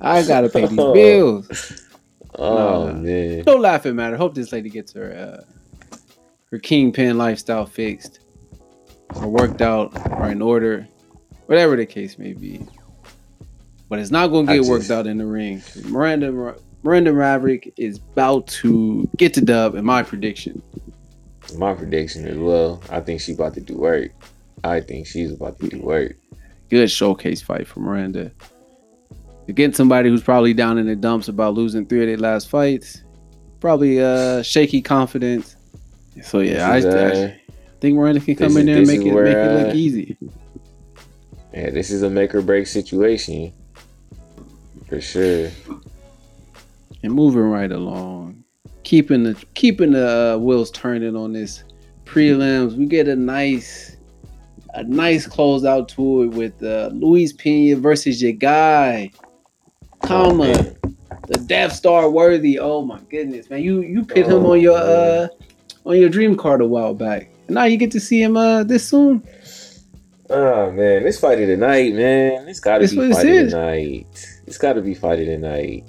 got 0.27 0.41
to 0.41 0.49
pay 0.49 0.67
these 0.67 0.79
Oh. 0.79 0.93
bills. 0.95 1.83
oh 2.35 2.87
Nah. 2.89 2.93
man. 2.95 3.45
Don't 3.45 3.61
laugh 3.61 3.85
at 3.87 3.95
matter. 3.95 4.17
Hope 4.17 4.35
this 4.35 4.51
lady 4.53 4.71
gets 4.71 4.93
her 4.95 5.13
uh, 5.13 5.97
her 6.51 6.59
kingpin 6.59 7.19
lifestyle 7.19 7.67
fixed 7.67 8.21
or 9.15 9.29
worked 9.29 9.61
out 9.63 9.93
or 10.11 10.31
in 10.31 10.41
order, 10.43 10.89
whatever 11.47 11.77
the 11.77 11.87
case 11.87 12.19
may 12.19 12.33
be. 12.33 12.67
But 13.89 13.99
it's 14.01 14.11
not 14.11 14.29
going 14.29 14.47
to 14.47 14.53
get 14.53 14.59
just- 14.61 14.71
worked 14.71 14.91
out 14.91 15.07
in 15.07 15.19
the 15.19 15.27
ring. 15.27 15.63
Miranda 15.85 16.55
Miranda 16.83 17.13
Maverick 17.13 17.73
is 17.77 17.99
about 18.13 18.47
to 18.49 19.09
get 19.17 19.35
the 19.35 19.41
dub, 19.41 19.75
in 19.75 19.85
my 19.85 20.03
prediction. 20.03 20.63
My 21.57 21.75
prediction 21.75 22.27
as 22.29 22.37
well. 22.37 22.83
I 22.91 23.01
think 23.01 23.21
she's 23.21 23.35
about 23.37 23.55
to 23.55 23.61
do 23.61 23.77
work. 23.77 24.13
I 24.63 24.81
think 24.81 25.07
she's 25.07 25.33
about 25.33 25.59
to 25.61 25.69
do 25.69 25.81
work. 25.81 26.17
Good 26.69 26.91
showcase 26.91 27.41
fight 27.41 27.67
for 27.67 27.81
Miranda. 27.81 28.31
Against 29.49 29.79
somebody 29.79 30.11
who's 30.11 30.23
probably 30.23 30.53
down 30.53 30.77
in 30.77 30.87
the 30.87 30.95
dumps 30.95 31.29
about 31.29 31.55
losing 31.55 31.87
three 31.87 32.03
of 32.03 32.07
their 32.07 32.19
last 32.19 32.49
fights. 32.51 33.03
Probably 33.61 34.01
uh 34.01 34.43
shaky 34.43 34.83
confidence. 34.83 35.57
So 36.23 36.41
yeah, 36.41 36.71
I, 36.71 36.81
This 36.81 36.85
is, 36.85 36.95
I 36.95 37.25
uh, 37.25 37.33
think 37.81 37.97
Miranda 37.97 38.21
can 38.21 38.37
come 38.37 38.57
in 38.57 38.67
there 38.67 38.79
and 38.79 38.87
make 38.87 39.01
it 39.01 39.13
where, 39.13 39.25
make 39.25 39.37
it 39.37 39.65
look 39.65 39.75
uh, 39.75 39.77
easy. 39.77 40.17
yeah, 41.55 41.71
this 41.71 41.91
is 41.91 42.03
a 42.03 42.11
make 42.11 42.35
or 42.35 42.43
break 42.43 42.67
situation. 42.67 43.53
For 44.89 45.01
sure. 45.01 45.51
And 47.03 47.13
moving 47.13 47.43
right 47.43 47.71
along. 47.71 48.45
Keeping 48.85 49.23
the 49.25 49.35
keeping 49.55 49.93
the 49.93 50.35
uh, 50.35 50.39
wheels 50.39 50.71
turning 50.71 51.15
on 51.15 51.33
this 51.33 51.65
prelims. 52.05 52.75
We 52.77 52.87
get 52.87 53.07
a 53.07 53.17
nice 53.17 53.97
a 54.75 54.85
nice 54.85 55.27
closeout 55.27 55.89
to 55.89 56.23
it 56.23 56.29
with 56.29 56.63
uh, 56.63 56.91
Luis 56.93 57.33
Pena 57.33 57.77
versus 57.79 58.23
your 58.23 58.33
guy. 58.33 59.11
Khama. 60.03 60.55
Oh, 60.57 60.91
the 61.27 61.39
Death 61.41 61.75
Star 61.75 62.09
worthy. 62.09 62.59
Oh 62.59 62.83
my 62.83 63.01
goodness, 63.11 63.51
man! 63.51 63.61
You 63.63 63.83
you 63.83 64.05
put 64.05 64.27
him 64.27 64.45
Oh, 64.45 64.53
on 64.53 64.61
your 64.61 64.79
uh 64.79 65.29
on 65.85 65.99
your 65.99 66.09
dream 66.09 66.35
card 66.35 66.63
a 66.63 66.67
while 66.67 66.95
back, 66.95 67.31
and 67.47 67.55
now 67.55 67.65
you 67.65 67.77
get 67.77 67.91
to 67.91 68.01
see 68.01 68.23
him 68.23 68.39
uh 68.39 68.65
this 68.65 68.89
soon. 68.89 69.23
Oh 70.31 70.71
man, 70.73 71.03
this 71.03 71.21
fight 71.21 71.41
of 71.43 71.49
the 71.49 71.57
night, 71.57 71.93
man. 71.95 72.47
This 72.47 72.61
gotta 72.61 72.81
This 72.81 72.93
be 72.93 73.13
fight 73.13 73.27
of 73.27 73.51
the 73.51 73.57
night. 73.57 74.38
It's 74.49 74.57
gotta 74.57 74.81
be 74.81 74.95
fight 74.95 75.21
of 75.21 75.27
the 75.27 75.37
night. 75.37 75.85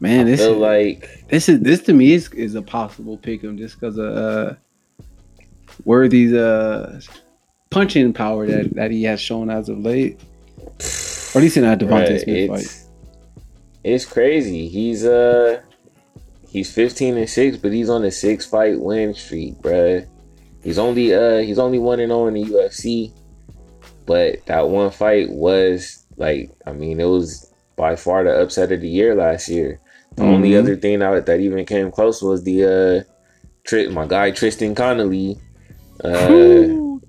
Man, 0.00 0.26
this 0.26 0.40
feel 0.40 0.58
like 0.58 1.24
this 1.28 1.48
is 1.48 1.60
this 1.60 1.80
to 1.84 1.94
me 1.94 2.12
is, 2.12 2.28
is 2.34 2.54
a 2.56 2.60
possible 2.60 3.16
pick 3.16 3.42
'em 3.42 3.56
just 3.56 3.80
because 3.80 3.96
of 3.96 4.14
uh 4.14 4.54
Worthy's 5.86 6.34
uh 6.34 7.00
punching 7.70 8.12
power 8.12 8.46
that 8.46 8.74
that 8.74 8.90
he 8.90 9.04
has 9.04 9.18
shown 9.18 9.48
as 9.48 9.70
of 9.70 9.78
late, 9.78 10.20
or 10.58 11.38
at 11.38 11.42
least 11.42 11.56
in 11.56 11.62
that 11.62 11.78
Devonte 11.78 12.10
Right, 12.10 12.20
Smith 12.20 12.48
fight. 12.50 12.60
it's, 12.60 12.88
it's 13.82 14.04
crazy. 14.04 14.68
He's 14.68 15.06
uh 15.06 15.62
he's 16.50 16.70
15 16.70 17.16
and 17.16 17.30
6, 17.30 17.56
but 17.56 17.72
he's 17.72 17.88
on 17.88 18.04
a 18.04 18.10
six 18.10 18.44
fight 18.44 18.78
win 18.78 19.14
streak, 19.14 19.54
bruh. 19.62 20.06
He's 20.62 20.78
only 20.78 21.14
uh 21.14 21.38
he's 21.38 21.58
only 21.58 21.78
one 21.78 21.98
and 21.98 22.10
0 22.10 22.26
in 22.26 22.34
the 22.34 22.44
UFC. 22.44 23.10
But 24.04 24.44
that 24.46 24.68
one 24.68 24.90
fight 24.90 25.30
was 25.30 26.01
like 26.16 26.50
I 26.66 26.72
mean 26.72 27.00
it 27.00 27.04
was 27.06 27.52
by 27.76 27.96
far 27.96 28.24
the 28.24 28.30
upset 28.42 28.72
of 28.72 28.80
the 28.80 28.88
year 28.88 29.14
last 29.14 29.48
year. 29.48 29.80
The 30.16 30.24
only 30.24 30.50
Mhm. 30.50 30.58
other 30.60 30.76
thing 30.76 30.98
that, 30.98 31.24
that 31.26 31.40
even 31.40 31.64
came 31.64 31.90
close 31.90 32.20
was 32.22 32.44
the 32.44 32.64
uh 32.64 33.12
Tri- 33.64 33.88
my 33.88 34.06
guy 34.06 34.30
Tristan 34.30 34.74
Connolly. 34.74 35.38
Uh 36.04 36.68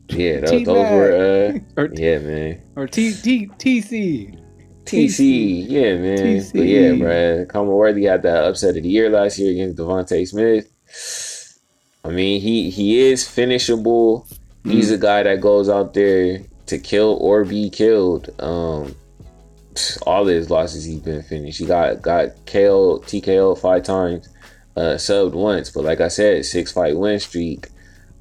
yeah, 0.10 0.40
those 0.42 0.68
were 0.68 1.12
uh 1.12 1.60
or 1.82 1.90
yeah, 1.94 2.20
man. 2.20 2.62
or 2.76 2.88
T 2.88 3.14
T 3.14 3.48
TC. 3.58 4.38
TC, 4.86 5.66
yeah, 5.70 5.96
man. 5.96 6.18
TC. 6.18 6.52
But 6.54 6.68
yeah, 6.68 6.90
bruh. 6.92 7.48
Khama 7.50 7.72
Worthy 7.72 8.04
had 8.04 8.22
that 8.24 8.44
upset 8.44 8.76
of 8.78 8.84
the 8.84 8.90
year 8.90 9.10
last 9.10 9.40
year 9.40 9.52
against 9.52 9.78
Devonte 9.78 10.28
Smith. 10.28 10.68
I 12.04 12.10
mean, 12.10 12.42
he 12.42 12.70
he 12.70 13.00
is 13.00 13.28
finishable. 13.28 14.28
He's 14.66 14.92
Mm. 14.92 14.96
a 14.96 14.98
guy 14.98 15.24
that 15.24 15.42
goes 15.42 15.70
out 15.70 15.94
there 15.94 16.42
to 16.68 16.78
kill 16.80 17.18
or 17.22 17.46
be 17.46 17.70
killed. 17.70 18.30
Um, 18.42 18.96
all 20.06 20.26
his 20.26 20.50
losses 20.50 20.86
he's 20.86 21.00
been 21.00 21.24
finished. 21.24 21.60
He 21.60 21.66
got 21.66 22.02
got 22.02 22.30
KO 22.46 23.00
TKO 23.00 23.58
five 23.58 23.84
times, 23.84 24.30
uh, 24.76 24.96
subbed 24.96 25.34
once. 25.34 25.70
But 25.72 25.84
like 25.84 26.02
I 26.02 26.08
said, 26.10 26.46
six 26.46 26.72
fight 26.72 26.98
win 26.98 27.20
streak. 27.20 27.68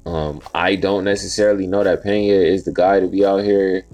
Um, 0.05 0.41
I 0.53 0.75
don't 0.75 1.05
necessarily 1.05 1.65
know 1.65 1.83
that 1.83 2.03
Pena 2.03 2.33
is 2.33 2.65
the 2.65 2.73
guy 2.73 2.99
to 2.99 3.07
be 3.07 3.25
out 3.25 3.43
here 3.43 3.85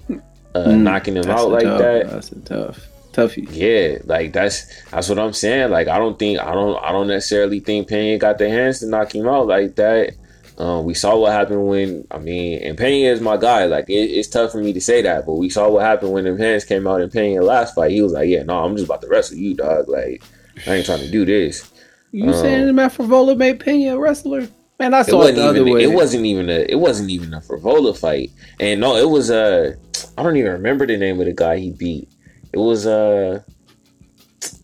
uh, 0.54 0.64
Mm, 0.64 0.80
knocking 0.82 1.16
him 1.16 1.30
out 1.30 1.50
like 1.50 1.62
tough- 1.62 1.78
that. 1.80 2.10
That's 2.10 2.32
a 2.32 2.40
tough 2.40 2.86
toughie. 3.12 3.46
Yeah, 3.50 3.98
like 4.04 4.32
that's 4.32 4.66
that's 4.90 5.08
what 5.08 5.18
I'm 5.20 5.32
saying. 5.32 5.70
Like 5.70 5.86
I 5.86 5.98
don't 5.98 6.18
think 6.18 6.40
I 6.40 6.52
don't 6.52 6.76
I 6.82 6.90
don't 6.90 7.06
necessarily 7.06 7.60
think 7.60 7.88
Pena 7.88 8.18
got 8.18 8.38
the 8.38 8.48
hands 8.48 8.80
to 8.80 8.86
knock 8.88 9.14
him 9.14 9.28
out 9.28 9.46
like 9.46 9.76
that. 9.76 10.14
Um, 10.60 10.84
we 10.84 10.92
saw 10.92 11.16
what 11.16 11.32
happened 11.32 11.66
when 11.66 12.06
I 12.10 12.18
mean, 12.18 12.62
and 12.62 12.76
Pena 12.76 13.10
is 13.10 13.22
my 13.22 13.38
guy. 13.38 13.64
Like 13.64 13.88
it, 13.88 13.94
it's 13.94 14.28
tough 14.28 14.52
for 14.52 14.58
me 14.58 14.74
to 14.74 14.80
say 14.80 15.00
that, 15.00 15.24
but 15.24 15.36
we 15.36 15.48
saw 15.48 15.70
what 15.70 15.84
happened 15.84 16.12
when 16.12 16.26
hands 16.36 16.66
came 16.66 16.86
out 16.86 17.00
in 17.00 17.08
Pena 17.08 17.40
last 17.40 17.74
fight. 17.74 17.92
He 17.92 18.02
was 18.02 18.12
like, 18.12 18.28
"Yeah, 18.28 18.42
no, 18.42 18.62
I'm 18.62 18.76
just 18.76 18.84
about 18.84 19.00
to 19.00 19.08
wrestle 19.08 19.38
you, 19.38 19.54
dog. 19.54 19.88
Like 19.88 20.22
I 20.66 20.74
ain't 20.74 20.84
trying 20.84 21.00
to 21.00 21.10
do 21.10 21.24
this." 21.24 21.72
You 22.12 22.28
Um, 22.28 22.34
saying 22.34 22.76
that 22.76 22.92
Frevola 22.92 23.38
made 23.38 23.60
Pena 23.60 23.96
a 23.96 23.98
wrestler? 23.98 24.48
Man, 24.78 24.92
I 24.92 25.00
saw 25.00 25.22
it, 25.22 25.32
the 25.32 25.44
other 25.44 25.60
even. 25.60 25.72
way. 25.72 25.82
It 25.82 25.94
wasn't 25.94 26.26
even 26.26 26.50
a. 26.50 26.66
It 26.68 26.78
wasn't 26.78 27.08
even 27.08 27.32
a 27.32 27.40
Frevola 27.40 27.96
fight. 27.96 28.30
And 28.58 28.82
no, 28.82 28.96
it 28.96 29.08
was 29.08 29.30
a. 29.30 29.76
I 30.18 30.22
don't 30.22 30.36
even 30.36 30.52
remember 30.52 30.86
the 30.86 30.98
name 30.98 31.20
of 31.20 31.26
the 31.26 31.32
guy 31.32 31.56
he 31.56 31.70
beat. 31.70 32.10
It 32.52 32.58
was 32.58 32.86
uh 32.86 33.42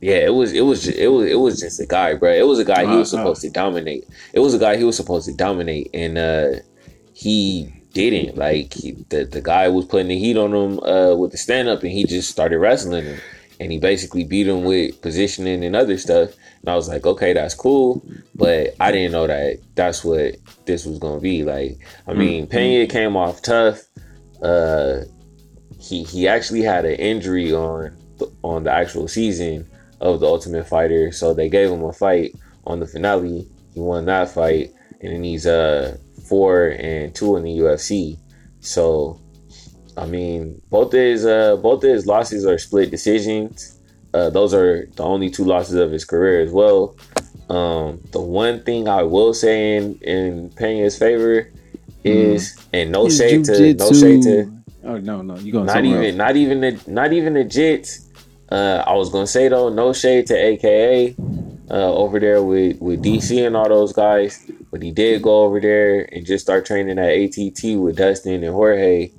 Yeah, 0.00 0.16
it 0.16 0.34
was. 0.34 0.52
It 0.52 0.62
was. 0.62 0.84
Just, 0.84 0.98
it 0.98 1.08
was. 1.08 1.30
It 1.30 1.38
was 1.38 1.60
just 1.60 1.80
a 1.80 1.86
guy, 1.86 2.14
bro. 2.14 2.32
It 2.32 2.46
was 2.46 2.58
a 2.58 2.64
guy 2.64 2.84
he 2.86 2.96
was 2.96 3.10
supposed 3.10 3.40
to 3.42 3.50
dominate. 3.50 4.06
It 4.32 4.40
was 4.40 4.54
a 4.54 4.58
guy 4.58 4.76
he 4.76 4.84
was 4.84 4.96
supposed 4.96 5.26
to 5.28 5.34
dominate, 5.34 5.90
and 5.94 6.18
uh 6.18 6.60
he 7.14 7.72
didn't. 7.92 8.36
Like 8.36 8.74
he, 8.74 8.92
the 9.08 9.24
the 9.24 9.40
guy 9.40 9.68
was 9.68 9.86
putting 9.86 10.08
the 10.08 10.18
heat 10.18 10.36
on 10.36 10.54
him 10.54 10.80
uh 10.80 11.14
with 11.14 11.32
the 11.32 11.38
stand 11.38 11.68
up, 11.68 11.82
and 11.82 11.92
he 11.92 12.04
just 12.04 12.30
started 12.30 12.58
wrestling 12.58 13.06
him, 13.06 13.18
and 13.58 13.72
he 13.72 13.78
basically 13.78 14.24
beat 14.24 14.46
him 14.46 14.64
with 14.64 15.00
positioning 15.00 15.64
and 15.64 15.74
other 15.74 15.96
stuff. 15.96 16.30
And 16.60 16.68
I 16.68 16.74
was 16.74 16.88
like, 16.88 17.06
okay, 17.06 17.32
that's 17.32 17.54
cool, 17.54 18.04
but 18.34 18.74
I 18.78 18.92
didn't 18.92 19.12
know 19.12 19.26
that 19.26 19.60
that's 19.76 20.04
what 20.04 20.36
this 20.66 20.84
was 20.84 20.98
gonna 20.98 21.20
be. 21.20 21.42
Like, 21.42 21.78
I 22.06 22.12
mean, 22.12 22.46
Pena 22.46 22.86
came 22.86 23.16
off 23.16 23.40
tough. 23.40 23.80
Uh, 24.42 25.02
he 25.80 26.02
he 26.02 26.28
actually 26.28 26.62
had 26.62 26.84
an 26.84 26.96
injury 26.96 27.54
on 27.54 27.96
on 28.42 28.64
the 28.64 28.72
actual 28.72 29.08
season 29.08 29.66
of 30.00 30.20
the 30.20 30.26
Ultimate 30.26 30.66
Fighter, 30.66 31.12
so 31.12 31.34
they 31.34 31.48
gave 31.48 31.70
him 31.70 31.82
a 31.84 31.92
fight 31.92 32.34
on 32.66 32.80
the 32.80 32.86
finale. 32.86 33.48
He 33.74 33.80
won 33.80 34.06
that 34.06 34.30
fight, 34.30 34.72
and 35.00 35.12
then 35.12 35.24
he's 35.24 35.46
uh 35.46 35.96
four 36.28 36.68
and 36.68 37.14
two 37.14 37.36
in 37.36 37.44
the 37.44 37.58
UFC. 37.58 38.18
So, 38.60 39.20
I 39.96 40.06
mean, 40.06 40.60
both 40.70 40.92
his 40.92 41.24
uh 41.24 41.56
both 41.56 41.82
his 41.82 42.06
losses 42.06 42.46
are 42.46 42.58
split 42.58 42.90
decisions. 42.90 43.78
Uh, 44.14 44.30
those 44.30 44.54
are 44.54 44.86
the 44.96 45.02
only 45.02 45.28
two 45.28 45.44
losses 45.44 45.74
of 45.74 45.90
his 45.90 46.04
career 46.04 46.40
as 46.40 46.50
well. 46.50 46.96
Um, 47.50 48.00
the 48.12 48.20
one 48.20 48.62
thing 48.62 48.88
I 48.88 49.02
will 49.02 49.34
say 49.34 49.76
in 49.76 49.98
in 50.00 50.50
Pena's 50.50 50.98
favor 50.98 51.52
is, 52.02 52.56
mm. 52.56 52.64
and 52.72 52.92
no 52.92 53.04
His 53.04 53.18
shade 53.18 53.44
to 53.44 53.74
no 53.74 53.92
shade 53.92 54.22
to. 54.22 54.52
Oh 54.84 54.98
no 54.98 55.22
no 55.22 55.36
you 55.36 55.52
going 55.52 55.66
not 55.66 55.84
even 55.84 56.04
else. 56.04 56.14
not 56.14 56.36
even 56.36 56.60
the 56.60 56.80
not 56.86 57.12
even 57.12 57.34
the 57.34 57.44
Jits. 57.44 58.05
Uh, 58.50 58.82
I 58.86 58.94
was 58.94 59.10
gonna 59.10 59.26
say 59.26 59.48
though, 59.48 59.68
no 59.68 59.92
shade 59.92 60.26
to 60.28 60.34
AKA 60.34 61.16
uh, 61.70 61.92
over 61.94 62.20
there 62.20 62.42
with 62.42 62.80
with 62.80 63.02
DC 63.02 63.44
and 63.44 63.56
all 63.56 63.68
those 63.68 63.92
guys, 63.92 64.50
but 64.70 64.82
he 64.82 64.90
did 64.92 65.22
go 65.22 65.42
over 65.42 65.60
there 65.60 66.08
and 66.12 66.24
just 66.24 66.44
start 66.44 66.64
training 66.64 66.98
at 66.98 67.08
ATT 67.08 67.78
with 67.78 67.96
Dustin 67.96 68.44
and 68.44 68.52
Jorge. 68.52 69.10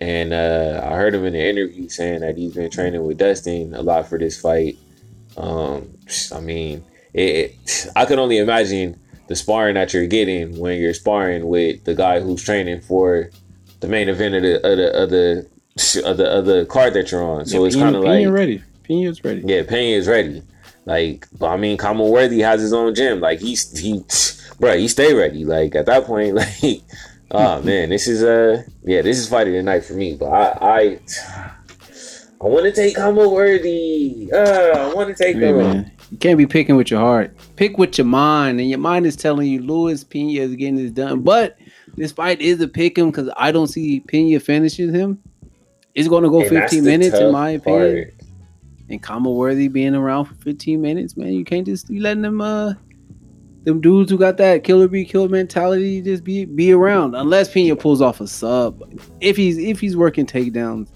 And 0.00 0.34
uh, 0.34 0.82
I 0.84 0.96
heard 0.96 1.14
him 1.14 1.24
in 1.24 1.32
the 1.32 1.48
interview 1.48 1.88
saying 1.88 2.20
that 2.20 2.36
he's 2.36 2.54
been 2.54 2.70
training 2.70 3.04
with 3.04 3.16
Dustin 3.18 3.74
a 3.74 3.80
lot 3.80 4.08
for 4.08 4.18
this 4.18 4.38
fight. 4.38 4.76
Um, 5.36 5.96
I 6.32 6.40
mean, 6.40 6.84
it, 7.12 7.20
it, 7.22 7.86
I 7.96 8.04
can 8.04 8.18
only 8.18 8.38
imagine 8.38 9.00
the 9.28 9.36
sparring 9.36 9.74
that 9.74 9.94
you're 9.94 10.06
getting 10.06 10.58
when 10.58 10.80
you're 10.80 10.94
sparring 10.94 11.46
with 11.46 11.84
the 11.84 11.94
guy 11.94 12.20
who's 12.20 12.42
training 12.42 12.82
for 12.82 13.30
the 13.80 13.88
main 13.88 14.08
event 14.08 14.34
of 14.34 14.42
the 14.42 14.56
of 14.56 14.76
the 14.76 14.94
of 14.96 15.10
the, 15.10 16.04
of 16.04 16.16
the, 16.16 16.38
of 16.38 16.46
the 16.46 16.66
card 16.66 16.94
that 16.94 17.10
you're 17.10 17.24
on. 17.24 17.46
So 17.46 17.60
yeah, 17.60 17.66
it's 17.68 17.76
kind 17.76 17.96
of 17.96 18.04
like 18.04 18.28
ready. 18.28 18.62
Pena's 18.84 19.24
ready. 19.24 19.42
Yeah, 19.44 19.62
Pena's 19.62 20.06
ready. 20.06 20.42
Like, 20.86 21.26
I 21.40 21.56
mean, 21.56 21.76
Khama 21.76 22.04
Worthy 22.04 22.40
has 22.40 22.60
his 22.60 22.72
own 22.72 22.94
gym. 22.94 23.20
Like 23.20 23.40
he's 23.40 23.76
he, 23.78 24.04
bro, 24.60 24.76
he 24.76 24.88
stay 24.88 25.14
ready. 25.14 25.44
Like 25.44 25.74
at 25.74 25.86
that 25.86 26.04
point, 26.04 26.34
like, 26.62 26.82
oh 27.30 27.62
man, 27.62 27.88
this 27.88 28.06
is 28.06 28.22
uh, 28.22 28.62
yeah, 28.84 29.02
this 29.02 29.18
is 29.18 29.28
fighting 29.28 29.54
tonight 29.54 29.84
for 29.84 29.94
me. 29.94 30.16
But 30.16 30.26
I, 30.26 30.46
I, 30.60 30.98
I 32.40 32.46
want 32.46 32.66
to 32.66 32.72
take 32.72 32.96
Khama 32.96 33.28
Worthy. 33.28 34.30
Uh, 34.32 34.90
I 34.90 34.94
want 34.94 35.08
to 35.08 35.22
take 35.22 35.36
him. 35.36 35.90
You 36.10 36.18
can't 36.18 36.36
be 36.38 36.46
picking 36.46 36.76
with 36.76 36.90
your 36.90 37.00
heart. 37.00 37.34
Pick 37.56 37.78
with 37.78 37.96
your 37.96 38.06
mind, 38.06 38.60
and 38.60 38.68
your 38.68 38.78
mind 38.78 39.06
is 39.06 39.16
telling 39.16 39.48
you 39.48 39.62
Luis 39.62 40.04
Pena 40.04 40.42
is 40.42 40.54
getting 40.54 40.76
this 40.76 40.90
done. 40.90 41.22
But 41.22 41.56
this 41.96 42.12
fight 42.12 42.40
is 42.42 42.60
a 42.60 42.68
pick 42.68 42.98
him 42.98 43.10
because 43.10 43.30
I 43.36 43.52
don't 43.52 43.68
see 43.68 44.00
Pena 44.00 44.38
finishing 44.38 44.92
him. 44.92 45.22
It's 45.94 46.08
going 46.08 46.24
to 46.24 46.30
go 46.30 46.46
15 46.46 46.84
minutes, 46.84 47.16
in 47.16 47.32
my 47.32 47.50
opinion. 47.50 48.12
Part. 48.12 48.23
And 48.88 49.02
Khama 49.02 49.30
Worthy 49.30 49.68
being 49.68 49.94
around 49.94 50.26
for 50.26 50.34
15 50.34 50.80
minutes, 50.80 51.16
man, 51.16 51.32
you 51.32 51.44
can't 51.44 51.66
just 51.66 51.88
be 51.88 52.00
letting 52.00 52.22
them 52.22 52.40
uh 52.40 52.74
them 53.64 53.80
dudes 53.80 54.10
who 54.10 54.18
got 54.18 54.36
that 54.36 54.62
killer 54.62 54.88
be 54.88 55.06
killed 55.06 55.30
mentality 55.30 56.02
just 56.02 56.22
be 56.22 56.44
be 56.44 56.72
around 56.72 57.14
unless 57.14 57.50
Pena 57.50 57.74
pulls 57.74 58.02
off 58.02 58.20
a 58.20 58.26
sub. 58.26 58.82
If 59.20 59.36
he's 59.36 59.58
if 59.58 59.80
he's 59.80 59.96
working 59.96 60.26
takedowns, 60.26 60.88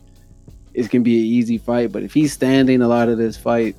it 0.75 0.91
can 0.91 1.03
be 1.03 1.19
an 1.19 1.25
easy 1.25 1.59
fight. 1.59 1.93
But 1.93 2.03
if 2.03 2.13
he's 2.13 2.33
standing 2.33 2.83
a 2.83 2.89
lot 2.89 3.09
of 3.09 3.17
this 3.17 3.37
fight, 3.37 3.75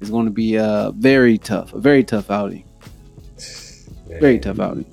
is 0.00 0.10
going 0.10 0.26
to 0.26 0.32
be 0.32 0.58
uh, 0.58 0.90
very 0.92 1.38
tough, 1.38 1.72
a 1.72 1.78
very 1.78 2.02
tough 2.02 2.30
outing. 2.30 2.64
Man. 4.08 4.20
Very 4.20 4.38
tough 4.38 4.58
outing. 4.58 4.86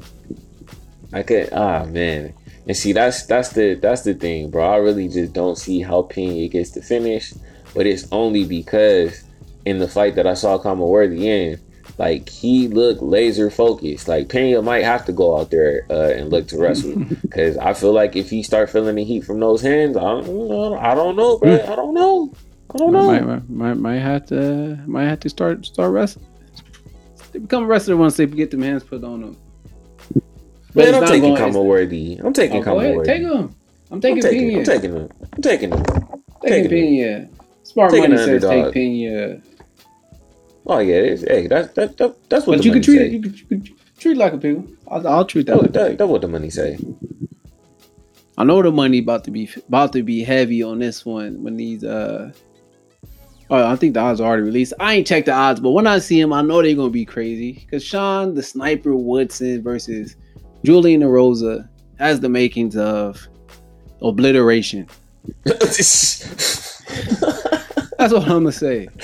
I 1.13 1.23
could, 1.23 1.49
ah 1.53 1.85
man, 1.85 2.33
and 2.67 2.77
see 2.77 2.91
that's 2.91 3.25
that's 3.25 3.49
the 3.49 3.75
that's 3.75 4.03
the 4.03 4.13
thing, 4.13 4.51
bro. 4.51 4.69
I 4.69 4.77
really 4.77 5.07
just 5.07 5.33
don't 5.33 5.57
see 5.57 5.81
how 5.81 6.03
Pena 6.03 6.47
gets 6.47 6.71
to 6.71 6.81
finish, 6.81 7.33
but 7.77 7.85
it's 7.85 8.07
only 8.11 8.43
because 8.43 9.23
in 9.63 9.77
the 9.77 9.87
fight 9.87 10.15
that 10.15 10.25
I 10.25 10.33
saw 10.33 10.57
Khama 10.57 10.83
Worthy 10.83 11.29
in, 11.29 11.59
like 11.99 12.27
he 12.27 12.67
looked 12.67 13.03
laser 13.03 13.51
focused. 13.51 14.07
Like 14.07 14.29
Pena 14.29 14.63
might 14.63 14.83
have 14.83 15.05
to 15.05 15.11
go 15.11 15.39
out 15.39 15.51
there 15.51 15.85
uh, 15.91 16.09
and 16.09 16.31
look 16.31 16.47
to 16.47 16.57
wrestle 16.57 16.95
because 17.21 17.55
I 17.57 17.75
feel 17.75 17.93
like 17.93 18.15
if 18.15 18.31
he 18.31 18.41
start 18.41 18.71
feeling 18.71 18.95
the 18.95 19.03
heat 19.03 19.25
from 19.25 19.39
those 19.39 19.61
hands, 19.61 19.95
I 19.95 20.01
don't 20.01 20.25
know, 20.25 20.75
I 20.75 20.95
don't 20.95 21.15
know, 21.15 21.37
bro. 21.37 21.53
I 21.53 21.75
don't 21.75 21.93
know. 21.93 22.33
I 22.73 22.77
don't 22.79 22.93
know. 22.93 23.21
Might, 23.21 23.47
might, 23.47 23.73
might 23.75 23.99
have 23.99 24.25
to 24.27 24.79
might 24.87 25.05
have 25.05 25.19
to 25.19 25.29
start 25.29 25.63
start 25.67 25.91
wrestling. 25.91 26.25
They 27.31 27.37
become 27.37 27.63
a 27.63 27.67
wrestler 27.67 27.95
once 27.95 28.17
they 28.17 28.25
get 28.25 28.49
them 28.49 28.63
hands 28.63 28.83
put 28.85 29.03
on 29.03 29.21
them. 29.21 29.37
Man, 30.73 30.95
I'm 30.95 31.07
taking 31.07 31.35
Khama 31.35 31.61
Worthy. 31.61 32.17
I'm 32.23 32.33
taking 32.33 32.57
oh, 32.57 32.63
Khama 32.63 32.95
Worthy. 32.95 33.05
Take 33.05 33.21
him. 33.21 33.55
I'm 33.91 34.01
taking 34.01 34.17
I'm 34.17 34.31
taking, 34.31 34.57
I'm 34.57 34.63
taking 34.63 34.91
him. 34.95 35.09
I'm 35.33 35.41
taking 35.43 35.71
him. 35.71 35.83
Taking, 36.41 36.69
taking 36.69 36.69
Pena. 36.69 37.29
Smart 37.77 37.91
taking 37.91 38.09
money 38.09 38.25
says 38.25 38.41
take 38.41 38.73
Pena. 38.73 39.39
Oh 40.65 40.79
yeah, 40.79 40.95
it's, 40.95 41.21
hey, 41.21 41.45
that's 41.45 41.71
that, 41.75 41.95
that 41.97 42.27
that's 42.27 42.47
what. 42.47 42.57
But 42.57 42.65
you 42.65 42.71
can 42.71 42.81
treat 42.81 43.01
it. 43.01 43.11
You 43.11 43.21
can, 43.21 43.35
you 43.35 43.45
can 43.45 43.77
treat 43.99 44.17
like 44.17 44.33
a 44.33 44.39
pickle. 44.39 44.67
I'll, 44.87 45.07
I'll 45.07 45.25
treat 45.25 45.45
that. 45.45 45.61
That, 45.61 45.73
that, 45.73 45.97
that's 45.99 46.09
what 46.09 46.21
the 46.21 46.27
money 46.27 46.49
say. 46.49 46.79
I 48.35 48.45
know 48.45 48.63
the 48.63 48.71
money 48.71 48.97
about 48.97 49.25
to 49.25 49.31
be 49.31 49.47
about 49.67 49.93
to 49.93 50.01
be 50.01 50.23
heavy 50.23 50.63
on 50.63 50.79
this 50.79 51.05
one 51.05 51.43
when 51.43 51.55
these 51.55 51.83
uh 51.83 52.31
Oh, 53.51 53.67
I 53.67 53.75
think 53.75 53.93
the 53.93 53.99
odds 53.99 54.21
are 54.21 54.27
already 54.27 54.41
released. 54.41 54.73
I 54.79 54.95
ain't 54.95 55.05
checked 55.05 55.27
the 55.27 55.33
odds, 55.33 55.59
but 55.59 55.69
when 55.69 55.85
I 55.85 55.99
see 55.99 56.19
him, 56.19 56.33
I 56.33 56.41
know 56.41 56.63
they're 56.63 56.73
gonna 56.73 56.89
be 56.89 57.05
crazy. 57.05 57.63
Because 57.63 57.83
Sean, 57.83 58.33
the 58.33 58.41
sniper 58.41 58.95
Woodson 58.95 59.61
versus 59.61 60.15
Julian 60.63 61.01
Erosa 61.01 61.69
has 61.99 62.21
the 62.21 62.27
makings 62.27 62.75
of 62.75 63.27
obliteration. 64.01 64.87
That's 67.97 68.13
what 68.13 68.23
I'm 68.23 68.43
gonna 68.43 68.51
say. 68.51 68.87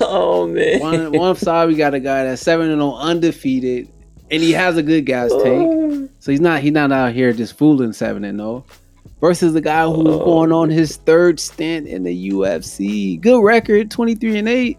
Oh 0.00 0.46
man. 0.46 0.80
One, 0.80 1.12
one 1.12 1.36
side 1.36 1.68
we 1.68 1.76
got 1.76 1.94
a 1.94 2.00
guy 2.00 2.24
that's 2.24 2.42
seven 2.42 2.70
and 2.70 2.80
zero 2.80 2.94
oh 2.94 2.96
undefeated, 2.96 3.88
and 4.30 4.42
he 4.42 4.52
has 4.52 4.76
a 4.76 4.82
good 4.82 5.06
gas 5.06 5.30
tank. 5.30 5.70
Oh. 5.70 6.08
So 6.18 6.32
he's 6.32 6.40
not 6.40 6.60
he's 6.60 6.72
not 6.72 6.90
out 6.92 7.12
here 7.12 7.32
just 7.32 7.56
fooling 7.56 7.92
seven 7.92 8.24
and 8.24 8.38
zero. 8.38 8.64
Oh 8.68 8.74
versus 9.22 9.54
the 9.54 9.60
guy 9.60 9.86
who's 9.86 10.08
oh. 10.08 10.24
going 10.24 10.52
on 10.52 10.68
his 10.68 10.96
third 10.98 11.40
stint 11.40 11.86
in 11.86 12.02
the 12.02 12.30
UFC. 12.30 13.18
Good 13.18 13.42
record, 13.42 13.90
23 13.90 14.38
and 14.38 14.48
8. 14.48 14.78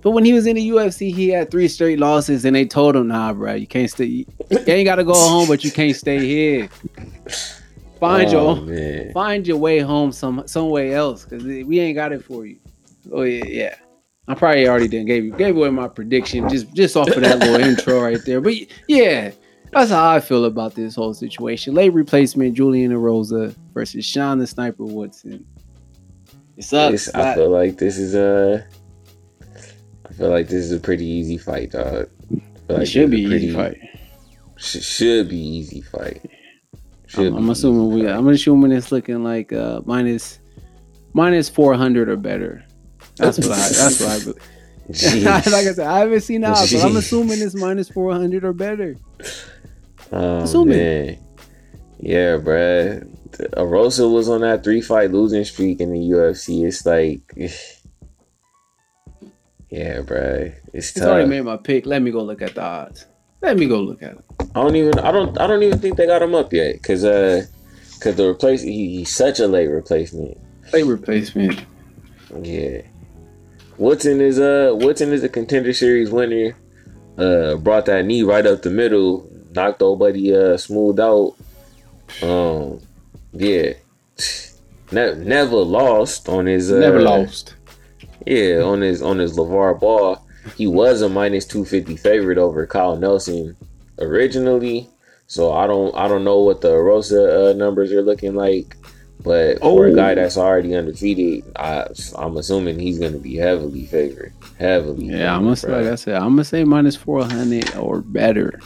But 0.00 0.12
when 0.12 0.24
he 0.24 0.32
was 0.32 0.46
in 0.46 0.56
the 0.56 0.70
UFC, 0.70 1.14
he 1.14 1.28
had 1.28 1.50
three 1.50 1.68
straight 1.68 1.98
losses, 1.98 2.44
and 2.44 2.56
they 2.56 2.64
told 2.64 2.96
him, 2.96 3.08
"Nah, 3.08 3.32
bro, 3.32 3.54
you 3.54 3.66
can't 3.66 3.90
stay. 3.90 4.04
You 4.06 4.26
ain't 4.66 4.86
got 4.86 4.94
to 4.96 5.04
go 5.04 5.12
home, 5.12 5.48
but 5.48 5.64
you 5.64 5.70
can't 5.70 5.94
stay 5.94 6.24
here. 6.24 6.68
Find 7.98 8.28
oh, 8.28 8.54
your 8.56 8.62
man. 8.64 9.12
find 9.12 9.46
your 9.46 9.56
way 9.56 9.80
home 9.80 10.12
some 10.12 10.42
somewhere 10.46 10.94
else, 10.94 11.24
because 11.24 11.44
we 11.44 11.80
ain't 11.80 11.96
got 11.96 12.12
it 12.12 12.24
for 12.24 12.46
you." 12.46 12.58
Oh 13.12 13.22
yeah, 13.22 13.44
yeah. 13.46 13.74
I 14.28 14.34
probably 14.34 14.68
already 14.68 14.88
didn't 14.88 15.06
gave 15.06 15.24
you 15.24 15.32
gave 15.32 15.56
away 15.56 15.70
my 15.70 15.88
prediction 15.88 16.48
just 16.48 16.72
just 16.74 16.96
off 16.96 17.08
of 17.08 17.22
that 17.22 17.38
little 17.38 17.60
intro 17.68 18.02
right 18.02 18.22
there. 18.24 18.40
But 18.40 18.54
yeah, 18.86 19.32
that's 19.72 19.90
how 19.90 20.10
I 20.10 20.20
feel 20.20 20.44
about 20.44 20.74
this 20.74 20.94
whole 20.94 21.14
situation. 21.14 21.74
Late 21.74 21.92
replacement 21.94 22.54
Julian 22.54 22.92
Erosa 22.92 23.54
versus 23.72 24.04
Sean 24.04 24.38
the 24.38 24.46
Sniper 24.46 24.84
Woodson. 24.84 25.46
It 26.56 26.64
sucks. 26.64 27.12
I 27.14 27.34
feel 27.34 27.50
like 27.50 27.78
this 27.78 27.98
is 27.98 28.14
a. 28.14 28.66
I 30.08 30.12
feel 30.12 30.30
like 30.30 30.48
this 30.48 30.64
is 30.64 30.72
a 30.72 30.80
pretty 30.80 31.06
easy 31.06 31.38
fight, 31.38 31.70
dog. 31.70 32.10
Like 32.68 32.82
it 32.82 32.86
should 32.86 33.10
be 33.10 33.26
pretty, 33.26 33.46
easy 33.46 33.54
fight. 33.54 33.78
Sh- 34.56 34.82
should 34.82 35.28
be 35.28 35.38
easy 35.38 35.80
fight. 35.80 36.30
I'm, 37.16 37.36
I'm 37.36 37.50
assuming 37.50 37.92
we. 37.92 38.08
I'm 38.08 38.28
assuming 38.28 38.72
it's 38.72 38.92
looking 38.92 39.24
like 39.24 39.52
uh, 39.52 39.80
minus 39.84 40.40
minus 41.14 41.48
four 41.48 41.74
hundred 41.74 42.08
or 42.08 42.16
better. 42.16 42.64
That's 43.16 43.38
what 43.38 43.52
I. 43.52 43.68
That's 43.68 44.00
what 44.00 44.10
I. 44.10 44.18
Believe. 44.20 44.42
like 45.24 45.46
I 45.46 45.72
said, 45.72 45.86
I 45.86 45.98
haven't 45.98 46.22
seen 46.22 46.44
odds, 46.44 46.72
but 46.72 46.82
I'm 46.82 46.96
assuming 46.96 47.42
it's 47.42 47.54
minus 47.54 47.90
four 47.90 48.12
hundred 48.12 48.44
or 48.44 48.54
better. 48.54 48.96
Oh 50.10 50.38
Assuming. 50.38 50.78
man, 50.78 51.18
yeah, 52.00 52.38
bruh. 52.38 53.06
Erosa 53.56 54.10
was 54.10 54.28
on 54.30 54.40
that 54.40 54.64
three 54.64 54.80
fight 54.80 55.12
losing 55.12 55.44
streak 55.44 55.80
in 55.80 55.92
the 55.92 55.98
UFC. 55.98 56.64
It's 56.66 56.86
like, 56.86 57.20
yeah, 59.70 60.00
bruh. 60.00 60.54
It's 60.72 60.92
tough. 60.92 61.04
already 61.04 61.28
made 61.28 61.42
my 61.42 61.58
pick. 61.58 61.84
Let 61.84 62.00
me 62.00 62.10
go 62.10 62.22
look 62.22 62.40
at 62.40 62.54
the 62.54 62.62
odds. 62.62 63.04
Let 63.40 63.56
me 63.56 63.66
go 63.66 63.80
look 63.80 64.02
at 64.02 64.12
it. 64.12 64.24
I 64.54 64.62
don't 64.62 64.76
even. 64.76 64.98
I 64.98 65.12
don't. 65.12 65.38
I 65.40 65.46
don't 65.46 65.62
even 65.62 65.78
think 65.78 65.96
they 65.96 66.06
got 66.06 66.22
him 66.22 66.34
up 66.34 66.52
yet. 66.52 66.82
Cause 66.82 67.04
uh, 67.04 67.44
cause 68.00 68.16
the 68.16 68.28
replace 68.28 68.62
he, 68.62 68.98
he's 68.98 69.14
such 69.14 69.38
a 69.40 69.46
late 69.46 69.68
replacement. 69.68 70.38
Late 70.72 70.86
replacement. 70.86 71.64
Yeah. 72.42 72.82
Woodson 73.76 74.20
is 74.20 74.40
uh 74.40 74.72
Woodson 74.74 75.12
is 75.12 75.22
a 75.22 75.28
contender 75.28 75.72
series 75.72 76.10
winner. 76.10 76.56
Uh, 77.16 77.56
brought 77.56 77.86
that 77.86 78.04
knee 78.04 78.22
right 78.22 78.46
up 78.46 78.62
the 78.62 78.70
middle 78.70 79.28
knocked 79.54 79.80
nobody 79.80 80.34
uh 80.34 80.56
smoothed 80.56 81.00
out. 81.00 81.34
Um, 82.22 82.80
yeah, 83.32 83.74
ne- 84.92 85.14
never 85.16 85.56
lost 85.56 86.28
on 86.28 86.46
his. 86.46 86.72
Uh, 86.72 86.78
never 86.78 87.00
lost. 87.00 87.54
Yeah, 88.26 88.62
on 88.62 88.80
his 88.80 89.02
on 89.02 89.18
his 89.18 89.36
LeVar 89.36 89.78
Ball, 89.78 90.24
he 90.54 90.66
was 90.66 91.02
a 91.02 91.08
minus 91.08 91.44
two 91.44 91.64
fifty 91.64 91.96
favorite 91.96 92.38
over 92.38 92.66
Kyle 92.66 92.96
Nelson 92.96 93.56
originally. 93.98 94.88
So 95.26 95.52
I 95.52 95.66
don't 95.66 95.94
I 95.94 96.08
don't 96.08 96.24
know 96.24 96.40
what 96.40 96.60
the 96.60 96.76
Rosa 96.76 97.50
uh, 97.50 97.52
numbers 97.52 97.92
are 97.92 98.02
looking 98.02 98.34
like, 98.34 98.76
but 99.22 99.58
oh. 99.60 99.76
for 99.76 99.86
a 99.86 99.94
guy 99.94 100.12
oh. 100.12 100.14
that's 100.14 100.38
already 100.38 100.74
undefeated, 100.74 101.44
I, 101.56 101.86
I'm 102.16 102.36
assuming 102.38 102.78
he's 102.78 102.98
going 102.98 103.12
to 103.12 103.18
be 103.18 103.36
heavily 103.36 103.84
favored. 103.86 104.32
Heavily. 104.58 105.06
Yeah, 105.06 105.36
I'm 105.36 105.44
gonna 105.44 105.56
say, 105.56 105.68
like 105.68 105.92
I 105.92 105.96
said, 105.96 106.14
I'm 106.16 106.30
gonna 106.30 106.44
say 106.44 106.64
minus 106.64 106.96
four 106.96 107.24
hundred 107.24 107.74
or 107.76 108.00
better 108.00 108.58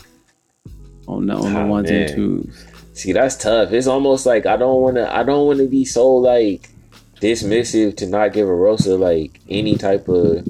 on 1.09 1.27
the 1.27 1.35
on 1.35 1.53
the 1.53 1.61
oh, 1.61 1.67
ones 1.67 1.91
man. 1.91 2.03
and 2.03 2.15
twos. 2.15 2.67
See, 2.95 3.13
that's 3.13 3.37
tough. 3.37 3.73
It's 3.73 3.87
almost 3.87 4.27
like 4.27 4.47
I 4.47 4.57
don't 4.57 4.83
want 4.83 4.97
to. 4.97 5.15
I 5.15 5.23
don't 5.23 5.47
want 5.47 5.59
to 5.59 5.69
be 5.69 5.85
so 5.85 6.09
like 6.09 6.69
dismissive 7.23 7.97
to 7.99 8.07
not 8.07 8.33
give 8.33 8.49
Erosa 8.49 8.99
like 8.99 9.41
any 9.49 9.77
type 9.77 10.09
of. 10.09 10.47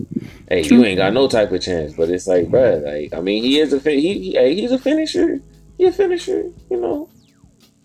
Hey, 0.49 0.63
you 0.63 0.85
ain't 0.85 0.99
got 0.99 1.13
no 1.13 1.29
type 1.29 1.53
of 1.53 1.61
chance. 1.61 1.95
But 1.95 2.11
it's 2.11 2.27
like, 2.27 2.47
bruh, 2.49 2.83
like 2.83 3.15
I 3.15 3.21
mean, 3.21 3.43
he 3.45 3.59
is 3.61 3.73
a 3.73 3.81
fin- 3.81 3.99
he, 3.99 4.19
he 4.19 4.33
hey, 4.33 4.55
he's 4.55 4.73
a 4.73 4.79
finisher. 4.79 5.41
He 5.79 5.85
a 5.87 5.93
finisher. 5.93 6.51
You 6.71 6.81
know, 6.81 7.11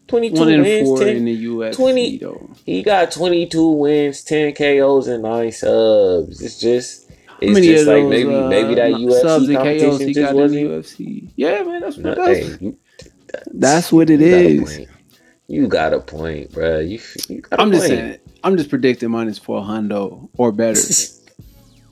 twenty 0.08 0.32
two 0.32 0.46
wins, 0.46 1.00
10, 1.00 1.08
in 1.18 1.26
the 1.26 1.46
UFC 1.46 1.76
20 1.76 2.18
though. 2.18 2.50
He 2.66 2.84
got 2.84 3.12
22 3.12 3.70
wins, 3.72 4.24
10 4.24 4.54
KOs, 4.56 5.08
and 5.08 5.24
9 5.24 5.52
subs. 5.52 6.42
It's 6.42 6.60
just, 6.60 7.10
it's 7.42 7.54
many 7.54 7.68
just 7.68 7.88
like 7.88 8.04
those, 8.04 8.10
maybe 8.10 8.36
uh, 8.36 8.48
maybe 8.50 8.76
that 8.76 8.92
UFC 8.92 9.54
competition 9.56 10.08
he 10.08 10.14
just 10.14 10.26
got 10.28 10.36
wasn't. 10.36 10.62
UFC? 10.70 11.32
Yeah, 11.36 11.64
man, 11.64 11.82
that's 11.82 11.98
No, 11.98 12.10
what 12.10 12.18
that's. 12.18 12.40
hey, 12.40 12.58
you, 12.62 12.78
That's 13.54 13.92
what 13.92 14.10
it 14.10 14.20
you 14.20 14.30
got 14.30 14.46
a 14.46 14.48
is. 14.50 14.62
point. 14.78 14.90
You 15.48 15.68
got 15.68 15.94
a 15.94 16.00
point, 16.02 16.52
bro. 16.52 16.80
You, 16.80 17.00
you 17.30 17.42
got 17.42 17.60
a 17.60 17.62
I'm 17.62 17.72
just 17.72 17.88
point. 17.88 18.00
saying. 18.00 18.20
I'm 18.44 18.58
just 18.58 18.70
predicting 18.70 19.10
minus 19.12 19.38
four 19.38 19.62
hundo 19.62 20.30
or 20.38 20.52
better. 20.52 20.80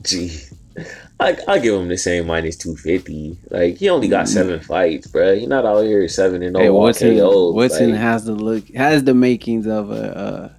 Gee, 0.03 0.37
I 1.19 1.37
I 1.47 1.59
give 1.59 1.73
him 1.79 1.87
the 1.87 1.97
same 1.97 2.27
minus 2.27 2.55
250. 2.57 3.37
Like 3.49 3.77
he 3.77 3.89
only 3.89 4.07
got 4.07 4.27
seven 4.27 4.59
fights, 4.59 5.07
bro. 5.07 5.35
He 5.35 5.45
not 5.47 5.65
out 5.65 5.81
here 5.83 6.07
seven 6.07 6.43
and 6.43 6.55
Mm. 6.55 6.61
hey, 6.61 6.69
Woodson, 6.69 7.17
KOs. 7.17 7.55
Woodson 7.55 7.91
like, 7.91 7.99
has 7.99 8.25
the 8.25 8.33
look, 8.33 8.67
has 8.75 9.03
the 9.03 9.13
makings 9.13 9.65
of 9.67 9.91
a 9.91 10.17
uh, 10.17 10.49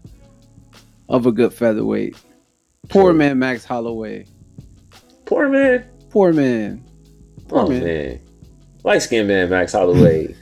of 1.09 1.27
a 1.27 1.33
good 1.33 1.53
featherweight. 1.53 2.17
Poor 2.89 3.11
True. 3.11 3.19
man, 3.19 3.39
Max 3.39 3.65
Holloway. 3.65 4.27
poor 5.25 5.49
man. 5.49 5.85
Poor 6.11 6.33
man. 6.33 6.85
Poor 7.49 7.61
Oh 7.61 7.69
man. 7.69 7.85
man, 7.85 8.21
light 8.85 9.03
skinned 9.03 9.29
man 9.29 9.51
Max 9.51 9.73
Holloway, 9.73 10.35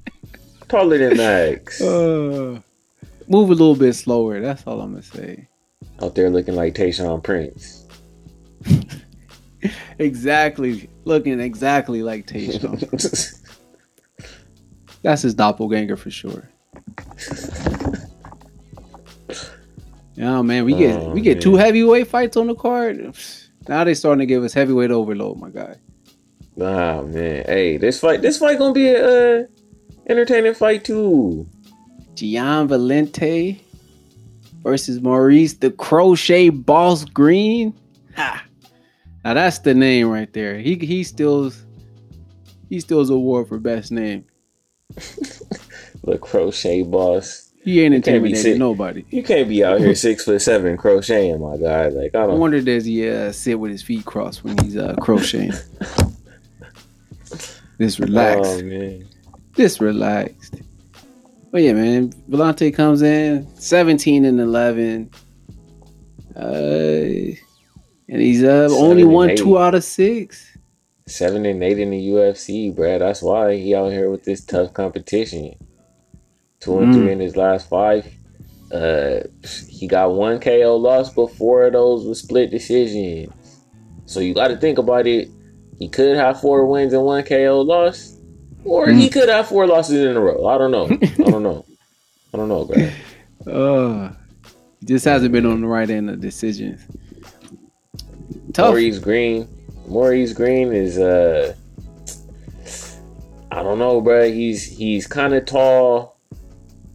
taller 0.68 0.96
than 0.98 1.16
Max. 1.16 1.80
Uh, 1.80 2.60
move 3.28 3.50
a 3.50 3.54
little 3.54 3.76
bit 3.76 3.94
slower. 3.94 4.40
That's 4.40 4.66
all 4.66 4.80
I'm 4.80 4.92
gonna 4.92 5.02
say. 5.02 5.48
out 6.02 6.14
there 6.14 6.30
looking 6.30 6.54
like 6.54 6.74
Tayshaun 6.74 7.22
Prince. 7.22 7.86
Exactly, 9.98 10.88
looking 11.04 11.40
exactly 11.40 12.02
like 12.04 12.28
Tayshaun. 12.28 12.78
That's 15.02 15.22
his 15.22 15.34
doppelganger 15.34 15.96
for 15.96 16.10
sure. 16.10 16.48
Yeah, 20.14 20.42
man, 20.42 20.64
we 20.64 20.74
get 20.74 21.00
Oh, 21.00 21.10
we 21.10 21.20
get 21.20 21.36
man. 21.36 21.42
two 21.42 21.54
heavyweight 21.54 22.08
fights 22.08 22.36
on 22.36 22.48
the 22.48 22.54
card. 22.56 23.14
Now 23.68 23.84
they 23.84 23.94
starting 23.94 24.18
to 24.18 24.26
give 24.26 24.42
us 24.42 24.52
heavyweight 24.52 24.90
overload, 24.90 25.38
my 25.38 25.50
guy. 25.50 25.76
Nah, 26.56 27.02
man. 27.02 27.44
Hey, 27.46 27.76
this 27.76 28.00
fight, 28.00 28.20
this 28.20 28.36
fight 28.38 28.58
gonna 28.58 28.72
be 28.74 28.88
a 28.88 29.40
uh, 29.40 29.44
entertaining 30.08 30.54
fight 30.54 30.84
too. 30.84 31.46
Gian 32.20 32.68
Villante 32.68 33.60
versus 34.62 35.00
Maurice 35.00 35.54
the 35.54 35.70
Crochet 35.70 36.48
Boss 36.50 37.04
Greene. 37.04 37.72
Ha! 38.16 38.44
Now 39.24 39.34
that's 39.34 39.58
the 39.60 39.74
name 39.74 40.08
right 40.10 40.32
there. 40.32 40.58
He 40.58 40.74
he 40.76 41.04
steals 41.04 41.64
he 42.68 42.80
steals 42.80 43.10
award 43.10 43.48
for 43.48 43.58
best 43.58 43.92
name. 43.92 44.24
The 46.04 46.16
crochet 46.16 46.84
boss. 46.84 47.52
He 47.64 47.82
ain't 47.82 47.92
can't 47.92 48.04
be 48.22 48.30
intimidating 48.30 48.42
sick. 48.52 48.58
nobody. 48.58 49.04
You 49.10 49.22
can't 49.22 49.46
be 49.48 49.62
out 49.62 49.78
here 49.80 49.94
six 49.94 50.24
foot 50.24 50.40
seven 50.40 50.78
crocheting, 50.78 51.38
my 51.40 51.58
guy. 51.58 51.88
Like 51.88 52.14
I 52.14 52.22
I 52.22 52.26
don't. 52.28 52.38
wonder 52.38 52.62
does 52.62 52.86
he 52.86 53.06
uh, 53.10 53.30
sit 53.32 53.58
with 53.60 53.70
his 53.72 53.82
feet 53.82 54.06
crossed 54.06 54.42
when 54.42 54.56
he's 54.58 54.76
uh, 54.78 54.94
crocheting? 55.02 55.52
Just 57.80 57.98
relaxed. 57.98 58.60
Oh 58.60 58.62
man. 58.62 59.06
Just 59.54 59.80
relaxed. 59.80 60.54
But 61.50 61.62
yeah, 61.62 61.72
man, 61.72 62.10
Villante 62.30 62.74
comes 62.74 63.02
in 63.02 63.46
17 63.56 64.24
and 64.24 64.38
11. 64.40 65.10
Uh, 66.36 66.40
and 68.10 68.20
he's 68.22 68.42
uh, 68.42 68.68
Seven 68.68 68.84
only 68.84 69.04
won 69.04 69.30
eight. 69.30 69.38
two 69.38 69.58
out 69.58 69.74
of 69.74 69.82
six. 69.84 70.56
Seven 71.06 71.46
and 71.46 71.62
eight 71.62 71.78
in 71.78 71.90
the 71.90 72.08
UFC, 72.10 72.74
bruh. 72.74 72.98
That's 72.98 73.22
why 73.22 73.56
he 73.56 73.74
out 73.74 73.90
here 73.92 74.10
with 74.10 74.24
this 74.24 74.44
tough 74.44 74.72
competition. 74.74 75.54
Two 76.60 76.80
and 76.80 76.92
Mm. 76.92 76.94
three 76.94 77.12
in 77.12 77.20
his 77.20 77.36
last 77.36 77.68
five. 77.68 78.06
Uh, 78.70 79.20
he 79.68 79.86
got 79.86 80.12
one 80.12 80.38
KO 80.38 80.76
loss, 80.76 81.12
but 81.12 81.32
four 81.32 81.64
of 81.66 81.72
those 81.72 82.06
were 82.06 82.14
split 82.14 82.50
decisions. 82.50 83.32
So 84.04 84.20
you 84.20 84.34
got 84.34 84.48
to 84.48 84.56
think 84.58 84.76
about 84.78 85.06
it. 85.06 85.28
He 85.78 85.88
could 85.88 86.16
have 86.16 86.40
four 86.40 86.66
wins 86.66 86.92
and 86.92 87.04
one 87.04 87.22
KO 87.24 87.60
loss, 87.62 88.17
or 88.64 88.88
he 88.90 89.08
could 89.08 89.28
have 89.28 89.48
four 89.48 89.66
losses 89.66 90.04
in 90.04 90.16
a 90.16 90.20
row. 90.20 90.46
I 90.46 90.58
don't 90.58 90.70
know. 90.70 90.84
I 90.86 91.30
don't 91.30 91.42
know. 91.42 91.64
I 92.32 92.36
don't 92.36 92.48
know, 92.48 92.64
bruh. 92.66 92.92
Uh, 93.46 94.12
he 94.80 94.86
just 94.86 95.04
hasn't 95.06 95.32
been 95.32 95.46
on 95.46 95.62
the 95.62 95.66
right 95.66 95.88
end 95.88 96.10
of 96.10 96.20
decisions. 96.20 96.84
Tough. 98.52 98.70
Maurice 98.70 98.98
Greene. 98.98 99.48
Maurice 99.86 100.34
Greene 100.34 100.72
is 100.72 100.98
uh 100.98 101.54
I 103.50 103.62
don't 103.62 103.78
know, 103.78 104.00
bro. 104.02 104.30
He's 104.30 104.64
he's 104.64 105.06
kind 105.06 105.32
of 105.34 105.46
tall. 105.46 106.18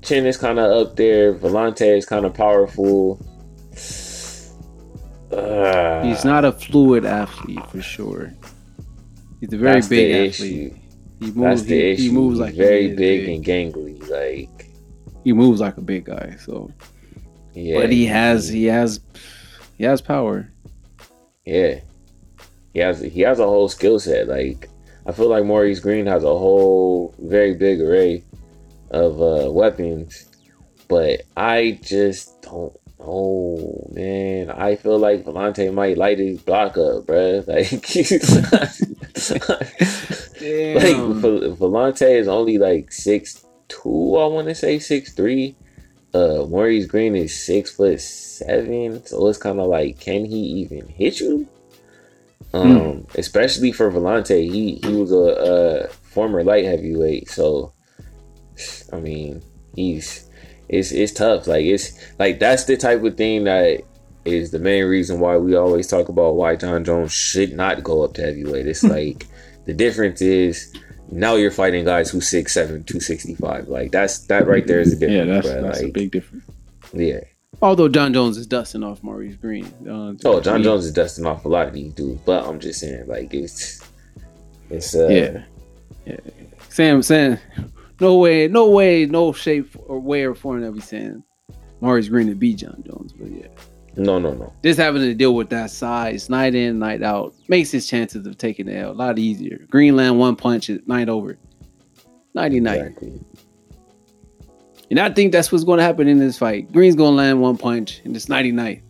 Chin 0.03 0.25
is 0.27 0.37
kind 0.37 0.59
of 0.59 0.69
up 0.87 0.95
there. 0.95 1.33
Villante 1.33 1.97
is 1.97 2.05
kind 2.05 2.25
of 2.25 2.33
powerful. 2.35 3.19
Uh, 5.31 6.03
He's 6.03 6.23
not 6.23 6.45
a 6.45 6.51
fluid 6.51 7.05
athlete 7.05 7.65
for 7.71 7.81
sure. 7.81 8.31
He's 9.39 9.51
a 9.53 9.57
very 9.57 9.81
big 9.81 10.11
athlete. 10.11 10.73
issue. 10.73 10.75
He 11.23 11.31
That's 11.31 11.35
moves. 11.35 11.65
the 11.65 11.75
He, 11.75 11.91
issue. 11.91 12.01
he 12.03 12.09
moves 12.11 12.39
like 12.39 12.53
very 12.55 12.87
is 12.91 12.97
big, 12.97 13.29
and 13.29 13.43
gangly. 13.45 13.99
Like 14.09 14.69
he 15.23 15.33
moves 15.33 15.61
like 15.61 15.77
a 15.77 15.81
big 15.81 16.05
guy. 16.05 16.35
So, 16.39 16.71
yeah, 17.53 17.79
but 17.79 17.91
he 17.91 18.05
has 18.07 18.49
he 18.49 18.65
has 18.65 18.99
he 19.77 19.83
has 19.85 20.01
power. 20.01 20.49
Yeah. 21.45 21.79
He 22.73 22.79
has 22.79 23.01
he 23.01 23.21
has 23.21 23.39
a 23.39 23.45
whole 23.45 23.69
skill 23.69 23.99
set. 23.99 24.27
Like 24.27 24.67
I 25.05 25.11
feel 25.11 25.29
like 25.29 25.45
Maurice 25.45 25.79
Greene 25.79 26.07
has 26.07 26.23
a 26.23 26.27
whole 26.27 27.13
very 27.19 27.53
big 27.53 27.79
array 27.81 28.23
of 28.91 29.21
uh, 29.21 29.51
weapons. 29.51 30.27
But 30.87 31.21
I 31.37 31.79
just 31.81 32.41
don't 32.41 32.75
know, 32.99 33.87
man. 33.93 34.49
I 34.49 34.75
feel 34.75 34.97
like 34.99 35.23
Villante 35.23 35.71
might 35.73 35.97
light 35.97 36.19
his 36.19 36.41
block 36.41 36.77
up, 36.77 37.05
bruh. 37.05 37.45
Like, 37.53 37.83
like 40.43 40.95
Vol- 40.95 41.55
Villante 41.55 42.19
is 42.19 42.27
only 42.27 42.57
like 42.57 42.91
six 42.91 43.45
two. 43.67 44.17
I 44.17 44.25
want 44.27 44.47
to 44.47 44.55
say 44.55 44.79
six 44.79 45.13
three. 45.13 45.55
Uh, 46.13 46.45
Maurice 46.47 46.85
Greene 46.85 47.15
is 47.15 47.43
six 47.45 47.71
foot 47.71 47.99
seven, 47.99 49.03
so 49.05 49.27
it's 49.27 49.39
kind 49.39 49.59
of 49.59 49.67
like, 49.67 49.99
can 49.99 50.25
he 50.25 50.37
even 50.37 50.87
hit 50.87 51.19
you? 51.19 51.47
Um, 52.53 53.07
especially 53.15 53.71
for 53.71 53.91
Villante, 53.91 54.51
he 54.51 54.75
he 54.75 54.93
was 54.93 55.11
a, 55.11 55.87
a 55.87 55.87
former 55.87 56.43
light 56.43 56.65
heavyweight, 56.65 57.29
so 57.29 57.73
I 58.91 58.99
mean, 58.99 59.41
he's 59.75 60.29
it's 60.69 60.91
it's 60.91 61.13
tough. 61.13 61.47
Like 61.47 61.65
it's 61.65 61.97
like 62.19 62.39
that's 62.39 62.65
the 62.65 62.77
type 62.77 63.03
of 63.03 63.17
thing 63.17 63.45
that 63.45 63.81
is 64.25 64.51
the 64.51 64.59
main 64.59 64.85
reason 64.85 65.19
why 65.19 65.37
we 65.37 65.55
always 65.55 65.87
talk 65.87 66.09
about 66.09 66.35
why 66.35 66.55
Jon 66.55 66.83
Jones 66.83 67.11
should 67.11 67.53
not 67.53 67.83
go 67.83 68.03
up 68.03 68.13
to 68.13 68.21
heavyweight. 68.21 68.67
It's 68.67 68.83
like 68.83 69.27
the 69.65 69.73
difference 69.73 70.21
is 70.21 70.73
now 71.11 71.35
you're 71.35 71.51
fighting 71.51 71.85
guys 71.85 72.09
who 72.09 72.19
6'7", 72.19 72.67
265. 72.85 73.67
Like 73.67 73.91
that's 73.91 74.19
that 74.27 74.47
right 74.47 74.65
there 74.65 74.79
is 74.79 74.97
the 74.97 75.07
difference. 75.07 75.27
yeah, 75.27 75.33
that's, 75.33 75.47
bruh. 75.47 75.61
that's 75.61 75.81
a 75.81 75.91
big 75.91 76.11
difference. 76.11 76.43
yeah. 76.93 77.19
Although 77.61 77.87
Jon 77.87 78.13
Jones 78.13 78.37
is 78.37 78.47
dusting 78.47 78.83
off 78.83 79.01
Maurice 79.03 79.35
Greene. 79.35 79.65
Uh, 79.87 80.13
Oh, 80.25 80.41
Jon 80.41 80.57
he- 80.59 80.63
Jones 80.65 80.85
is 80.85 80.91
dusting 80.91 81.25
off 81.25 81.45
a 81.45 81.47
lot 81.47 81.67
of 81.67 81.73
these 81.73 81.93
dudes, 81.93 82.19
but 82.25 82.45
I'm 82.45 82.59
just 82.59 82.79
saying, 82.79 83.07
like 83.07 83.33
it's 83.33 83.79
it's 84.69 84.95
uh 84.95 85.07
Yeah, 85.07 85.43
yeah. 86.05 86.17
Sam 86.69 87.01
saying, 87.03 87.37
no 88.01 88.17
way, 88.17 88.47
no 88.47 88.69
way, 88.69 89.05
no 89.05 89.31
shape 89.31 89.75
or 89.87 89.99
way 89.99 90.23
or 90.23 90.33
form 90.35 90.61
that 90.61 90.71
we 90.71 90.81
saying 90.81 91.23
Maurice 91.79 92.09
Greene 92.09 92.27
to 92.27 92.35
beat 92.35 92.57
Jon 92.57 92.83
Jones. 92.85 93.13
But 93.13 93.29
yeah, 93.31 93.47
no 93.95 94.19
no 94.19 94.33
no. 94.33 94.53
just 94.63 94.79
having 94.79 95.01
to 95.01 95.13
deal 95.13 95.35
with 95.35 95.49
that 95.49 95.69
size 95.69 96.29
night 96.29 96.55
in, 96.55 96.79
night 96.79 97.03
out 97.03 97.33
makes 97.47 97.71
his 97.71 97.87
chances 97.87 98.25
of 98.25 98.37
taking 98.37 98.65
the 98.65 98.75
L 98.75 98.91
a 98.91 98.93
lot 98.93 99.19
easier. 99.19 99.65
Greenland 99.69 100.19
one 100.19 100.35
punch 100.35 100.69
it 100.69 100.87
night 100.87 101.09
over, 101.09 101.37
nighty 102.33 102.59
night. 102.59 102.81
Exactly. 102.81 103.21
And 104.89 104.99
I 104.99 105.09
think 105.09 105.31
that's 105.31 105.51
what's 105.51 105.63
going 105.63 105.79
to 105.79 105.83
happen 105.83 106.07
in 106.07 106.19
this 106.19 106.37
fight. 106.37 106.71
Greene's 106.71 106.95
going 106.95 107.13
to 107.13 107.17
land 107.17 107.41
one 107.41 107.57
punch 107.57 108.01
and 108.05 108.15
it's 108.15 108.29
nighty 108.29 108.51
night. 108.51 108.83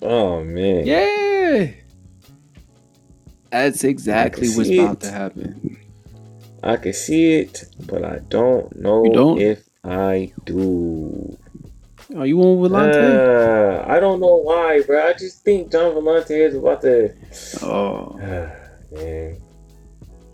Oh 0.00 0.44
man. 0.44 0.86
Yeah. 0.86 1.72
That's 3.50 3.84
exactly 3.84 4.48
what's 4.50 4.68
it. 4.68 4.78
about 4.78 5.00
to 5.00 5.10
happen. 5.10 5.78
I 6.62 6.76
can 6.76 6.92
see 6.92 7.34
it, 7.34 7.64
but 7.86 8.04
I 8.04 8.20
don't 8.28 8.74
know 8.76 9.04
don't? 9.12 9.40
if 9.40 9.68
I 9.84 10.32
do. 10.44 11.36
Oh, 12.14 12.24
you 12.24 12.36
want 12.36 12.72
Villante? 12.72 13.80
Uh, 13.80 13.84
I 13.86 13.98
don't 14.00 14.20
know 14.20 14.36
why, 14.36 14.82
bro. 14.82 15.08
I 15.08 15.12
just 15.14 15.44
think 15.44 15.70
Gian 15.70 15.92
Villante 15.92 16.30
is 16.30 16.54
about 16.54 16.82
to. 16.82 17.14
oh, 17.62 18.16
man, 18.92 19.36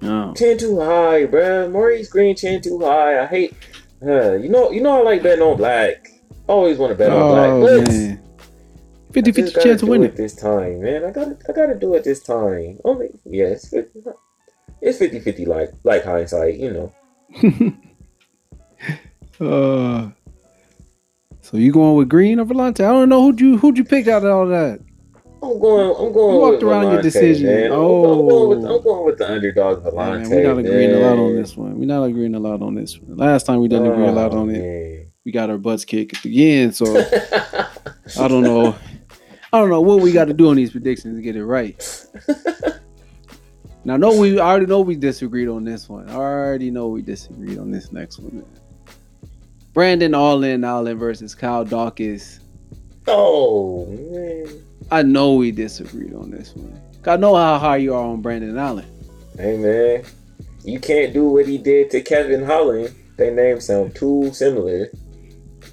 no. 0.01 0.35
chin 0.37 0.59
too 0.59 0.81
high, 0.81 1.27
bro. 1.27 1.69
Maurice 1.69 2.09
Greene 2.09 2.35
chin 2.37 2.61
too 2.61 2.81
high. 2.81 3.23
I 3.23 3.27
hate. 3.27 3.55
Uh, 4.01 4.35
you 4.35 4.49
know, 4.49 4.71
you 4.71 4.81
know, 4.81 5.01
I 5.01 5.03
like 5.03 5.23
betting 5.23 5.43
on 5.43 5.57
black. 5.57 6.09
Always 6.47 6.79
want 6.79 6.93
to 6.93 6.97
bet 6.97 7.11
on 7.11 7.21
Oh, 7.21 7.61
black, 7.61 7.85
but 7.85 7.93
man. 7.93 8.23
50 9.13 9.31
I 9.31 9.33
50 9.35 9.43
just 9.43 9.55
gotta 9.55 9.69
chance 9.69 9.83
of 9.83 9.89
it 9.91 10.17
this 10.17 10.35
time, 10.35 10.83
man. 10.83 11.05
I 11.05 11.11
gotta 11.11 11.37
I 11.49 11.53
gotta 11.53 11.75
do 11.75 11.95
it 11.95 12.05
this 12.05 12.23
time. 12.23 12.79
Only 12.85 13.09
yeah, 13.25 13.47
it's 13.47 13.69
50 13.69 14.01
it's 14.81 14.99
50 14.99 15.21
50 15.21 15.47
like 15.47 15.71
like 15.85 16.05
hindsight, 16.05 16.57
you 16.57 16.73
know. 16.73 17.75
Uh, 19.41 20.11
so 21.51 21.57
you 21.57 21.73
going 21.73 21.97
with 21.97 22.09
Greene 22.09 22.39
or 22.41 22.45
Villante? 22.45 22.81
I 22.85 22.93
don't 22.93 23.09
know 23.09 23.23
who'd 23.23 23.41
you 23.41 23.57
who'd 23.57 23.79
you 23.79 23.85
pick 23.85 24.07
out 24.09 24.25
of 24.25 24.31
all 24.31 24.47
that. 24.49 24.81
I'm 25.43 25.59
going 25.61 25.91
I'm 25.97 26.13
going 26.13 26.35
You 26.35 26.41
walked 26.41 26.53
with 26.55 26.63
around 26.65 26.93
your 26.93 27.01
decision. 27.03 27.47
Man. 27.47 27.71
Oh. 27.73 28.21
I'm 28.21 28.29
going 28.29 28.49
with 28.63 28.71
I'm 28.71 28.83
going 28.83 29.07
with 29.07 29.19
the 29.19 29.33
underdog 29.33 29.83
oh. 29.85 29.85
Yeah, 29.85 29.91
Villante. 29.91 30.29
man, 30.29 30.31
we're 30.31 30.43
not 30.45 30.59
agreeing 30.59 30.95
a 30.95 30.99
lot 30.99 31.19
on 31.19 31.37
this 31.37 31.57
one. 31.57 31.79
We're 31.79 31.87
not 31.87 32.03
agreeing 32.05 32.35
a 32.35 32.41
lot 32.41 32.63
on 32.63 32.75
this 32.75 32.99
one. 32.99 33.17
Last 33.17 33.47
time 33.47 33.61
we 33.61 33.69
didn't 33.69 33.91
agree 33.91 34.07
a 34.07 34.13
lot 34.13 34.33
Oh, 34.33 34.41
on 34.41 34.51
it. 34.51 34.59
man. 34.61 35.07
We 35.25 35.33
got 35.33 35.49
our 35.51 35.59
butts 35.59 35.85
kicked 35.85 36.25
again. 36.25 36.73
So 36.73 36.87
I 38.19 38.29
don't 38.29 38.43
know. 38.43 38.77
I 39.53 39.59
don't 39.59 39.71
know 39.71 39.81
what 39.81 40.01
we 40.01 40.13
got 40.13 40.27
to 40.27 40.35
do 40.35 40.51
on 40.51 40.57
these 40.57 40.73
predictions 40.73 41.17
to 41.17 41.23
get 41.23 41.37
it 41.37 41.45
right. 41.45 42.07
Now, 43.85 43.97
no, 43.97 44.15
we 44.21 44.39
I 44.39 44.51
already 44.51 44.67
know 44.67 44.81
we 44.81 44.97
disagreed 44.97 45.49
on 45.49 45.65
this 45.65 45.89
one. 45.89 46.11
I 46.11 46.15
already 46.15 46.71
know 46.71 46.89
we 46.89 47.01
disagreed 47.01 47.59
on 47.59 47.71
this 47.71 47.91
next 47.91 48.19
one. 48.19 48.39
Man. 48.39 48.47
Brendan 49.79 50.13
All 50.13 50.43
In 50.43 50.65
All 50.65 50.89
In 50.89 50.99
versus 50.99 51.37
Kyle 51.37 51.65
Daukaus. 51.65 52.41
oh 53.07 53.87
man. 53.87 54.49
I 54.91 55.03
know 55.05 55.35
we 55.35 55.53
disagreed 55.53 56.15
on 56.15 56.33
this 56.33 56.53
one. 56.57 56.83
I 57.07 57.17
know 57.17 57.37
how 57.37 57.61
high 57.61 57.77
you 57.77 57.95
are 57.95 58.03
on 58.03 58.21
Brendan 58.21 58.59
Allen. 58.59 58.87
Hey 59.37 59.57
man. 59.57 60.03
You 60.65 60.81
can't 60.81 61.13
do 61.13 61.29
what 61.29 61.47
he 61.47 61.59
did 61.59 61.93
to 61.93 62.01
Kevin 62.01 62.45
Holland. 62.45 62.93
They 63.19 63.33
names 63.33 63.67
sound 63.67 63.95
too 63.95 64.33
similar. 64.33 64.89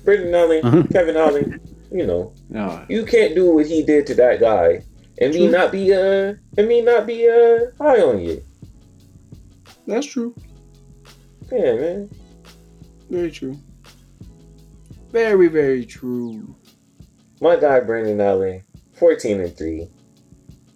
Brendan 0.04 0.34
Holland, 0.36 0.66
Uh-huh. 0.66 0.84
Kevin 0.92 1.16
Holland, 1.16 1.60
you 1.92 2.06
know. 2.06 2.32
No, 2.48 2.86
You 2.88 3.06
can't 3.08 3.34
do 3.34 3.56
what 3.56 3.66
he 3.66 3.82
did 3.82 4.06
to 4.06 4.14
that 4.22 4.40
guy 4.40 4.84
and 5.18 5.34
me 5.34 5.48
not 5.48 5.72
be 5.72 5.92
uh 5.92 6.36
and 6.60 6.68
me 6.68 6.84
not 6.84 7.08
be 7.08 7.28
uh 7.28 7.72
high 7.82 8.02
on 8.04 8.20
you. 8.20 8.40
that's 9.88 10.06
true. 10.06 10.36
Yeah, 11.52 11.74
man. 11.74 12.10
Very 13.10 13.32
true. 13.32 13.58
Very, 15.16 15.48
very 15.48 15.86
true. 15.86 16.58
My 17.40 17.56
guy 17.56 17.80
Brendan 17.80 18.20
Allen, 18.20 18.66
14 18.96 19.40
and 19.40 19.58
3. 19.58 19.88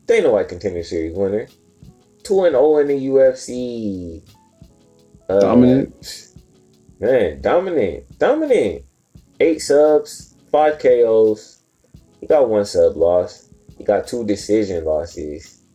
Dana 0.06 0.32
White 0.32 0.48
contender 0.48 0.82
series 0.82 1.14
winner. 1.14 1.46
2 2.24 2.46
and 2.46 2.54
0 2.54 2.78
in 2.78 2.88
the 2.88 3.08
UFC. 3.08 4.24
Uh, 5.28 5.42
Dominant. 5.42 6.36
Man, 7.02 7.42
dominant. 7.42 8.18
Dominant. 8.18 8.86
Eight 9.42 9.62
subs, 9.62 10.38
five 10.50 10.80
KOs. 10.80 11.64
He 12.22 12.26
got 12.26 12.48
one 12.48 12.64
sub 12.64 12.96
loss. 12.96 13.50
He 13.78 13.84
got 13.84 14.08
two 14.08 14.26
decision 14.26 14.86
losses. 14.86 15.66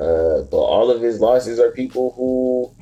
Uh, 0.00 0.48
but 0.50 0.56
all 0.56 0.90
of 0.90 1.02
his 1.02 1.20
losses 1.20 1.60
are 1.60 1.72
people 1.72 2.14
who 2.16 2.74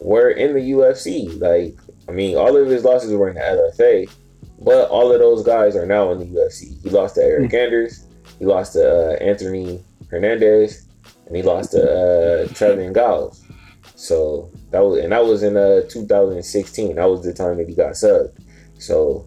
were 0.00 0.30
in 0.30 0.54
the 0.54 0.72
UFC. 0.72 1.40
Like, 1.40 1.78
I 2.08 2.10
mean, 2.10 2.36
all 2.36 2.56
of 2.56 2.66
his 2.66 2.82
losses 2.82 3.12
were 3.12 3.28
in 3.28 3.36
the 3.36 3.42
LFA, 3.42 4.10
but 4.60 4.88
all 4.88 5.12
of 5.12 5.18
those 5.20 5.42
guys 5.44 5.76
are 5.76 5.86
now 5.86 6.10
in 6.12 6.18
the 6.18 6.26
UFC. 6.26 6.82
He 6.82 6.90
lost 6.90 7.14
to 7.16 7.20
Eryk 7.20 7.52
Anders. 7.54 8.04
He 8.38 8.44
lost 8.44 8.72
to 8.74 9.12
uh, 9.12 9.12
Anthony 9.16 9.82
Hernandez, 10.10 10.86
and 11.26 11.36
he 11.36 11.42
lost 11.42 11.72
to 11.72 11.82
uh, 11.82 12.46
Trevin 12.48 12.94
Giles. 12.94 13.42
So 13.94 14.50
that 14.70 14.80
was, 14.84 14.98
and 15.02 15.12
that 15.12 15.24
was 15.24 15.42
in 15.42 15.56
uh 15.56 15.82
2016. 15.88 16.96
That 16.96 17.04
was 17.08 17.22
the 17.24 17.32
time 17.32 17.56
that 17.58 17.68
he 17.68 17.74
got 17.74 17.92
subbed. 17.92 18.32
So, 18.78 19.24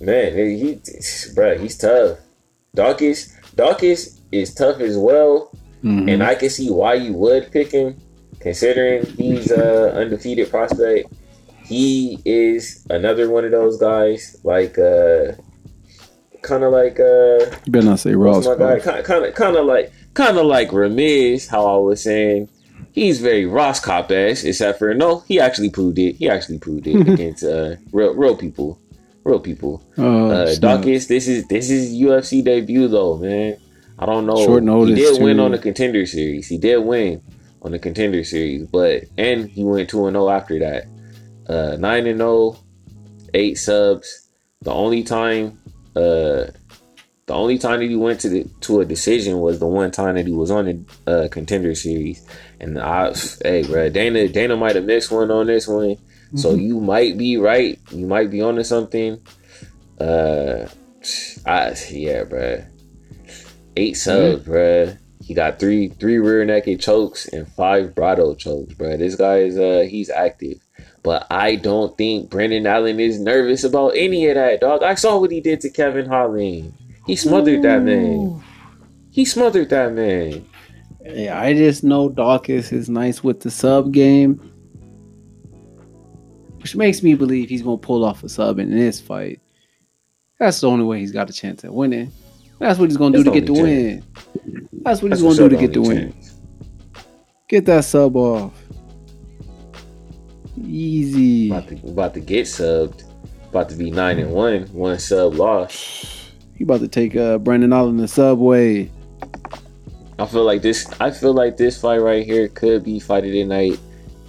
man, 0.00 0.34
he, 0.36 0.74
bruh, 1.34 1.58
he's 1.60 1.78
tough. 1.78 2.18
Daukaus, 2.76 3.32
Daukaus 3.54 4.18
is 4.32 4.52
tough 4.54 4.80
as 4.80 4.96
well, 4.96 5.50
Mhm. 5.84 6.12
and 6.12 6.22
I 6.24 6.34
can 6.34 6.50
see 6.50 6.70
why 6.70 6.94
you 6.94 7.12
would 7.14 7.50
pick 7.52 7.70
him, 7.70 7.96
considering 8.40 9.06
he's 9.06 9.50
a 9.52 9.92
undefeated 9.94 10.50
prospect. 10.50 11.12
He 11.68 12.18
is 12.24 12.86
another 12.88 13.28
one 13.30 13.44
of 13.44 13.50
those 13.50 13.78
guys, 13.78 14.40
like 14.42 14.78
uh, 14.78 15.32
kind 16.42 16.64
of 16.64 16.72
like 16.72 16.98
uh, 16.98 17.38
you 17.66 17.72
better 17.72 17.86
not 17.86 17.98
say 18.00 18.14
Ross. 18.14 18.46
My 18.46 18.54
guy? 18.56 18.80
Kind 18.80 18.98
of, 19.00 19.04
kind 19.04 19.24
of, 19.26 19.34
kind 19.34 19.56
of 19.56 19.66
like, 19.66 19.92
kind 20.14 20.38
of 20.38 20.46
like 20.46 20.70
Ramiz. 20.70 21.48
How 21.48 21.66
I 21.66 21.76
was 21.76 22.02
saying, 22.02 22.48
he's 22.92 23.20
very 23.20 23.44
Rohskopf 23.44 24.10
ass. 24.10 24.44
Except 24.44 24.78
for 24.78 24.94
no, 24.94 25.20
he 25.28 25.38
actually 25.40 25.68
proved 25.70 25.98
it. 25.98 26.16
He 26.16 26.28
actually 26.28 26.58
proved 26.58 26.86
it 26.86 27.06
against 27.08 27.44
uh, 27.44 27.76
real, 27.92 28.14
real 28.14 28.36
people, 28.36 28.80
real 29.24 29.40
people. 29.40 29.82
Oh, 29.98 30.30
Uh. 30.30 30.46
Daukaus, 30.56 31.06
this 31.08 31.28
is 31.28 31.46
this 31.48 31.68
is 31.70 31.92
UFC 31.92 32.42
debut 32.42 32.88
though, 32.88 33.18
man. 33.18 33.58
I 33.98 34.06
don't 34.06 34.24
know. 34.26 34.36
Short 34.36 34.62
notice, 34.62 34.96
He 34.96 35.04
did 35.04 35.22
win 35.22 35.38
on 35.40 35.50
the 35.50 35.58
contender 35.58 36.06
series. 36.06 36.46
He 36.46 36.56
did 36.56 36.78
win 36.78 37.20
on 37.60 37.72
the 37.72 37.78
contender 37.78 38.24
series, 38.24 38.66
but 38.68 39.04
and 39.18 39.50
he 39.50 39.64
went 39.64 39.90
two 39.90 40.06
and 40.06 40.14
zero 40.14 40.30
after 40.30 40.58
that. 40.60 40.86
Uh, 41.48 41.76
nine 41.78 42.06
and 42.06 42.18
zero, 42.18 42.56
eight 43.34 43.56
subs. 43.58 44.28
The 44.62 44.72
only 44.72 45.02
time, 45.04 45.58
uh, 45.96 46.46
the 47.26 47.34
only 47.34 47.58
time 47.58 47.80
that 47.80 47.88
he 47.88 47.96
went 47.96 48.20
to 48.20 48.28
the 48.28 48.44
to 48.62 48.80
a 48.80 48.84
decision 48.84 49.38
was 49.38 49.58
the 49.58 49.66
one 49.66 49.90
time 49.90 50.16
that 50.16 50.26
he 50.26 50.32
was 50.32 50.50
on 50.50 50.64
the 50.66 50.84
uh, 51.06 51.28
contender 51.28 51.74
series. 51.74 52.26
And 52.60 52.78
I, 52.78 53.14
hey, 53.42 53.62
bro, 53.64 53.88
Dana 53.88 54.28
Dana 54.28 54.56
might 54.56 54.76
have 54.76 54.84
missed 54.84 55.10
one 55.10 55.30
on 55.30 55.46
this 55.46 55.68
one. 55.68 55.96
So 56.34 56.50
Mm-hmm. 56.52 56.60
you 56.60 56.80
might 56.80 57.16
be 57.16 57.38
right. 57.38 57.78
You 57.90 58.06
might 58.06 58.30
be 58.30 58.42
onto 58.42 58.62
something. 58.62 59.18
Uh, 59.98 60.68
I 61.46 61.74
yeah, 61.90 62.24
bruh. 62.24 62.66
Eight 63.76 63.94
subs, 63.96 64.44
bruh. 64.44 64.98
He 65.22 65.34
got 65.34 65.58
three 65.58 65.88
three 65.88 66.18
rear 66.18 66.44
naked 66.44 66.80
chokes 66.80 67.26
and 67.28 67.46
five 67.52 67.94
brabo 67.94 68.36
chokes, 68.36 68.74
bruh. 68.74 68.98
This 68.98 69.14
guy 69.14 69.38
is 69.38 69.58
uh 69.58 69.86
he's 69.88 70.10
active. 70.10 70.58
But 71.02 71.26
I 71.30 71.56
don't 71.56 71.96
think 71.96 72.30
Brendan 72.30 72.66
Allen 72.66 73.00
is 73.00 73.20
nervous 73.20 73.64
about 73.64 73.90
any 73.90 74.26
of 74.28 74.34
that, 74.34 74.60
dog. 74.60 74.82
I 74.82 74.94
saw 74.94 75.18
what 75.18 75.30
he 75.30 75.40
did 75.40 75.60
to 75.62 75.70
Kevin 75.70 76.06
Holland. 76.06 76.74
He 77.06 77.16
smothered 77.16 77.62
that 77.62 77.82
man. 77.82 78.42
He 79.10 79.24
smothered 79.24 79.70
that 79.70 79.92
man. 79.92 80.44
Yeah, 81.04 81.40
I 81.40 81.54
just 81.54 81.84
know 81.84 82.10
Daukaus 82.10 82.72
is 82.72 82.90
nice 82.90 83.24
with 83.24 83.40
the 83.40 83.50
sub 83.50 83.92
game, 83.92 84.34
which 86.60 86.76
makes 86.76 87.02
me 87.02 87.14
believe 87.14 87.48
he's 87.48 87.62
gonna 87.62 87.78
pull 87.78 88.04
off 88.04 88.22
a 88.22 88.28
sub 88.28 88.58
in 88.58 88.70
this 88.70 89.00
fight. 89.00 89.40
That's 90.38 90.60
the 90.60 90.68
only 90.68 90.84
way 90.84 91.00
he's 91.00 91.12
got 91.12 91.30
a 91.30 91.32
chance 91.32 91.64
at 91.64 91.72
winning. 91.72 92.12
That's 92.58 92.78
what 92.78 92.90
he's 92.90 92.98
gonna 92.98 93.16
do 93.16 93.24
to 93.24 93.30
get 93.30 93.46
the 93.46 93.52
the 93.54 93.58
only 93.58 93.72
win. 93.72 94.04
That's 94.82 95.02
what 95.02 95.12
he's 95.12 95.22
gonna 95.22 95.36
do 95.36 95.48
to 95.48 95.56
get 95.56 95.72
the 95.72 95.80
only 95.80 95.96
win. 95.96 96.14
Get 97.48 97.64
that 97.66 97.84
sub 97.84 98.16
off. 98.16 98.52
Easy. 100.66 101.50
About 101.50 101.68
to, 101.68 101.74
about 101.88 102.14
to 102.14 102.20
get 102.20 102.46
subbed. 102.46 103.04
About 103.50 103.68
to 103.70 103.76
be 103.76 103.90
nine 103.90 104.18
and 104.18 104.32
one. 104.32 104.62
One 104.72 104.98
sub 104.98 105.34
loss. 105.34 106.30
He 106.54 106.64
about 106.64 106.80
to 106.80 106.88
take 106.88 107.16
uh, 107.16 107.38
Brendan 107.38 107.72
Allen 107.72 107.96
the 107.96 108.08
subway. 108.08 108.90
I 110.18 110.26
feel 110.26 110.44
like 110.44 110.62
this. 110.62 110.90
I 111.00 111.10
feel 111.10 111.32
like 111.32 111.56
this 111.56 111.80
fight 111.80 111.98
right 111.98 112.24
here 112.24 112.48
could 112.48 112.84
be 112.84 112.98
fight 112.98 113.24
of 113.24 113.30
the 113.30 113.44
night 113.44 113.78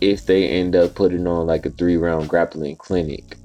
if 0.01 0.25
they 0.25 0.47
end 0.47 0.75
up 0.75 0.95
putting 0.95 1.27
on 1.27 1.47
like 1.47 1.65
a 1.65 1.71
three 1.71 1.97
round 1.97 2.30
grappling 2.30 2.75
clinic. 2.75 3.36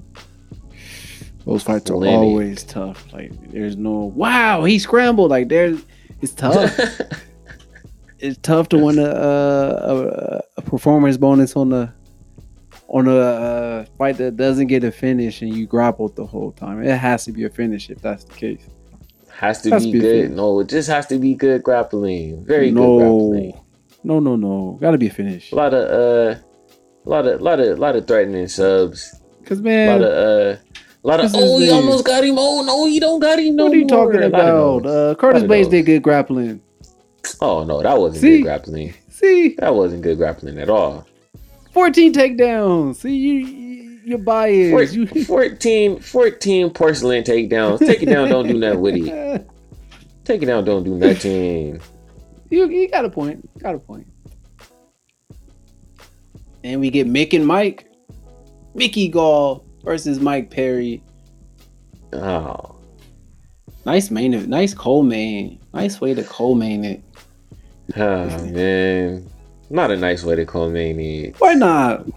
Those 1.45 1.63
fights 1.63 1.89
are 1.91 1.95
Clinic. 1.95 2.17
always 2.17 2.63
tough. 2.63 3.11
Like 3.13 3.31
there's 3.51 3.77
no 3.77 3.91
wow, 4.15 4.63
he 4.63 4.79
scrambled. 4.79 5.29
Like 5.29 5.47
there's 5.47 5.85
it's 6.21 6.33
tough. 6.33 6.77
it's 8.19 8.39
tough 8.41 8.69
to 8.69 8.77
win 8.77 8.97
a, 8.97 9.09
a, 9.09 10.41
a 10.57 10.61
performance 10.61 11.17
bonus 11.17 11.55
on 11.55 11.69
the 11.69 11.93
on 12.87 13.07
a 13.07 13.15
uh, 13.17 13.85
fight 13.97 14.17
that 14.17 14.37
doesn't 14.37 14.67
get 14.67 14.83
a 14.83 14.91
finish 14.91 15.41
and 15.41 15.53
you 15.55 15.65
grappled 15.65 16.15
the 16.15 16.25
whole 16.25 16.51
time. 16.51 16.83
It 16.83 16.95
has 16.97 17.25
to 17.25 17.31
be 17.31 17.43
a 17.43 17.49
finish 17.49 17.89
if 17.89 18.01
that's 18.01 18.23
the 18.23 18.33
case. 18.33 18.65
has 19.31 19.61
to 19.63 19.71
Has 19.71 19.85
be 19.85 19.91
to 19.93 19.97
be 19.97 19.99
good. 20.01 20.31
No, 20.31 20.59
it 20.59 20.69
just 20.69 20.87
has 20.89 21.07
to 21.07 21.17
be 21.17 21.33
good 21.33 21.63
grappling. 21.63 22.45
Very 22.45 22.71
good 22.71 22.97
grappling. 22.99 23.59
no, 24.03 24.19
no, 24.19 24.35
no. 24.35 24.77
Got 24.79 24.91
to 24.91 24.97
be 24.97 25.07
a 25.07 25.11
finish. 25.11 25.51
A 25.51 25.55
lot 25.55 25.73
of 25.73 25.89
uh, 25.89 26.39
a 27.05 27.09
lot 27.09 27.27
of, 27.27 27.41
lot 27.41 27.59
of, 27.59 27.79
lot 27.79 27.95
of 27.95 28.07
threatening 28.07 28.47
subs. 28.47 29.19
Cause 29.45 29.59
A 29.59 29.63
man, 29.63 30.01
lot 30.01 30.07
of 30.09 30.13
uh, 30.57 30.59
a 31.03 31.07
lot 31.07 31.19
of. 31.19 31.31
Oh, 31.35 31.59
he 31.59 31.69
almost 31.69 32.05
got 32.05 32.23
him. 32.23 32.35
Oh 32.37 32.63
no, 32.63 32.85
he 32.87 32.99
don't 32.99 33.19
got 33.19 33.39
him. 33.39 33.55
No 33.55 33.65
what 33.65 33.73
are 33.73 33.75
you 33.75 33.81
more. 33.85 34.05
talking 34.05 34.23
A 34.23 34.27
about? 34.27 34.85
Uh, 34.85 35.15
Curtis 35.15 35.43
Blaydes 35.43 35.69
did 35.69 35.85
good 35.85 36.01
grappling. 36.03 36.61
Oh 37.41 37.63
no, 37.63 37.81
that 37.81 37.97
wasn't 37.97 38.21
See? 38.21 38.37
good 38.37 38.43
grappling. 38.43 38.93
See, 39.09 39.55
That 39.59 39.73
wasn't 39.73 40.01
good 40.03 40.17
grappling 40.17 40.59
at 40.59 40.69
all. 40.69 41.07
14 41.75 42.13
takedowns. 42.13 42.95
See, 42.95 43.13
you, 43.17 43.33
you 43.33 43.99
you're 44.05 44.17
biased. 44.17 44.95
Four- 45.27 45.49
14, 45.49 45.99
14 45.99 46.69
porcelain 46.69 47.21
takedowns. 47.25 47.79
Take 47.79 48.01
it 48.01 48.05
down, 48.05 48.29
don't 48.29 48.47
do 48.47 48.53
nothing 48.53 48.79
with 48.79 48.95
it. 48.95 49.45
Take 50.23 50.41
it 50.41 50.45
down, 50.45 50.63
don't 50.63 50.85
do 50.85 50.95
nothing. 50.95 51.81
you, 52.49 52.69
you 52.69 52.87
got 52.87 53.03
a 53.03 53.09
point. 53.09 53.47
Got 53.59 53.75
a 53.75 53.79
point. 53.79 54.07
And 56.63 56.79
we 56.79 56.89
get 56.89 57.07
Mick 57.07 57.33
and 57.33 57.45
Mike. 57.45 57.91
Mickey 58.73 59.09
Gall 59.09 59.65
versus 59.83 60.21
Mike 60.21 60.49
Perry. 60.49 61.03
Oh, 62.13 62.71
Nice 63.85 64.09
main, 64.11 64.49
nice 64.49 64.73
co-main, 64.73 65.59
nice 65.73 65.99
way 65.99 66.13
to 66.13 66.23
co-main 66.23 66.85
it. 66.85 67.03
Oh 67.97 68.25
man, 68.45 69.29
not 69.75 69.91
a 69.91 69.97
nice 69.97 70.23
way 70.23 70.35
to 70.35 70.45
co-main. 70.45 71.33
Why 71.37 71.53
not? 71.53 72.07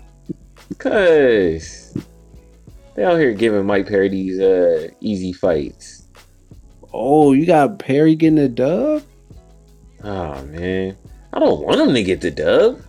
Cause 0.79 1.97
they 2.95 3.05
out 3.05 3.19
here 3.19 3.33
giving 3.33 3.67
Mike 3.67 3.89
Perry 3.89 4.09
these 4.09 4.39
uh 4.39 4.89
easy 5.01 5.33
fights. 5.33 6.07
Oh, 6.93 7.33
you 7.33 7.47
got 7.47 7.79
Perry 7.79 8.15
getting 8.15 8.37
the 8.37 8.49
dub. 8.49 9.03
Oh 10.05 10.43
man, 10.45 10.97
I 11.33 11.39
don't 11.39 11.61
want 11.61 11.81
him 11.81 11.95
to 11.95 12.03
get 12.03 12.21
the 12.21 12.31
dub. 12.31 12.81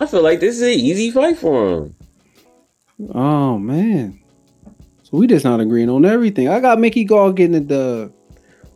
I 0.00 0.06
feel 0.06 0.22
like 0.22 0.40
this 0.40 0.56
is 0.56 0.62
an 0.62 0.68
easy 0.68 1.10
fight 1.10 1.38
for 1.38 1.78
him. 1.78 1.94
Oh 3.14 3.58
man. 3.58 4.20
So 5.02 5.18
we 5.18 5.26
just 5.26 5.44
not 5.44 5.60
agreeing 5.60 5.90
on 5.90 6.04
everything. 6.04 6.48
I 6.48 6.60
got 6.60 6.78
Mickey 6.78 7.04
Gall 7.04 7.32
getting 7.32 7.52
the 7.52 7.60
dub. 7.60 8.12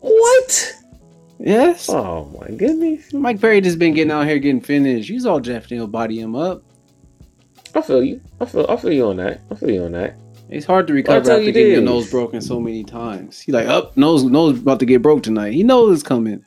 What? 0.00 0.74
Yes. 1.44 1.90
Oh 1.90 2.24
my 2.40 2.56
goodness. 2.56 3.12
Mike 3.12 3.38
Perry 3.38 3.60
just 3.60 3.78
been 3.78 3.92
getting 3.92 4.10
out 4.10 4.26
here 4.26 4.38
getting 4.38 4.62
finished. 4.62 5.10
He's 5.10 5.26
all 5.26 5.40
Geoff 5.40 5.70
Neal 5.70 5.86
body 5.86 6.18
him 6.18 6.34
up. 6.34 6.62
I 7.74 7.82
feel 7.82 8.02
you. 8.02 8.22
I 8.40 8.46
feel. 8.46 8.64
I 8.66 8.76
feel 8.76 8.92
you 8.92 9.06
on 9.08 9.18
that. 9.18 9.42
I 9.50 9.54
feel 9.54 9.70
you 9.70 9.84
on 9.84 9.92
that. 9.92 10.18
It's 10.48 10.64
hard 10.64 10.86
to 10.86 10.94
recover 10.94 11.18
after 11.18 11.42
you 11.42 11.52
getting 11.52 11.72
your 11.72 11.82
nose 11.82 12.10
broken 12.10 12.40
so 12.40 12.58
many 12.60 12.82
times. 12.82 13.40
He 13.40 13.52
like, 13.52 13.66
up 13.66 13.94
nose 13.94 14.24
nose 14.24 14.58
about 14.58 14.78
to 14.80 14.86
get 14.86 15.02
broke 15.02 15.22
tonight. 15.22 15.52
He 15.52 15.62
knows 15.62 15.92
it's 15.92 16.02
coming. 16.02 16.46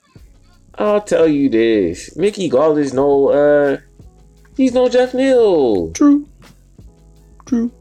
I'll 0.75 1.01
tell 1.01 1.27
you 1.27 1.49
this. 1.49 2.15
Mickey 2.17 2.49
Gall 2.49 2.75
is 2.77 2.91
no. 2.91 3.29
uh 3.29 3.77
He's 4.55 4.73
no 4.73 4.89
Geoff 4.89 5.13
Neal. 5.13 5.91
True. 5.91 6.27
True. 7.45 7.71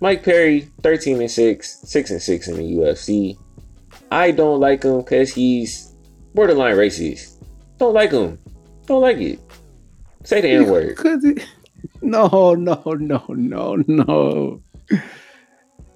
Mike 0.00 0.22
Perry, 0.22 0.70
13 0.82 1.20
and 1.22 1.30
6, 1.30 1.80
6 1.84 2.10
and 2.10 2.22
6 2.22 2.48
in 2.48 2.56
the 2.56 2.62
UFC. 2.62 3.38
I 4.10 4.30
don't 4.30 4.60
like 4.60 4.82
him 4.82 4.98
because 4.98 5.32
he's 5.32 5.94
borderline 6.34 6.76
racist. 6.76 7.36
Don't 7.78 7.94
like 7.94 8.10
him. 8.12 8.38
Don't 8.86 9.02
like 9.02 9.18
it. 9.18 9.38
Say 10.24 10.40
the 10.40 10.48
N 10.48 10.68
word. 10.68 10.98
No, 12.00 12.54
no, 12.54 12.82
no, 12.98 13.24
no, 13.28 13.76
no. 13.86 14.62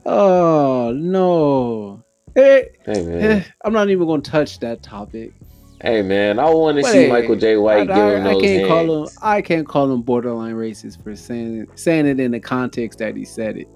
Oh 0.05 0.93
no. 0.95 2.05
Hey, 2.35 2.69
Hey 2.85 3.03
man. 3.05 3.45
I'm 3.65 3.73
not 3.73 3.89
even 3.89 4.07
gonna 4.07 4.23
touch 4.23 4.59
that 4.61 4.83
topic. 4.83 5.33
Hey 5.81 6.03
man, 6.03 6.39
I 6.39 6.51
want 6.51 6.79
to 6.79 6.85
see 6.85 7.03
hey, 7.05 7.09
Michael 7.09 7.37
J. 7.37 7.57
White 7.57 7.91
I, 7.91 8.15
I- 8.15 8.31
I 8.31 8.35
can't 8.35 8.45
hands. 8.45 8.67
call 8.69 9.03
him. 9.05 9.09
I 9.23 9.43
can't 9.43 9.67
call 9.67 9.93
him 9.93 10.03
borderline 10.03 10.55
racist 10.55 11.03
for 11.03 11.15
saying 11.17 11.63
it, 11.63 11.79
saying 11.79 12.07
it 12.07 12.19
in 12.21 12.33
the 12.33 12.41
context 12.41 12.99
that 12.99 13.17
he 13.17 13.25
said 13.25 13.57
it. 13.57 13.69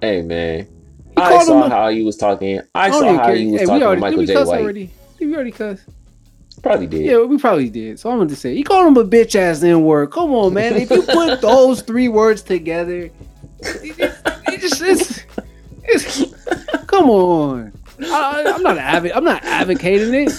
Hey 0.00 0.22
man. 0.22 0.68
I 1.20 1.44
saw 1.44 1.64
him 1.64 1.70
a- 1.72 1.74
how 1.74 1.88
he 1.88 2.02
was 2.02 2.16
talking. 2.16 2.60
I 2.74 2.88
don't 2.90 3.00
saw 3.00 3.16
how 3.24 3.32
he 3.32 3.46
was 3.46 3.60
Hey, 3.60 3.66
talking 3.66 3.80
to 3.80 3.86
already, 3.86 4.00
Michael 4.00 4.24
J. 4.26 4.44
White. 4.44 4.60
already? 4.62 4.90
Did 5.18 5.28
we 5.28 5.34
already 5.34 5.50
cuss? 5.52 5.80
Probably 6.62 6.86
did. 6.88 7.04
Yeah, 7.04 7.22
we 7.22 7.38
probably 7.38 7.70
did. 7.70 8.00
So 8.00 8.10
I'm 8.10 8.18
gonna 8.18 8.34
say 8.34 8.54
he 8.54 8.62
called 8.64 8.88
him 8.88 8.96
a 8.96 9.04
bitch 9.08 9.36
ass 9.36 9.62
N 9.62 9.82
word. 9.84 10.10
Come 10.10 10.32
on, 10.32 10.54
man. 10.54 10.74
If 10.76 10.90
you 10.90 11.02
put 11.02 11.40
those 11.40 11.82
three 11.82 12.08
words 12.08 12.42
together, 12.42 13.10
it, 13.60 13.98
it, 13.98 14.16
it 14.48 14.60
just 14.60 14.80
it's, 14.82 15.22
it's 15.84 16.24
come 16.86 17.08
on. 17.10 17.72
I, 18.00 18.52
I'm 18.54 18.62
not 18.62 18.78
I'm 18.78 19.24
not 19.24 19.44
advocating 19.44 20.14
it. 20.14 20.32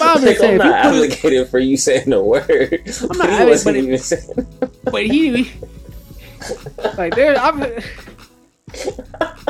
I'm 0.00 0.22
Like, 0.22 0.36
saying, 0.38 0.60
I'm 0.60 0.68
not 0.70 0.94
you 0.94 1.00
put 1.00 1.02
it- 1.02 1.04
advocating 1.12 1.46
for 1.46 1.58
you 1.58 1.76
saying 1.76 2.10
the 2.10 2.22
word. 2.22 2.82
I'm 3.10 3.18
not 3.18 3.28
advocating, 3.30 3.90
wasn't 3.90 4.36
but 4.36 4.68
it- 4.68 4.92
but 4.92 5.06
he 5.06 5.50
like 6.98 7.14
there. 7.14 7.36
I'm, 7.36 7.60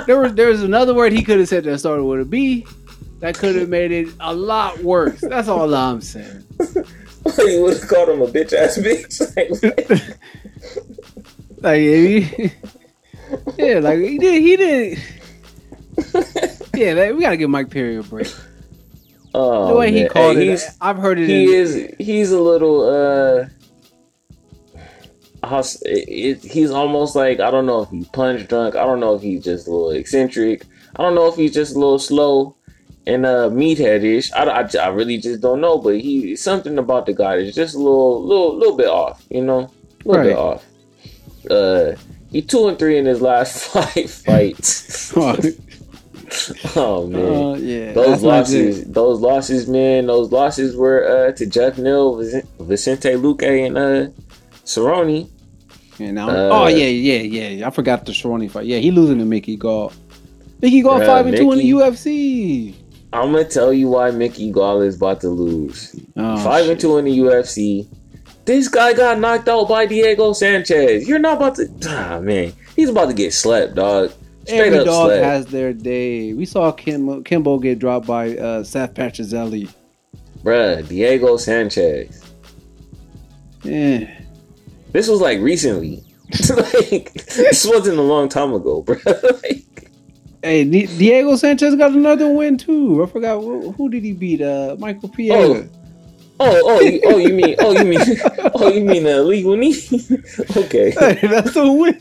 there 0.07 0.19
was 0.21 0.35
there 0.35 0.49
was 0.49 0.63
another 0.63 0.95
word 0.95 1.13
he 1.13 1.23
could 1.23 1.39
have 1.39 1.49
said 1.49 1.65
that 1.65 1.79
started 1.79 2.05
with 2.05 2.21
a 2.21 2.25
B. 2.25 2.67
That 3.21 3.37
could 3.37 3.55
have 3.55 3.69
made 3.69 3.93
it 3.93 4.09
a 4.19 4.35
lot 4.35 4.83
worse. 4.83 5.21
That's 5.21 5.47
all 5.49 5.73
I'm 5.75 6.01
saying. 6.01 6.45
he 7.37 7.59
would 7.61 7.79
have 7.79 7.89
called 7.89 8.09
him 8.09 8.21
a 8.23 8.27
bitch 8.27 8.53
ass 8.53 8.79
bitch. 8.79 10.17
Like, 11.63 11.63
Like, 11.63 11.79
he, 11.79 12.51
yeah, 13.57 13.79
like 13.79 14.01
he 14.01 14.19
did. 14.19 14.43
He 14.43 14.57
did. 14.57 14.99
Yeah, 16.75 16.95
like, 16.95 17.15
we 17.15 17.21
gotta 17.21 17.37
give 17.37 17.49
Mike 17.51 17.71
Perry 17.71 17.97
a 17.97 18.03
break. 18.03 18.27
oh, 19.35 19.69
the 19.69 19.75
way 19.77 19.93
he 19.93 20.09
called 20.09 20.37
Hey, 20.37 20.43
it, 20.43 20.49
he's- 20.49 20.77
I've 20.81 20.97
heard 20.99 21.21
it. 21.21 21.29
he 21.29 21.45
in, 21.45 21.51
is 21.55 21.95
he's 21.99 22.33
a 22.33 22.41
little 22.41 22.83
uh 22.89 23.47
it, 25.45 26.09
it, 26.09 26.43
he's 26.43 26.71
almost 26.71 27.17
like 27.17 27.41
I 27.41 27.51
don't 27.51 27.67
know 27.67 27.83
if 27.83 27.91
he's 27.91 28.09
punch 28.09 28.49
drunk. 28.49 28.77
I 28.77 28.85
don't 28.85 29.01
know 29.01 29.15
if 29.15 29.23
he's 29.23 29.45
just 29.45 29.67
a 29.67 29.71
little 29.71 29.91
eccentric. 29.91 30.65
I 30.97 31.03
don't 31.03 31.15
know 31.15 31.27
if 31.27 31.37
he's 31.37 31.55
just 31.55 31.75
a 31.75 31.79
little 31.79 31.99
slow 31.99 32.57
and 33.07 33.27
uh 33.27 33.49
meatheadish. 33.51 34.33
I, 34.35 34.45
I, 34.45 34.85
I 34.85 34.89
really 34.89 35.19
just 35.19 35.41
don't 35.41 35.61
know. 35.61 35.79
But 35.79 36.01
he 36.01 36.37
something 36.37 36.79
about 36.79 37.07
the 37.07 37.15
guy 37.15 37.37
is 37.37 37.55
just 37.55 37.75
a 37.75 37.79
little 37.79 38.25
little 38.25 38.57
little 38.57 38.77
bit 38.77 38.89
off. 38.89 39.25
You 39.31 39.43
know, 39.43 39.71
a 40.05 40.09
little 40.09 40.25
bit 40.25 40.37
off. 40.37 40.65
Uh, 41.51 41.97
he 42.31 42.43
two 42.43 42.69
and 42.69 42.79
three 42.79 42.99
in 42.99 43.07
his 43.07 43.21
last 43.21 43.65
five 43.73 44.11
fights. 44.11 45.13
oh 46.77 47.07
man. 47.07 47.25
Uh, 47.25 47.55
yeah, 47.57 47.93
Those 47.93 48.23
losses, 48.23 48.85
those 48.85 49.21
losses, 49.21 49.69
man. 49.69 50.07
Those 50.07 50.33
losses 50.33 50.77
were 50.77 51.05
uh, 51.29 51.33
to 51.33 51.47
Geoff 51.47 51.79
Neal, 51.79 52.17
Vicente 52.61 53.11
Luque, 53.11 53.67
and 53.67 53.77
uh, 53.77 54.11
Cerrone. 54.65 55.29
And 56.03 56.15
now, 56.17 56.29
Uh, 56.29 56.49
oh 56.53 56.67
yeah, 56.69 56.87
yeah, 56.87 57.19
yeah. 57.49 57.67
I 57.67 57.71
forgot 57.71 58.05
the 58.07 58.13
Cerrone 58.13 58.51
fight. 58.51 58.67
Yeah, 58.67 58.79
he 58.79 58.91
losing 58.91 59.19
to 59.19 59.25
Mickey 59.25 59.57
Gall. 59.57 59.93
Mickey 60.61 60.83
Gall 60.83 60.99
five 61.01 61.27
and 61.27 61.37
two 61.37 61.53
in 61.53 61.59
the 61.59 61.71
UFC. 61.71 62.75
I'm 63.13 63.33
gonna 63.33 63.45
tell 63.45 63.73
you 63.73 63.89
why 63.89 64.11
Mickey 64.11 64.51
Gall 64.51 64.81
is 64.81 64.97
about 64.97 65.21
to 65.21 65.29
lose. 65.29 65.95
Oh, 66.17 66.37
Five 66.39 66.63
shit. 66.65 66.71
and 66.73 66.81
two 66.81 66.97
in 66.99 67.05
the 67.05 67.19
UFC. 67.19 67.87
This 68.45 68.69
guy 68.69 68.93
got 68.95 69.19
knocked 69.21 69.49
out 69.49 69.69
by 69.69 69.87
Diego 69.87 70.33
Sanchez. 70.33 71.07
You're 71.07 71.19
not 71.19 71.37
about 71.37 71.57
to. 71.57 71.69
Ah 71.89 72.21
man, 72.21 72.53
he's 72.75 72.89
about 72.89 73.07
to 73.09 73.15
get 73.15 73.33
slept, 73.35 73.75
dog. 73.75 74.13
Straight 74.45 74.61
Every 74.69 74.79
up 74.81 74.87
dog 74.87 75.09
slept. 75.11 75.25
has 75.25 75.47
their 75.47 75.73
day. 75.73 76.33
We 76.33 76.45
saw 76.47 76.73
Kim, 76.73 77.23
Kimbo 77.23 77.59
get 77.59 77.79
dropped 77.79 78.07
by 78.07 78.37
uh, 78.37 78.65
Seth 78.65 78.95
Petruzelli. 78.95 79.73
Bruh, 80.43 80.87
Diego 80.89 81.37
Sanchez. 81.37 82.25
Yeah. 83.63 84.22
This 84.93 85.09
was 85.09 85.21
like 85.21 85.41
recently. 85.41 86.05
like 86.51 87.13
this 87.13 87.67
wasn't 87.67 87.99
a 87.99 88.03
long 88.03 88.29
time 88.29 88.55
ago, 88.55 88.83
bro. 88.83 88.97
like, 89.43 89.65
Hey, 90.43 90.65
Di- 90.65 90.87
Diego 90.87 91.37
Sanchez 91.37 91.77
got 91.77 91.93
another 91.93 92.29
win 92.29 92.59
too. 92.59 93.03
I 93.03 93.07
forgot 93.07 93.41
who, 93.41 93.71
who 93.73 93.89
did 93.89 94.03
he 94.03 94.13
beat? 94.13 94.43
Uh, 94.43 94.75
Michael 94.79 95.09
Pereira. 95.09 95.69
Oh, 96.41 96.61
oh, 96.65 96.81
you, 96.81 97.01
oh, 97.05 97.19
you 97.19 97.33
mean, 97.33 97.55
oh, 97.61 97.73
you 97.73 97.85
mean, 97.85 98.01
oh, 98.55 98.69
you 98.69 98.85
mean 98.85 99.07
a 99.07 99.23
legal 99.23 99.57
knee? 99.57 99.77
okay, 100.57 100.91
Hey, 100.91 101.29
that's 101.29 101.55
a 101.55 101.71
win. 101.71 102.01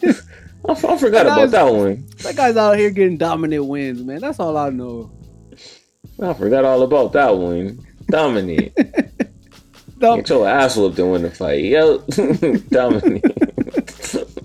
I, 0.67 0.71
I 0.71 0.97
forgot 0.97 1.27
about 1.27 1.51
that 1.51 1.71
one. 1.71 2.07
That 2.23 2.35
guy's 2.35 2.57
out 2.57 2.77
here 2.77 2.89
getting 2.89 3.17
dominant 3.17 3.65
wins, 3.65 4.01
man. 4.01 4.21
That's 4.21 4.39
all 4.39 4.57
I 4.57 4.69
know. 4.71 5.11
I 6.19 6.33
forgot 6.33 6.65
all 6.65 6.81
about 6.81 7.13
that 7.13 7.37
one. 7.37 7.85
Dominant, 8.07 8.73
Dom- 10.01 10.19
get 10.19 10.29
your 10.29 10.47
ass 10.47 10.75
whooped 10.75 10.99
and 10.99 11.11
win 11.11 11.21
the 11.21 11.31
fight. 11.31 11.63
Yo, 11.63 11.99
dominant. 12.69 13.23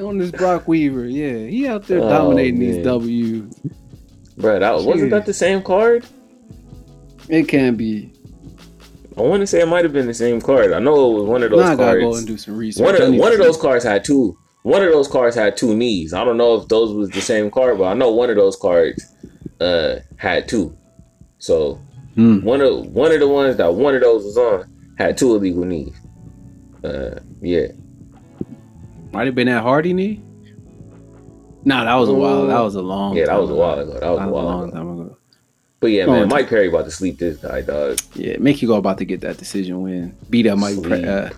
on 0.00 0.18
this 0.18 0.30
Brok 0.32 0.66
Weaver, 0.66 1.06
yeah, 1.06 1.46
he 1.46 1.68
out 1.68 1.86
there 1.86 2.00
Oh, 2.00 2.08
dominating 2.08 2.58
man. 2.58 2.72
these 2.72 2.84
W's. 2.84 3.54
Bro, 4.36 4.58
that 4.60 4.74
wasn't 4.82 5.10
that 5.10 5.26
the 5.26 5.34
same 5.34 5.62
card? 5.62 6.06
It 7.28 7.48
can 7.48 7.76
be. 7.76 8.12
I 9.16 9.20
want 9.20 9.42
to 9.42 9.46
say 9.46 9.60
it 9.60 9.68
might 9.68 9.84
have 9.84 9.92
been 9.92 10.06
the 10.06 10.14
same 10.14 10.40
card. 10.40 10.72
I 10.72 10.78
know 10.78 11.10
it 11.12 11.20
was 11.20 11.24
one 11.28 11.42
of 11.42 11.50
those 11.50 11.60
Now 11.60 11.72
I 11.72 11.76
gotta 11.76 12.00
cards. 12.00 12.04
go 12.04 12.14
and 12.16 12.26
do 12.26 12.38
some 12.38 12.56
research. 12.56 12.84
one 12.84 13.00
of 13.00 13.14
one 13.14 13.32
of 13.32 13.38
those 13.38 13.56
cards 13.58 13.84
had 13.84 14.04
two. 14.04 14.36
One 14.62 14.82
of 14.82 14.90
those 14.92 15.08
cards 15.08 15.36
had 15.36 15.56
two 15.56 15.74
knees. 15.76 16.14
I 16.14 16.24
don't 16.24 16.36
know 16.36 16.54
if 16.56 16.68
those 16.68 16.94
was 16.94 17.10
the 17.10 17.20
same 17.20 17.50
card, 17.50 17.78
but 17.78 17.84
I 17.84 17.94
know 17.94 18.10
one 18.10 18.30
of 18.30 18.36
those 18.36 18.56
cards 18.56 19.04
uh 19.60 19.96
had 20.16 20.48
two. 20.48 20.76
So 21.38 21.78
Hmm. 22.14 22.42
one 22.42 22.60
of 22.60 22.86
one 22.88 23.10
of 23.10 23.20
the 23.20 23.28
ones 23.28 23.56
that 23.56 23.72
one 23.74 23.94
of 23.94 24.02
those 24.02 24.24
was 24.24 24.36
on 24.36 24.70
had 24.98 25.16
two 25.16 25.34
illegal 25.34 25.64
knees. 25.64 25.96
Uh, 26.84 27.20
yeah. 27.40 27.68
Might 29.12 29.26
have 29.26 29.34
been 29.34 29.46
that 29.46 29.62
Hardy 29.62 29.92
knee. 29.92 30.22
Nah, 31.64 31.84
that 31.84 31.94
was 31.94 32.08
a 32.08 32.14
while. 32.14 32.46
That 32.46 32.60
was 32.60 32.74
a 32.74 32.82
long. 32.82 33.16
Yeah, 33.16 33.26
that 33.26 33.40
was 33.40 33.50
a 33.50 33.54
while 33.54 33.78
ago. 33.78 33.92
That 34.00 34.10
was 34.10 34.20
a 34.20 34.28
while 34.28 34.44
long 34.44 34.68
ago. 34.68 34.76
time 34.76 35.00
ago. 35.00 35.16
But 35.80 35.88
yeah, 35.88 36.06
man, 36.06 36.28
Mike 36.28 36.48
Perry 36.48 36.68
about 36.68 36.84
to 36.84 36.90
sleep 36.90 37.18
this 37.18 37.38
guy, 37.38 37.62
dog. 37.62 37.98
Yeah, 38.14 38.36
Mickey 38.38 38.66
Gall 38.66 38.78
about 38.78 38.98
to 38.98 39.04
get 39.04 39.20
that 39.22 39.38
decision 39.38 39.82
win. 39.82 40.16
Beat 40.30 40.46
up 40.46 40.58
Mike. 40.58 40.74
Sleep. 40.74 41.06
uh, 41.06 41.30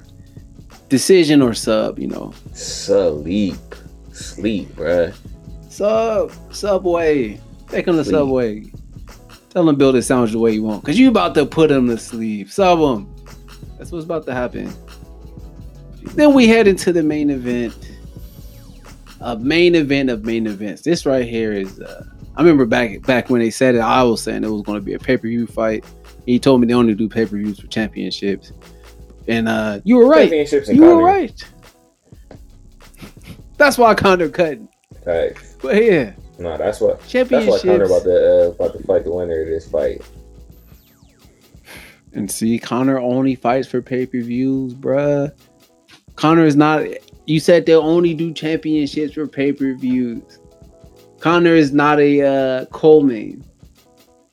decision 0.89 1.41
or 1.41 1.55
sub, 1.55 1.99
you 1.99 2.09
know. 2.09 2.35
Sleep. 2.53 3.57
Sleep, 4.12 4.68
bruh. 4.77 5.14
Sub, 5.68 6.33
Subway. 6.53 7.41
Take 7.68 7.89
him 7.89 7.97
to 7.97 8.05
Sleep. 8.05 8.14
Subway. 8.14 8.64
Tell 9.55 9.68
him 9.68 9.76
build 9.76 9.94
his 9.94 10.07
sandwich 10.07 10.32
the 10.32 10.38
way 10.38 10.52
you 10.52 10.64
want. 10.64 10.84
Cause 10.84 10.98
you 10.98 11.09
about 11.09 11.34
to 11.36 11.46
put 11.46 11.70
him 11.70 11.86
to 11.86 11.96
sleep. 11.96 12.50
Sub 12.50 12.78
him. 12.78 13.14
That's 13.78 13.92
what's 13.92 14.05
about 14.05 14.26
to 14.26 14.34
happen. 14.34 14.72
Then 16.14 16.34
we 16.34 16.46
head 16.48 16.66
into 16.66 16.92
the 16.92 17.02
main 17.02 17.30
event. 17.30 17.92
A 19.20 19.38
main 19.38 19.76
event 19.76 20.11
of 20.11 20.24
main 20.24 20.46
events. 20.46 20.82
This 20.82 21.07
right 21.07 21.24
here 21.24 21.52
is 21.52 21.80
uh 21.80 22.05
I 22.36 22.40
remember 22.40 22.66
back 22.66 23.00
back 23.02 23.30
when 23.30 23.40
they 23.40 23.50
said 23.50 23.76
it, 23.76 23.80
I 23.80 24.02
was 24.02 24.22
saying 24.22 24.42
it 24.42 24.50
was 24.50 24.62
going 24.62 24.78
to 24.78 24.84
be 24.84 24.94
a 24.94 24.98
pay 24.98 25.16
per 25.16 25.28
view 25.28 25.46
fight. 25.46 25.84
He 26.26 26.38
told 26.38 26.61
me 26.61 26.66
they 26.66 26.74
only 26.74 26.94
do 26.94 27.09
pay 27.09 27.24
per 27.24 27.36
views 27.36 27.61
for 27.61 27.68
championships, 27.68 28.52
and 29.28 29.48
uh, 29.48 29.80
you 29.84 29.96
were 29.96 30.09
right. 30.09 30.32
You 30.68 30.82
were 30.82 31.02
right. 31.02 31.40
That's 33.57 33.78
why 33.78 33.94
Conor 33.94 34.30
cut. 34.30 34.59
Facts. 35.05 35.57
But 35.62 35.82
yeah, 35.82 36.12
No, 36.39 36.57
that's 36.57 36.80
what. 36.80 37.07
Championships. 37.07 37.30
That's 37.30 37.62
championships. 37.62 37.64
why 37.64 37.72
Conor 37.72 37.85
about 37.85 38.05
to 38.05 38.47
uh, 38.47 38.66
about 38.66 38.78
to 38.78 38.87
fight 38.87 39.05
the 39.05 39.12
winner 39.12 39.43
of 39.43 39.49
this 39.49 39.68
fight. 39.68 40.03
And 42.12 42.30
see, 42.30 42.59
Conor 42.59 42.99
only 42.99 43.35
fights 43.35 43.68
for 43.68 43.82
pay 43.82 44.07
per 44.07 44.20
views, 44.20 44.74
bruh. 44.74 45.32
Conor 46.16 46.45
is 46.45 46.57
not. 46.57 46.87
You 47.26 47.41
said 47.41 47.66
they'll 47.66 47.80
only 47.80 48.14
do 48.14 48.32
championships 48.32 49.14
for 49.14 49.26
pay 49.26 49.53
per 49.53 49.74
views. 49.74 50.39
Conor 51.20 51.55
is 51.55 51.72
not 51.72 51.99
a 52.01 52.22
uh, 52.22 52.64
co-main. 52.66 53.45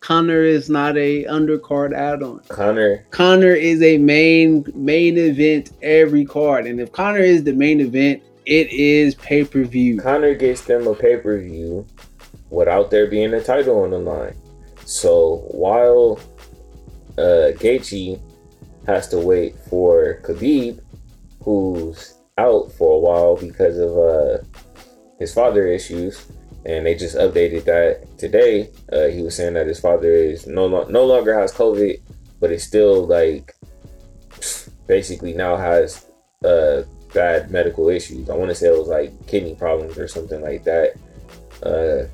Conor 0.02 0.44
is 0.44 0.70
not 0.70 0.98
a 0.98 1.24
undercard 1.26 1.94
add-on. 1.94 2.40
Conor. 2.50 3.06
Conor 3.12 3.54
is 3.54 3.82
a 3.84 3.98
main 3.98 4.66
main 4.74 5.18
event 5.18 5.72
every 5.82 6.26
card, 6.26 6.66
and 6.66 6.82
if 6.82 6.92
Conor 6.92 7.20
is 7.20 7.44
the 7.44 7.54
main 7.54 7.80
event, 7.80 8.22
it 8.52 8.70
is 8.70 9.16
pay 9.16 9.46
per 9.46 9.64
view. 9.64 9.98
Conor 10.02 10.36
gets 10.36 10.66
them 10.66 10.86
a 10.86 10.94
pay 10.94 11.16
per 11.16 11.40
view 11.40 11.88
without 12.50 12.92
there 12.92 13.08
being 13.08 13.34
a 13.34 13.42
title 13.42 13.82
on 13.82 13.92
the 13.92 13.98
line. 13.98 14.36
So 14.84 15.48
while 15.52 16.20
uh, 17.18 17.56
Gaethje 17.56 18.20
has 18.86 19.08
to 19.08 19.20
wait 19.20 19.56
for 19.70 20.20
Khabib, 20.24 20.82
who's 21.42 22.16
out 22.38 22.74
for 22.74 22.98
a 22.98 23.00
while 23.00 23.38
because 23.38 23.78
of 23.78 23.98
uh, 23.98 24.44
his 25.18 25.34
father 25.34 25.68
issues, 25.68 26.30
and 26.66 26.86
they 26.86 26.94
just 26.94 27.16
updated 27.16 27.64
that 27.64 28.06
today. 28.18 28.70
Uh, 28.92 29.08
he 29.08 29.22
was 29.22 29.34
saying 29.34 29.54
that 29.54 29.68
his 29.68 29.80
father 29.80 30.12
is 30.12 30.46
no 30.46 30.66
lo- 30.66 30.90
no 30.90 31.06
longer 31.06 31.40
has 31.40 31.54
COVID, 31.54 32.02
but 32.42 32.52
it's 32.52 32.66
still 32.66 33.08
like 33.08 33.56
basically 34.88 35.32
now 35.32 35.56
has 35.56 36.08
uh, 36.44 36.84
bad 37.14 37.52
medical 37.52 37.90
issues. 37.90 38.30
I 38.30 38.36
want 38.36 38.50
to 38.50 38.56
say 38.56 38.68
it 38.68 38.78
was 38.78 38.88
like 38.88 39.28
kidney 39.28 39.56
problems 39.56 39.98
or 39.98 40.08
something 40.08 40.42
like 40.42 40.64
that. 40.64 40.96
Uh, 41.64 42.08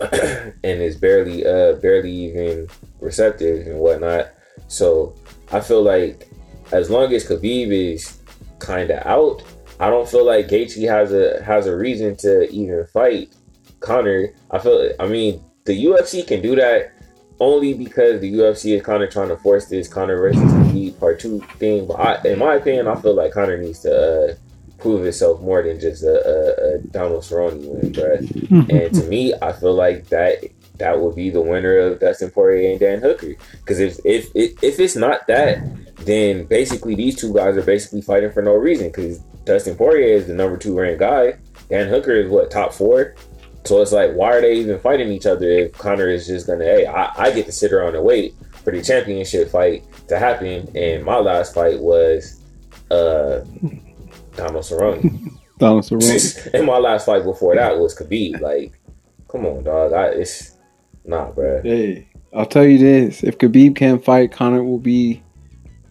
and 0.64 0.80
is 0.80 0.96
barely 0.96 1.46
uh 1.46 1.74
barely 1.74 2.10
even 2.10 2.68
receptive 3.00 3.66
and 3.66 3.78
whatnot. 3.78 4.30
So 4.68 5.14
I 5.52 5.60
feel 5.60 5.82
like 5.82 6.30
as 6.72 6.88
long 6.88 7.12
as 7.12 7.26
Khabib 7.26 7.68
is 7.68 8.18
kind 8.58 8.90
of 8.90 9.04
out, 9.04 9.42
I 9.78 9.90
don't 9.90 10.08
feel 10.08 10.24
like 10.24 10.48
Gaethje 10.48 10.88
has 10.88 11.12
a 11.12 11.42
has 11.42 11.66
a 11.66 11.76
reason 11.76 12.16
to 12.16 12.48
even 12.50 12.86
fight 12.86 13.34
Conor. 13.80 14.32
I 14.50 14.58
feel 14.58 14.92
I 14.98 15.06
mean 15.06 15.44
the 15.64 15.84
UFC 15.84 16.26
can 16.26 16.40
do 16.40 16.56
that 16.56 16.92
only 17.40 17.74
because 17.74 18.20
the 18.20 18.32
UFC 18.32 18.76
is 18.76 18.82
kind 18.82 19.02
of 19.02 19.10
trying 19.10 19.28
to 19.28 19.36
force 19.38 19.66
this 19.66 19.88
Conor 19.88 20.16
versus 20.16 20.42
Khabib 20.42 20.98
part 21.00 21.18
two 21.18 21.40
thing. 21.58 21.86
But 21.86 21.94
I, 21.94 22.28
in 22.28 22.38
my 22.38 22.54
opinion, 22.54 22.86
I 22.86 23.00
feel 23.00 23.14
like 23.14 23.32
Conor 23.32 23.58
needs 23.58 23.80
to 23.80 24.30
uh, 24.30 24.34
prove 24.78 25.04
itself 25.06 25.40
more 25.40 25.62
than 25.62 25.80
just 25.80 26.02
a, 26.02 26.08
a, 26.08 26.74
a 26.74 26.78
Donald 26.88 27.22
Cerrone 27.22 27.66
win, 27.66 27.92
bruh. 27.92 28.70
and 28.70 28.94
to 28.94 29.04
me, 29.08 29.34
I 29.40 29.52
feel 29.52 29.74
like 29.74 30.08
that 30.08 30.44
that 30.80 30.98
would 30.98 31.14
be 31.14 31.30
the 31.30 31.40
winner 31.40 31.76
of 31.78 32.00
Dustin 32.00 32.30
Poirier 32.30 32.72
and 32.72 32.80
Dan 32.80 33.00
Hooker. 33.00 33.34
Because 33.52 33.78
if, 33.78 33.98
if 34.04 34.30
if 34.34 34.62
if 34.62 34.80
it's 34.80 34.96
not 34.96 35.26
that, 35.28 35.62
then 36.04 36.44
basically 36.46 36.94
these 36.94 37.16
two 37.16 37.32
guys 37.32 37.56
are 37.56 37.62
basically 37.62 38.02
fighting 38.02 38.32
for 38.32 38.42
no 38.42 38.54
reason. 38.54 38.88
Because 38.88 39.18
Dustin 39.44 39.76
Poirier 39.76 40.14
is 40.16 40.26
the 40.26 40.34
number 40.34 40.56
two 40.56 40.78
ranked 40.78 41.00
guy. 41.00 41.34
Dan 41.68 41.88
Hooker 41.88 42.12
is 42.12 42.30
what 42.30 42.50
top 42.50 42.72
four. 42.74 43.14
So 43.64 43.82
it's 43.82 43.92
like, 43.92 44.12
why 44.14 44.32
are 44.36 44.40
they 44.40 44.54
even 44.54 44.78
fighting 44.80 45.12
each 45.12 45.26
other 45.26 45.46
if 45.46 45.72
Conor 45.72 46.08
is 46.08 46.26
just 46.26 46.46
gonna, 46.46 46.64
hey, 46.64 46.86
I, 46.86 47.12
I 47.16 47.30
get 47.30 47.46
to 47.46 47.52
sit 47.52 47.72
around 47.72 47.94
and 47.94 48.04
wait 48.04 48.34
for 48.64 48.72
the 48.72 48.82
championship 48.82 49.50
fight 49.50 49.84
to 50.08 50.18
happen. 50.18 50.68
And 50.76 51.04
my 51.04 51.16
last 51.18 51.54
fight 51.54 51.78
was 51.78 52.40
uh 52.90 53.40
Donald 54.36 54.64
Cerrone. 54.64 55.32
Donald 55.58 55.84
Cerrone. 55.84 56.50
and 56.54 56.66
my 56.66 56.78
last 56.78 57.06
fight 57.06 57.22
before 57.24 57.54
that 57.54 57.78
was 57.78 57.94
Khabib. 57.94 58.40
Like, 58.40 58.80
come 59.28 59.46
on, 59.46 59.64
dog. 59.64 59.92
I, 59.92 60.06
it's 60.06 60.56
nah, 61.04 61.30
bruh. 61.30 61.62
Hey, 61.62 62.08
I'll 62.34 62.46
tell 62.46 62.64
you 62.64 62.78
this: 62.78 63.22
if 63.22 63.38
Khabib 63.38 63.76
can't 63.76 64.02
fight, 64.04 64.32
Conor 64.32 64.64
will 64.64 64.78
be 64.78 65.22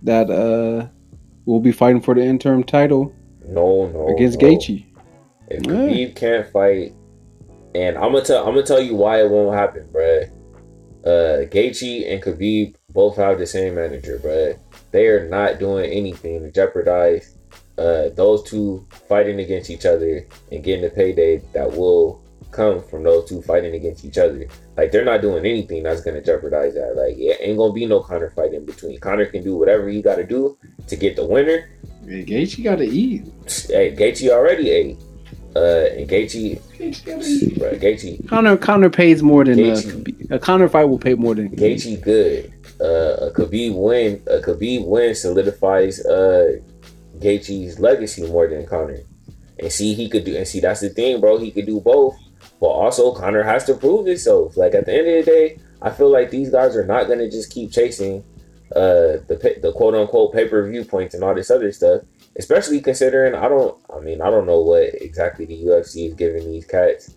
that 0.01 0.29
uh 0.29 0.87
will 1.45 1.59
be 1.59 1.71
fighting 1.71 2.01
for 2.01 2.13
the 2.15 2.21
interim 2.21 2.63
title 2.63 3.13
No, 3.47 3.87
no. 3.87 4.15
against 4.15 4.41
no. 4.41 4.47
Gaethje. 4.47 4.85
If 5.49 5.65
Yeah. 5.65 5.71
Khabib 5.73 6.15
can't 6.15 6.47
fight, 6.51 6.93
and 7.75 7.97
I'm 7.97 8.11
gonna 8.11 8.25
tell, 8.25 8.47
I'm 8.47 8.53
gonna 8.53 8.65
tell 8.65 8.81
you 8.81 8.95
why 8.95 9.21
it 9.21 9.29
won't 9.29 9.55
happen, 9.55 9.87
bruh. 9.91 10.29
Uh, 11.05 11.45
Gaethje 11.47 12.11
and 12.11 12.21
Khabib 12.21 12.75
both 12.89 13.15
have 13.17 13.39
the 13.39 13.47
same 13.47 13.75
manager, 13.75 14.19
bruh. 14.19 14.59
They 14.91 15.07
are 15.07 15.27
not 15.29 15.59
doing 15.59 15.89
anything 15.91 16.41
to 16.43 16.51
jeopardize 16.51 17.35
uh 17.77 18.09
those 18.09 18.43
two 18.43 18.85
fighting 19.07 19.39
against 19.39 19.69
each 19.69 19.85
other 19.85 20.27
and 20.51 20.63
getting 20.63 20.83
the 20.83 20.89
payday 20.89 21.37
that 21.53 21.71
will 21.71 22.21
come 22.51 22.81
from 22.83 23.03
those 23.03 23.29
two 23.29 23.41
fighting 23.41 23.75
against 23.75 24.03
each 24.05 24.17
other. 24.17 24.47
Like 24.75 24.91
they're 24.91 25.05
not 25.05 25.21
doing 25.21 25.45
anything 25.45 25.83
that's 25.83 26.01
gonna 26.01 26.21
jeopardize 26.21 26.73
that. 26.73 26.95
Like 26.95 27.17
it 27.17 27.37
ain't 27.41 27.57
gonna 27.57 27.73
be 27.73 27.85
no 27.85 27.99
Conor 28.01 28.31
fight 28.31 28.53
in 28.53 28.65
between. 28.65 28.99
Conor 28.99 29.25
can 29.25 29.43
do 29.43 29.55
whatever 29.55 29.87
he 29.87 30.01
got 30.01 30.15
to 30.15 30.25
do 30.25 30.57
to 30.87 30.95
get 30.95 31.15
the 31.15 31.25
winner. 31.25 31.69
Hey, 32.05 32.25
Gaethje 32.25 32.63
got 32.63 32.77
to 32.77 32.85
eat. 32.87 33.25
Hey, 33.67 33.95
Gaethje 33.95 34.29
already 34.29 34.69
ate. 34.69 34.97
Uh, 35.59 35.99
and 35.99 36.07
Gaethje, 36.09 37.59
bro, 37.59 37.71
Gaethje, 37.83 38.27
Conor 38.29 38.55
Conor 38.57 38.89
pays 38.89 39.21
more 39.21 39.43
than 39.43 39.59
uh, 39.59 39.63
Gaethje. 39.63 39.91
Khabib. 39.91 40.31
a 40.31 40.39
Conor 40.39 40.69
fight 40.69 40.85
will 40.85 40.99
pay 40.99 41.15
more 41.15 41.35
than 41.35 41.49
Gaethje 41.49 42.01
good. 42.01 42.53
Uh, 42.79 43.27
a 43.27 43.31
Khabib 43.31 43.75
win, 43.75 44.21
a 44.27 44.39
Khabib 44.39 44.85
win 44.85 45.13
solidifies 45.15 45.99
uh 46.05 46.59
Gaethje's 47.19 47.79
legacy 47.79 48.25
more 48.27 48.47
than 48.47 48.65
Conor. 48.65 48.99
And 49.59 49.71
see, 49.71 49.93
he 49.93 50.07
could 50.07 50.23
do, 50.23 50.37
and 50.37 50.47
see, 50.47 50.61
that's 50.61 50.79
the 50.79 50.89
thing, 50.89 51.19
bro. 51.19 51.37
He 51.37 51.51
could 51.51 51.65
do 51.65 51.81
both, 51.81 52.15
but 52.61 52.67
also 52.67 53.13
Conor 53.13 53.43
has 53.43 53.65
to 53.65 53.73
prove 53.73 54.05
himself. 54.07 54.55
Like 54.55 54.73
at 54.73 54.85
the 54.85 54.93
end 54.93 55.07
of 55.09 55.25
the 55.25 55.31
day, 55.31 55.59
I 55.81 55.89
feel 55.91 56.09
like 56.09 56.29
these 56.29 56.49
guys 56.49 56.77
are 56.77 56.85
not 56.85 57.07
gonna 57.09 57.29
just 57.29 57.51
keep 57.51 57.71
chasing 57.71 58.23
uh 58.75 59.19
the 59.27 59.57
the 59.61 59.73
quote 59.73 59.95
unquote 59.95 60.31
pay 60.31 60.47
per 60.47 60.69
view 60.69 60.85
points 60.85 61.15
and 61.15 61.23
all 61.23 61.35
this 61.35 61.51
other 61.51 61.71
stuff. 61.73 62.03
Especially 62.37 62.79
considering 62.79 63.35
I 63.35 63.49
don't, 63.49 63.77
I 63.93 63.99
mean, 63.99 64.21
I 64.21 64.29
don't 64.29 64.45
know 64.45 64.61
what 64.61 64.93
exactly 65.01 65.45
the 65.45 65.63
UFC 65.63 66.07
is 66.07 66.13
giving 66.13 66.49
these 66.49 66.65
cats 66.65 67.15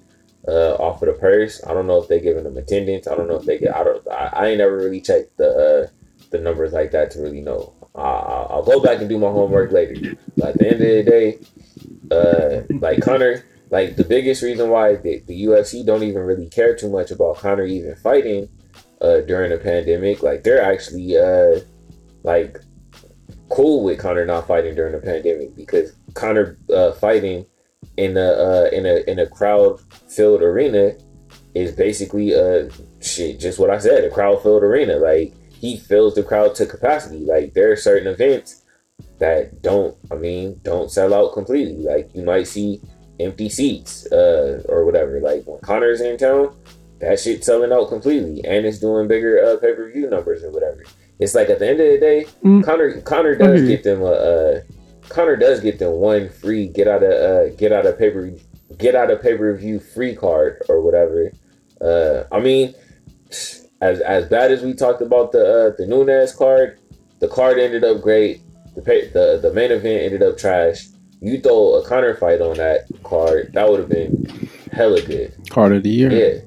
uh, 0.48 0.74
off 0.74 1.02
of 1.02 1.08
the 1.08 1.20
purse. 1.20 1.62
I 1.66 1.74
don't 1.74 1.86
know 1.86 2.02
if 2.02 2.08
they're 2.08 2.20
giving 2.20 2.44
them 2.44 2.56
attendance. 2.56 3.06
I 3.06 3.14
don't 3.14 3.28
know 3.28 3.36
if 3.36 3.44
they 3.44 3.58
get. 3.58 3.74
I 3.74 3.84
don't. 3.84 4.06
I, 4.08 4.30
I 4.32 4.46
ain't 4.48 4.58
never 4.58 4.76
really 4.76 5.00
checked 5.00 5.36
the 5.36 5.50
uh, 5.50 5.88
the 6.30 6.38
numbers 6.38 6.72
like 6.72 6.90
that 6.92 7.10
to 7.12 7.20
really 7.20 7.40
know. 7.40 7.74
I, 7.94 8.00
I'll, 8.00 8.46
I'll 8.50 8.62
go 8.64 8.80
back 8.80 9.00
and 9.00 9.08
do 9.08 9.18
my 9.18 9.28
homework 9.28 9.70
later. 9.70 10.16
But 10.36 10.48
at 10.48 10.58
the 10.58 10.66
end 10.66 10.74
of 10.74 10.80
the 10.80 11.02
day, 11.04 11.38
uh, 12.10 12.78
like 12.80 13.02
Conor, 13.02 13.44
like 13.70 13.96
the 13.96 14.04
biggest 14.04 14.42
reason 14.42 14.70
why 14.70 14.96
the, 14.96 15.22
the 15.26 15.44
UFC 15.44 15.84
don't 15.84 16.02
even 16.02 16.22
really 16.22 16.48
care 16.48 16.74
too 16.74 16.90
much 16.90 17.10
about 17.10 17.36
Conor 17.36 17.64
even 17.64 17.94
fighting 17.96 18.48
uh, 19.00 19.20
during 19.20 19.50
the 19.50 19.58
pandemic. 19.58 20.22
Like 20.22 20.42
they're 20.42 20.62
actually 20.62 21.16
uh, 21.16 21.60
like 22.22 22.58
cool 23.53 23.84
with 23.84 23.98
Conor 23.98 24.24
not 24.24 24.46
fighting 24.46 24.74
during 24.74 24.92
the 24.92 24.98
pandemic 24.98 25.55
because 25.55 25.92
Conor 26.14 26.57
uh, 26.74 26.92
fighting 26.92 27.46
in 27.96 28.16
a 28.16 28.20
uh, 28.20 28.68
in 28.72 28.86
a 28.86 29.11
in 29.11 29.18
a 29.18 29.26
crowd 29.26 29.80
filled 30.09 30.42
arena 30.42 30.92
is 31.55 31.72
basically 31.72 32.34
uh 32.34 32.68
shit 33.03 33.38
just 33.38 33.59
what 33.59 33.68
I 33.68 33.78
said 33.78 34.05
a 34.05 34.11
crowd 34.11 34.42
filled 34.42 34.62
arena. 34.62 34.96
Like 34.96 35.34
he 35.53 35.76
fills 35.76 36.14
the 36.14 36.22
crowd 36.22 36.55
to 36.57 36.66
capacity. 36.66 37.20
Like 37.20 37.53
there 37.55 37.70
are 37.70 37.76
certain 37.76 38.09
events 38.09 38.64
that 39.18 39.62
don't 39.62 39.96
I 40.11 40.14
mean 40.14 40.61
don't 40.62 40.90
sell 40.90 41.12
out 41.12 41.34
completely. 41.34 41.84
Like 41.84 42.11
you 42.14 42.24
might 42.24 42.46
see 42.48 42.80
empty 43.20 43.50
seats 43.50 44.11
uh 44.11 44.62
or 44.68 44.86
whatever. 44.86 45.20
Like 45.20 45.44
when 45.44 45.61
Conor's 45.61 46.00
in 46.00 46.16
town 46.16 46.57
that 47.00 47.20
shit 47.20 47.44
selling 47.44 47.72
out 47.72 47.88
completely 47.88 48.42
and 48.44 48.64
it's 48.64 48.78
doing 48.78 49.09
bigger 49.09 49.44
uh, 49.44 49.57
pay 49.59 49.74
per 49.74 49.90
view 49.90 50.09
numbers 50.09 50.42
or 50.42 50.53
whatever 50.53 50.84
it's 51.22 51.34
like 51.34 51.48
at 51.50 51.58
the 51.58 51.68
end 51.68 51.80
of 51.80 51.90
the 51.92 51.98
day 51.98 52.26
Mm. 52.44 52.62
Conor 52.64 53.00
Conor 53.02 53.34
does 53.36 53.60
Mhm. 53.60 53.68
get 53.68 53.82
them 53.84 54.02
a 54.02 54.06
uh, 54.30 54.60
Conor 55.08 55.36
does 55.36 55.60
get 55.60 55.78
them 55.78 55.92
one 55.92 56.28
free 56.28 56.66
get 56.68 56.88
out 56.88 57.02
of 57.02 57.12
uh, 57.12 57.48
get 57.56 57.72
out 57.72 57.86
of 57.86 57.98
paper 57.98 58.30
get 58.78 58.94
out 58.94 59.10
of 59.10 59.20
pay 59.22 59.36
per 59.36 59.54
view 59.56 59.78
free 59.78 60.14
card 60.14 60.62
or 60.68 60.80
whatever. 60.80 61.30
Uh, 61.80 62.24
I 62.32 62.40
mean, 62.40 62.74
as 63.80 64.00
as 64.00 64.26
bad 64.26 64.50
as 64.52 64.62
we 64.62 64.72
talked 64.74 65.02
about 65.02 65.32
the 65.32 65.44
uh, 65.44 65.70
the 65.76 65.86
Nunes 65.86 66.32
card, 66.34 66.78
the 67.20 67.28
card 67.28 67.58
ended 67.58 67.84
up 67.84 68.00
great. 68.00 68.40
The 68.74 68.80
pay, 68.82 69.08
the 69.08 69.38
the 69.42 69.52
main 69.52 69.70
event 69.70 70.02
ended 70.02 70.22
up 70.22 70.38
trash. 70.38 70.88
You 71.20 71.40
throw 71.40 71.74
a 71.74 71.84
Conor 71.84 72.14
fight 72.14 72.40
on 72.40 72.56
that 72.56 72.86
card, 73.04 73.50
that 73.54 73.68
would 73.68 73.78
have 73.80 73.88
been 73.88 74.26
hella 74.72 75.00
good. 75.02 75.32
card 75.50 75.72
of 75.76 75.82
the 75.82 75.90
year. 75.90 76.10
Yeah. 76.10 76.40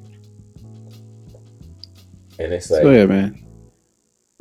And 2.39 2.51
it's 2.53 2.69
like, 2.69 2.81
So 2.81 2.91
yeah, 2.91 3.05
man. 3.05 3.39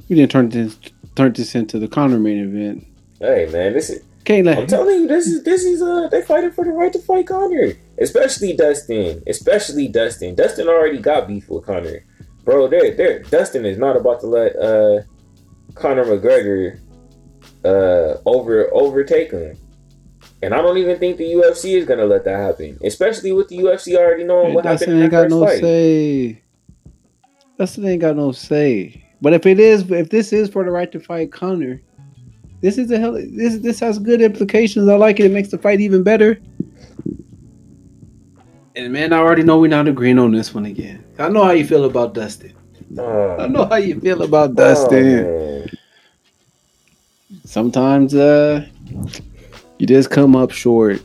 We 0.09 0.17
didn't 0.17 0.31
turn 0.31 0.49
this 0.51 0.79
turn 1.15 1.33
this 1.33 1.55
into 1.55 1.79
the 1.79 1.89
Conor 1.89 2.19
main 2.19 2.39
event. 2.39 2.87
hey 3.21 3.49
man, 3.51 3.73
this 3.73 3.91
is 3.91 4.03
Can't 4.25 4.47
let 4.47 4.59
I'm 4.59 4.67
telling 4.67 5.01
you, 5.03 5.09
this 5.09 5.27
is 5.27 5.45
this 5.45 5.65
is 5.65 5.83
uh 5.83 6.09
they 6.09 6.23
fighting 6.23 6.53
for 6.53 6.65
the 6.65 6.73
right 6.73 6.93
to 6.93 6.99
fight 6.99 7.27
Conor. 7.27 7.73
Especially 7.99 8.55
Dustin. 8.55 9.23
Especially 9.27 9.89
Dustin. 9.89 10.35
Dustin 10.35 10.69
already 10.69 10.99
got 10.99 11.29
beef 11.29 11.49
with 11.49 11.65
Conor. 11.65 12.05
Bro, 12.45 12.69
they're, 12.69 12.95
they're, 12.95 13.23
Dustin 13.23 13.65
is 13.65 13.79
not 13.79 13.97
about 13.97 14.21
to 14.21 14.27
let 14.27 14.55
uh 14.57 15.03
Conor 15.75 16.05
McGregor 16.05 16.79
uh 17.65 18.19
over 18.27 18.69
overtake 18.75 19.31
him. 19.31 19.57
And 20.43 20.53
I 20.53 20.59
don't 20.59 20.77
even 20.77 20.99
think 20.99 21.17
the 21.17 21.25
UFC 21.25 21.79
is 21.79 21.87
gonna 21.87 22.05
let 22.05 22.25
that 22.25 22.39
happen. 22.39 22.79
Especially 22.85 23.33
with 23.33 23.49
the 23.49 23.59
UFC 23.59 23.97
already 23.97 24.25
knowing 24.25 24.49
Man, 24.49 24.55
what 24.55 24.65
Dustin 24.65 24.91
happened 24.91 24.99
in 24.99 25.03
ain't 25.05 25.11
got 25.11 25.31
no 25.31 25.47
fight. 25.47 25.61
say. 25.61 26.43
Dustin 27.59 27.87
ain't 27.87 28.01
got 28.03 28.17
no 28.17 28.33
say. 28.33 29.04
But 29.25 29.33
if 29.33 29.47
it 29.47 29.59
is, 29.59 29.91
if 29.91 30.11
this 30.11 30.35
is 30.35 30.51
for 30.51 30.65
the 30.65 30.71
right 30.71 30.93
to 30.93 31.01
fight 31.01 31.33
Conor, 31.33 31.81
this 32.61 32.77
is 32.77 32.91
a 32.91 32.99
hell. 32.99 33.13
This 33.15 33.57
this 33.57 33.81
has 33.81 33.99
good 33.99 34.21
implications. 34.21 34.87
I 34.87 34.97
like 34.97 35.19
it. 35.19 35.25
It 35.25 35.33
makes 35.33 35.49
the 35.49 35.57
fight 35.57 35.81
even 35.81 36.03
better. 36.03 36.39
And 38.77 38.93
man, 38.93 39.15
I 39.15 39.19
already 39.21 39.43
know 39.43 39.59
we're 39.59 39.69
not 39.69 39.89
agreeing 39.89 40.19
on 40.19 40.31
this 40.33 40.53
one 40.53 40.67
again. 40.67 41.03
I 41.19 41.31
know 41.31 41.43
how 41.43 41.53
you 41.53 41.67
feel 41.67 41.87
about 41.87 42.13
Dustin. 42.13 42.53
I 42.99 43.01
Oh, 43.01 43.47
know 43.49 43.65
how 43.65 43.77
you 43.77 43.99
feel 43.99 44.21
about 44.21 44.51
oh, 44.51 44.55
Dustin. 44.55 45.23
man. 45.23 45.69
Sometimes 47.47 48.15
uh 48.15 48.67
you 49.79 49.87
just 49.87 50.11
come 50.11 50.37
up 50.37 50.51
short. 50.51 51.01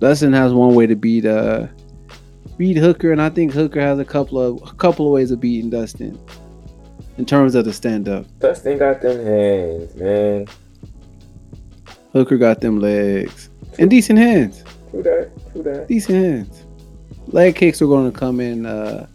Dustin 0.00 0.32
has 0.32 0.52
one 0.52 0.74
way 0.74 0.88
to 0.88 0.96
beat 0.96 1.26
uh 1.26 1.68
beat 2.56 2.76
Hooker, 2.76 3.12
and 3.12 3.22
I 3.22 3.28
think 3.30 3.52
Hooker 3.52 3.80
has 3.80 4.00
a 4.00 4.04
couple 4.04 4.40
of 4.40 4.68
a 4.68 4.74
couple 4.74 5.06
of 5.06 5.12
ways 5.12 5.30
of 5.30 5.38
beating 5.38 5.70
Dustin 5.70 6.18
in 7.22 7.26
terms 7.26 7.54
of 7.54 7.64
the 7.64 7.72
stand 7.72 8.08
up. 8.08 8.26
Dustin 8.40 8.78
got 8.78 9.00
them 9.00 9.24
hands, 9.24 9.94
man. 9.94 10.48
Hooker 12.12 12.36
got 12.36 12.60
them 12.60 12.80
legs 12.80 13.48
and 13.78 13.88
decent 13.88 14.18
hands. 14.18 14.64
Who 14.90 15.04
that? 15.04 15.30
Who 15.52 15.62
that? 15.62 15.86
Decent 15.86 16.18
hands. 16.18 16.66
Leg 17.28 17.54
kicks 17.54 17.80
are 17.80 17.86
going 17.86 18.10
to 18.10 18.18
come 18.18 18.40
in 18.40 18.66
uh 18.66 19.06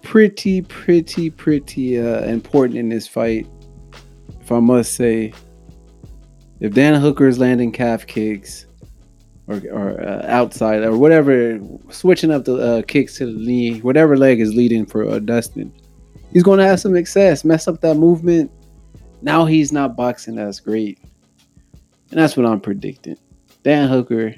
pretty, 0.00 0.62
pretty, 0.62 1.28
pretty 1.28 2.00
uh 2.00 2.22
important 2.22 2.78
in 2.78 2.88
this 2.88 3.06
fight. 3.06 3.46
If 4.40 4.50
I 4.50 4.58
must 4.58 4.94
say, 4.94 5.34
if 6.60 6.72
Dan 6.72 6.98
Hooker 6.98 7.28
is 7.28 7.38
landing 7.38 7.70
calf 7.70 8.06
kicks 8.06 8.64
or, 9.46 9.60
or 9.70 10.00
uh, 10.00 10.24
outside 10.26 10.84
or 10.84 10.96
whatever, 10.96 11.60
switching 11.90 12.30
up 12.30 12.46
the 12.46 12.54
uh, 12.56 12.82
kicks 12.88 13.18
to 13.18 13.26
the 13.26 13.32
knee, 13.38 13.80
whatever 13.80 14.16
leg 14.16 14.40
is 14.40 14.54
leading 14.54 14.86
for 14.86 15.06
uh, 15.06 15.18
Dustin, 15.18 15.70
he's 16.32 16.42
going 16.42 16.58
to 16.58 16.66
have 16.66 16.80
some 16.80 16.94
success. 16.94 17.44
Mess 17.44 17.68
up 17.68 17.80
that 17.80 17.94
movement. 17.94 18.50
Now 19.20 19.44
he's 19.44 19.72
not 19.72 19.96
boxing 19.96 20.38
as 20.38 20.58
great, 20.60 20.98
and 22.10 22.18
that's 22.18 22.36
what 22.36 22.46
I'm 22.46 22.60
predicting. 22.60 23.16
Dan 23.62 23.88
Hooker 23.88 24.34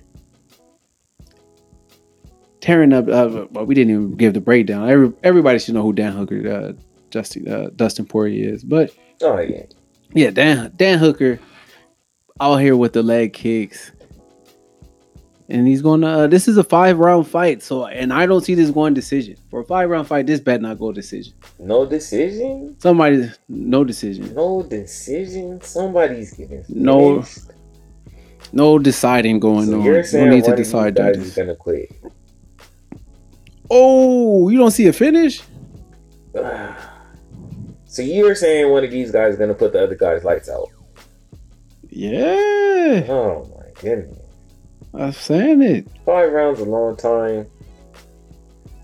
tearing 2.60 2.92
up. 2.92 3.08
Uh, 3.08 3.46
well, 3.50 3.64
we 3.64 3.74
didn't 3.74 3.92
even 3.92 4.16
give 4.16 4.34
the 4.34 4.40
breakdown. 4.40 4.88
Every, 4.88 5.12
everybody 5.22 5.58
should 5.58 5.74
know 5.74 5.82
who 5.82 5.92
Dan 5.92 6.12
Hooker, 6.12 6.48
uh, 6.48 6.72
Justin, 7.10 7.48
uh, 7.50 7.70
Dustin 7.76 8.04
Poirier 8.06 8.52
is. 8.52 8.64
But 8.64 8.94
Oh 9.22 9.38
yeah. 9.40 9.64
yeah, 10.12 10.30
Dan 10.30 10.72
Dan 10.76 10.98
Hooker 10.98 11.38
out 12.40 12.56
here 12.56 12.76
with 12.76 12.92
the 12.92 13.02
leg 13.02 13.32
kicks. 13.32 13.92
And 15.48 15.68
he's 15.68 15.82
gonna. 15.82 16.06
Uh, 16.06 16.26
this 16.26 16.48
is 16.48 16.56
a 16.56 16.64
five 16.64 16.98
round 16.98 17.26
fight, 17.28 17.62
so 17.62 17.84
and 17.86 18.12
I 18.14 18.24
don't 18.24 18.42
see 18.42 18.54
this 18.54 18.70
going 18.70 18.94
decision 18.94 19.36
for 19.50 19.60
a 19.60 19.64
five 19.64 19.90
round 19.90 20.08
fight. 20.08 20.26
This 20.26 20.40
bet 20.40 20.62
not 20.62 20.78
go 20.78 20.90
decision. 20.90 21.34
No 21.58 21.84
decision. 21.84 22.76
Somebody, 22.80 23.30
no 23.48 23.84
decision, 23.84 24.34
No 24.34 24.62
decision. 24.62 25.60
Somebody's 25.60 26.32
getting 26.32 26.64
No 26.70 27.20
finished. 27.22 27.50
no 28.54 28.78
deciding 28.78 29.38
going 29.38 29.66
So 29.66 29.80
on. 29.80 29.84
you're 29.84 30.02
No 30.14 30.26
need 30.30 30.44
to 30.44 30.50
one 30.50 30.52
of 30.52 30.56
these 30.56 30.66
decide 30.68 30.94
guys 30.96 31.16
judges. 31.16 31.34
gonna 31.36 31.56
quit. 31.56 31.92
Oh, 33.70 34.48
you 34.48 34.56
don't 34.58 34.70
see 34.70 34.86
a 34.86 34.92
finish? 34.94 35.42
so 37.86 38.00
you're 38.02 38.34
saying 38.34 38.70
one 38.70 38.82
of 38.84 38.90
these 38.90 39.10
guys 39.10 39.34
is 39.34 39.38
gonna 39.38 39.52
put 39.54 39.72
the 39.74 39.82
other 39.84 39.94
guy's 39.94 40.24
lights 40.24 40.48
out? 40.48 40.68
Yeah, 41.90 43.04
Oh 43.08 43.44
my 43.56 43.70
goodness. 43.80 44.18
I'm 44.96 45.12
saying 45.12 45.62
it. 45.62 45.86
Five 46.06 46.32
rounds 46.32 46.60
a 46.60 46.64
long 46.64 46.96
time. 46.96 47.46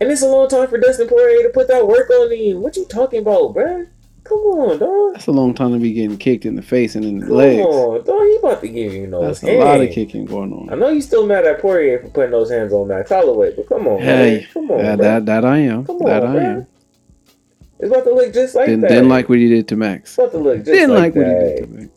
And 0.00 0.10
it's 0.10 0.22
a 0.22 0.26
long 0.28 0.48
time 0.48 0.66
for 0.68 0.78
Dustin 0.78 1.08
Poirier 1.08 1.42
to 1.42 1.50
put 1.50 1.68
that 1.68 1.86
work 1.86 2.08
on 2.10 2.32
him. 2.32 2.62
What 2.62 2.76
you 2.76 2.84
talking 2.86 3.20
about, 3.20 3.54
bruh? 3.54 3.86
Come 4.24 4.38
on, 4.38 4.78
dog. 4.78 5.12
That's 5.14 5.26
a 5.26 5.32
long 5.32 5.54
time 5.54 5.72
to 5.72 5.78
be 5.78 5.92
getting 5.92 6.16
kicked 6.16 6.44
in 6.46 6.54
the 6.54 6.62
face 6.62 6.94
and 6.94 7.04
in 7.04 7.18
the 7.20 7.26
Come 7.26 7.34
legs. 7.36 7.62
Come 7.62 7.70
on, 7.70 8.04
dog. 8.04 8.22
He 8.26 8.36
about 8.36 8.60
to 8.62 8.68
give 8.68 8.92
you 8.92 9.06
no 9.06 9.22
That's 9.26 9.42
a 9.42 9.58
lot 9.58 9.80
of 9.80 9.90
kicking 9.90 10.24
going 10.24 10.52
on. 10.52 10.70
I 10.70 10.76
know 10.76 10.88
you 10.88 11.00
still 11.00 11.26
mad 11.26 11.46
at 11.46 11.60
Poirier 11.60 11.98
for 12.00 12.08
putting 12.08 12.30
those 12.30 12.50
hands 12.50 12.72
on 12.72 12.88
Max 12.88 13.10
Holloway, 13.10 13.54
but 13.56 13.68
come 13.68 13.86
on, 13.88 14.00
Hey, 14.00 14.38
man. 14.40 14.46
Come 14.52 14.70
on, 14.70 14.78
that, 14.78 14.98
bruh. 14.98 15.02
that 15.02 15.26
that 15.26 15.44
I 15.44 15.58
am. 15.58 15.84
Come 15.86 15.98
that 16.00 16.22
on, 16.24 16.36
I 16.36 16.40
bruh. 16.40 16.44
am. 16.56 16.66
It's 17.78 17.90
about 17.90 18.04
to 18.04 18.14
look 18.14 18.32
just 18.34 18.54
like 18.54 18.66
Didn't, 18.66 18.82
that. 18.82 18.88
didn't 18.88 19.08
like 19.08 19.28
what 19.28 19.38
he 19.38 19.48
did 19.48 19.66
to 19.68 19.76
Max. 19.76 20.10
It's 20.10 20.18
about 20.18 20.32
to 20.32 20.38
look 20.38 20.56
just 20.58 20.66
Didn't 20.66 20.90
like, 20.90 21.14
like 21.14 21.16
what 21.16 21.26
he 21.26 21.32
that. 21.32 21.56
did 21.56 21.62
to 21.62 21.66
Max. 21.74 21.88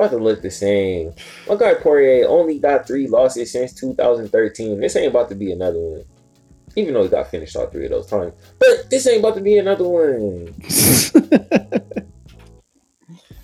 About 0.00 0.12
to 0.12 0.16
look 0.16 0.40
the 0.40 0.50
same. 0.50 1.12
My 1.46 1.56
guy 1.56 1.74
Poirier 1.74 2.26
only 2.26 2.58
got 2.58 2.86
three 2.86 3.06
losses 3.06 3.52
since 3.52 3.74
2013. 3.74 4.80
This 4.80 4.96
ain't 4.96 5.10
about 5.10 5.28
to 5.28 5.34
be 5.34 5.52
another 5.52 5.78
one. 5.78 6.04
Even 6.74 6.94
though 6.94 7.02
he 7.02 7.10
got 7.10 7.30
finished 7.30 7.54
all 7.54 7.66
three 7.66 7.84
of 7.84 7.90
those 7.90 8.06
times. 8.06 8.32
But 8.58 8.88
this 8.88 9.06
ain't 9.06 9.18
about 9.18 9.34
to 9.34 9.42
be 9.42 9.58
another 9.58 9.86
one. 9.86 10.58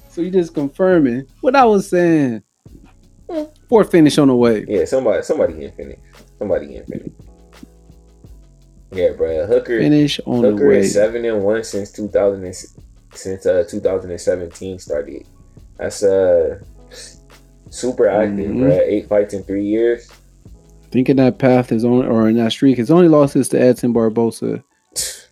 so 0.09 0.22
you 0.22 0.30
just 0.30 0.54
confirming 0.54 1.26
what 1.42 1.54
I 1.54 1.66
was 1.66 1.90
saying. 1.90 2.42
Hmm. 3.28 3.42
Fourth 3.68 3.90
finish 3.90 4.16
on 4.16 4.28
the 4.28 4.36
way. 4.36 4.64
Yeah, 4.66 4.86
somebody 4.86 5.22
somebody 5.24 5.52
getting 5.52 5.76
finished. 5.76 6.00
Somebody 6.38 6.68
getting 6.68 6.86
finish. 6.86 7.12
Yeah, 8.92 9.12
bro. 9.12 9.46
Hooker 9.46 9.78
Finish 9.78 10.20
on 10.24 10.40
the 10.40 10.57
way. 10.57 10.78
is 10.78 10.94
seven 10.94 11.22
and 11.26 11.42
one 11.42 11.64
since 11.64 11.92
2000 11.92 12.54
since 13.12 13.44
uh 13.44 13.64
2017 13.68 14.78
started. 14.78 15.26
That's 15.78 16.02
uh 16.02 16.58
super 17.70 18.08
active, 18.08 18.50
Mhm. 18.50 18.60
bro. 18.60 18.70
Eight 18.84 19.08
fights 19.08 19.34
in 19.34 19.42
three 19.42 19.64
years. 19.64 20.08
Thinking 20.90 21.16
that 21.16 21.38
path 21.38 21.72
is 21.72 21.84
on 21.84 22.06
or 22.06 22.28
in 22.28 22.36
that 22.36 22.52
streak. 22.52 22.78
His 22.78 22.90
only 22.90 23.08
loss 23.08 23.36
is 23.36 23.48
to 23.50 23.60
Edson 23.60 23.92
Barbosa. 23.94 24.62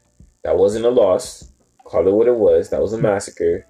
That 0.44 0.58
wasn't 0.58 0.84
a 0.84 0.90
loss. 0.90 1.50
Call 1.84 2.06
it 2.06 2.12
what 2.12 2.26
it 2.28 2.34
was. 2.36 2.68
That 2.68 2.82
was 2.82 2.92
a 2.92 2.98
massacre. 2.98 3.66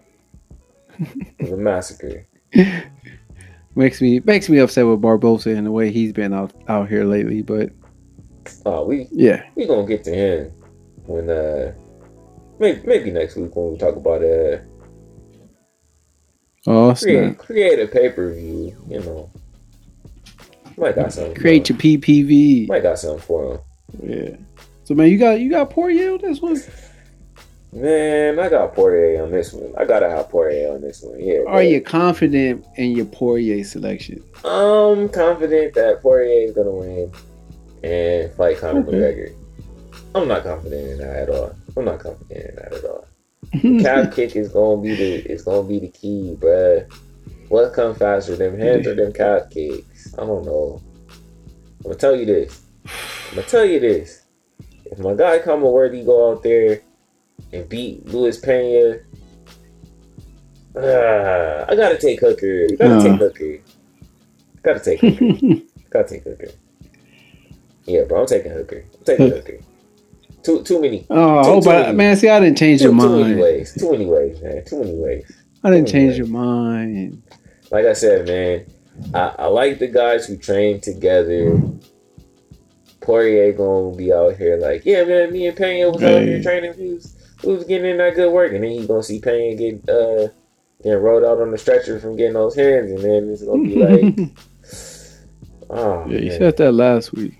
it 0.98 1.42
was 1.42 1.52
a 1.52 1.56
massacre. 1.56 2.26
Makes 3.76 4.00
me 4.00 4.20
makes 4.24 4.48
me 4.48 4.58
upset 4.58 4.84
with 4.86 5.00
Barbosa 5.00 5.56
and 5.56 5.66
the 5.66 5.70
way 5.72 5.90
he's 5.92 6.12
been 6.12 6.32
out 6.34 6.52
out 6.68 6.88
here 6.88 7.04
lately. 7.04 7.42
But 7.42 7.70
Oh, 8.66 8.84
we 8.86 9.06
yeah, 9.12 9.42
we 9.54 9.66
gonna 9.66 9.86
get 9.86 10.02
to 10.04 10.10
him 10.12 10.50
when 11.06 11.30
uh 11.30 11.72
maybe 12.58 12.80
maybe 12.84 13.10
next 13.12 13.36
week 13.36 13.54
when 13.54 13.72
we 13.72 13.78
talk 13.78 13.96
about 13.96 14.22
uh 14.24 14.58
oh 16.66 16.94
create 16.94 17.38
create 17.38 17.78
a 17.80 17.86
pay 17.86 18.10
per 18.10 18.32
view. 18.32 18.76
You 18.88 19.00
know, 19.00 19.30
might 20.76 20.96
got 20.96 21.12
something. 21.12 21.34
Create 21.34 21.66
for 21.66 21.74
your 21.74 21.98
PPV. 21.98 22.68
might 22.68 22.82
got 22.82 22.98
something 22.98 23.20
for 23.20 23.54
him. 23.54 23.60
Yeah. 24.02 24.36
So 24.84 24.94
man, 24.94 25.08
you 25.08 25.18
got 25.18 25.40
you 25.40 25.50
got 25.50 25.70
Poirier 25.70 26.12
on 26.12 26.20
this 26.20 26.40
one. 26.40 26.60
Man, 27.72 28.38
I 28.38 28.48
got 28.48 28.74
Poirier 28.74 29.24
on 29.24 29.32
this 29.32 29.52
one. 29.52 29.72
I 29.76 29.84
gotta 29.84 30.08
have 30.08 30.28
Poirier 30.28 30.72
on 30.72 30.80
this 30.80 31.02
one. 31.02 31.18
Yeah. 31.18 31.40
Are 31.46 31.62
you 31.62 31.80
confident 31.80 32.64
in 32.76 32.92
your 32.92 33.06
Poirier 33.06 33.64
selection? 33.64 34.22
I'm 34.44 35.08
confident 35.08 35.74
that 35.74 36.00
Poirier 36.00 36.48
is 36.48 36.52
gonna 36.54 36.70
win 36.70 37.12
and 37.82 38.32
fight 38.34 38.58
Conor 38.58 38.80
Okay. 38.80 38.90
McGregor. 38.92 39.34
I'm 40.14 40.28
not 40.28 40.44
confident 40.44 40.90
in 40.92 40.98
that 40.98 41.16
at 41.16 41.30
all. 41.30 41.54
I'm 41.76 41.84
not 41.84 41.98
confident 41.98 42.50
in 42.50 42.54
that 42.56 42.72
at 42.72 42.84
all. 42.84 43.06
Calf 43.60 44.14
kick 44.14 44.36
is 44.36 44.48
gonna 44.48 44.80
be 44.82 44.94
the 44.94 45.30
is 45.32 45.42
gonna 45.42 45.66
be 45.66 45.78
the 45.80 45.88
key, 45.88 46.36
bruh. 46.38 46.90
What 47.48 47.72
come 47.72 47.94
faster, 47.94 48.36
them 48.36 48.58
hands 48.58 48.86
or 48.86 48.94
them 48.94 49.12
calf 49.12 49.50
kicks? 49.50 50.14
I 50.18 50.24
don't 50.26 50.44
know. 50.46 50.80
I'm 51.10 51.82
gonna 51.84 51.94
tell 51.96 52.16
you 52.16 52.24
this. 52.26 52.62
I'm 52.86 53.36
gonna 53.36 53.46
tell 53.46 53.64
you 53.64 53.80
this. 53.80 54.22
If 54.86 54.98
my 54.98 55.14
guy 55.14 55.38
Khama 55.38 55.70
Worthy 55.70 56.04
go 56.04 56.32
out 56.32 56.42
there 56.42 56.80
and 57.52 57.68
beat 57.68 58.06
Luis 58.06 58.38
Pena, 58.38 58.98
ah, 60.76 61.64
I 61.68 61.74
gotta 61.76 61.98
take 61.98 62.20
Hooker. 62.20 62.66
Gotta 62.76 62.94
Uh. 62.96 63.02
take 63.02 63.18
Hooker. 63.20 63.58
Gotta 64.62 64.80
take 64.80 65.00
Hooker. 65.00 65.62
gotta 65.90 66.08
take 66.08 66.24
Hooker. 66.24 66.48
Yeah, 67.86 68.04
bro, 68.04 68.20
I'm 68.22 68.26
taking 68.26 68.52
Hooker. 68.52 68.84
I'm 68.98 69.04
taking 69.04 69.30
Hooker. 69.30 69.58
Too 70.44 70.62
too 70.62 70.80
many. 70.80 71.06
oh, 71.10 71.42
Too- 71.42 71.50
oh, 71.50 71.60
too 71.60 71.64
but 71.64 71.86
many- 71.86 71.96
man, 71.96 72.16
see, 72.16 72.28
I 72.28 72.38
didn't 72.40 72.58
change 72.58 72.80
Too, 72.80 72.84
your 72.86 72.92
mind. 72.94 73.10
too 73.10 73.24
many 73.24 73.40
ways. 73.42 73.72
Too 73.72 73.90
many 73.92 74.06
ways, 74.06 74.40
man. 74.42 74.64
Too 74.64 74.78
many 74.80 74.94
ways. 74.94 75.32
I 75.62 75.70
didn't 75.70 75.88
change 75.88 76.10
ways. 76.10 76.18
your 76.18 76.26
mind. 76.26 77.22
like 77.70 77.86
I 77.86 77.94
said, 77.94 78.26
man, 78.26 78.66
I, 79.14 79.34
I 79.44 79.46
like 79.46 79.78
the 79.78 79.88
guys 79.88 80.26
who 80.26 80.36
train 80.36 80.80
together. 80.80 81.58
Poirier 83.00 83.52
gonna 83.52 83.94
be 83.94 84.12
out 84.12 84.36
here 84.36 84.56
like, 84.56 84.84
yeah, 84.86 85.04
man, 85.04 85.30
me 85.32 85.46
and 85.46 85.56
Pena 85.56 85.90
was 85.90 86.02
out 86.02 86.22
here 86.22 86.42
training. 86.42 86.72
We 86.78 86.94
was, 86.94 87.16
we 87.44 87.54
was 87.54 87.64
getting 87.64 87.90
in 87.90 87.96
that 87.98 88.14
good 88.14 88.32
work, 88.32 88.52
and 88.52 88.64
then 88.64 88.70
he 88.70 88.86
gonna 88.86 89.02
see 89.02 89.20
Pena 89.20 89.54
get 89.56 89.88
uh 89.90 90.28
getting 90.82 91.02
rolled 91.02 91.24
out 91.24 91.40
on 91.40 91.50
the 91.50 91.58
stretcher 91.58 92.00
from 92.00 92.16
getting 92.16 92.32
those 92.34 92.54
hands, 92.54 92.90
and 92.90 93.00
then 93.00 93.28
it's 93.30 93.42
gonna 93.44 93.62
be 93.62 93.76
like, 93.76 94.30
oh, 95.68 96.06
yeah, 96.08 96.18
you 96.18 96.28
man. 96.30 96.38
said 96.38 96.56
that 96.56 96.72
last 96.72 97.12
week 97.12 97.34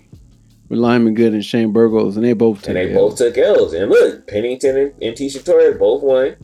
with 0.69 0.79
Lyman 0.79 1.13
Good 1.13 1.33
and 1.33 1.43
Shane 1.45 1.71
Burgos, 1.71 2.15
and 2.15 2.25
they 2.25 2.33
both 2.33 2.59
took 2.59 2.69
and 2.69 2.77
they 2.77 2.91
it. 2.91 2.95
both 2.95 3.17
took 3.17 3.37
L's. 3.37 3.73
And 3.73 3.89
look, 3.89 4.27
Pennington 4.27 4.77
and 4.77 4.93
MT 5.01 5.27
Shatori 5.27 5.77
both 5.77 6.01
won, 6.03 6.35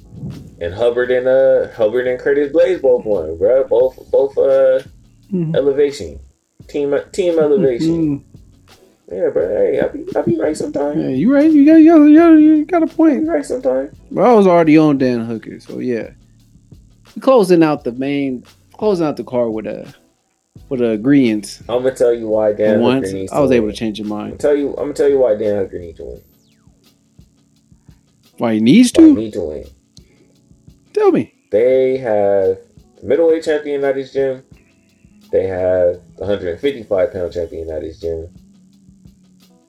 and 0.60 0.74
Hubbard 0.74 1.12
and 1.12 1.28
uh 1.28 1.72
Hubbard 1.74 2.08
and 2.08 2.20
Curtis 2.20 2.52
Blaydes 2.54 2.82
both 2.82 3.06
won, 3.06 3.38
bro. 3.38 3.64
Both 3.68 4.12
both 4.12 4.38
uh 4.38 4.82
Mhm. 5.34 5.56
elevation, 5.56 6.20
team 6.68 6.94
team 7.14 7.40
elevation. 7.40 8.20
Mhm. 8.20 8.24
Yeah, 9.12 9.30
bro. 9.30 9.48
Hey, 9.48 9.80
I 9.80 9.88
be 9.88 10.06
I 10.16 10.22
be 10.22 10.38
right 10.40 10.56
sometimes. 10.56 11.02
Yeah, 11.02 11.10
you 11.10 11.34
right? 11.34 11.50
You 11.52 11.66
got, 11.66 11.76
you 11.76 11.92
got, 11.92 12.04
you 12.06 12.18
got, 12.18 12.30
you 12.34 12.66
got 12.66 12.82
a 12.84 12.86
I 12.86 12.90
be 12.90 12.94
point. 12.96 13.28
right 13.28 13.46
sometimes. 13.46 13.94
But 14.12 14.22
I 14.24 14.34
was 14.34 14.46
already 14.48 14.78
on 14.78 14.98
Dan 14.98 15.22
Hooker, 15.26 15.60
so 15.60 15.80
yeah. 15.80 16.12
Closing 17.20 17.62
out 17.64 17.84
the 17.84 17.92
main, 17.92 18.44
closing 18.74 19.06
out 19.06 19.18
the 19.18 19.24
card 19.26 19.52
with 19.52 19.68
a 19.68 19.94
with 20.72 20.82
a 20.82 20.92
agreement. 20.92 21.60
I'm 21.68 21.84
gonna 21.84 21.94
tell 21.94 22.14
you 22.14 22.30
why 22.30 22.54
Dan 22.54 22.80
Once 22.80 23.08
Hooker 23.08 23.18
needs. 23.18 23.32
I 23.34 23.40
was 23.42 23.52
able 23.52 23.66
win. 23.68 23.76
to 23.76 23.80
change 23.80 24.00
your 24.00 24.06
I'm 24.06 24.10
mind. 24.10 24.40
tell 24.40 24.56
you. 24.56 24.70
I'm 24.70 24.76
gonna 24.86 24.94
tell 24.94 25.10
you 25.10 25.20
why 25.20 25.36
Dan 25.36 25.58
Hooker 25.58 25.78
needs 25.78 25.98
to 25.98 26.06
win. 26.06 26.22
Why 28.38 28.54
he 28.56 28.60
needs 28.62 28.92
Why 28.96 29.04
he 29.04 29.14
to? 29.14 29.20
need 29.20 29.34
to 29.34 29.42
win. 29.42 29.66
Tell 30.94 31.12
me. 31.12 31.34
They 31.52 31.98
have 31.98 32.58
the 33.02 33.06
middleweight 33.06 33.44
champion 33.44 33.84
at 33.84 33.98
his 33.98 34.14
gym. 34.14 34.44
They 35.30 35.46
have 35.48 35.96
the 36.16 36.22
155 36.22 37.12
pound 37.12 37.34
champion 37.34 37.70
at 37.70 37.84
his 37.84 38.00
gym. 38.00 38.30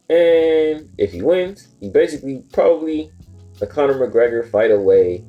And 0.09 0.89
if 0.99 1.13
he 1.13 1.21
wins, 1.21 1.67
he 1.81 1.89
basically 1.91 2.45
probably 2.53 3.11
a 3.61 3.67
Conor 3.67 3.95
McGregor 3.95 4.49
fight 4.49 4.71
away 4.71 5.25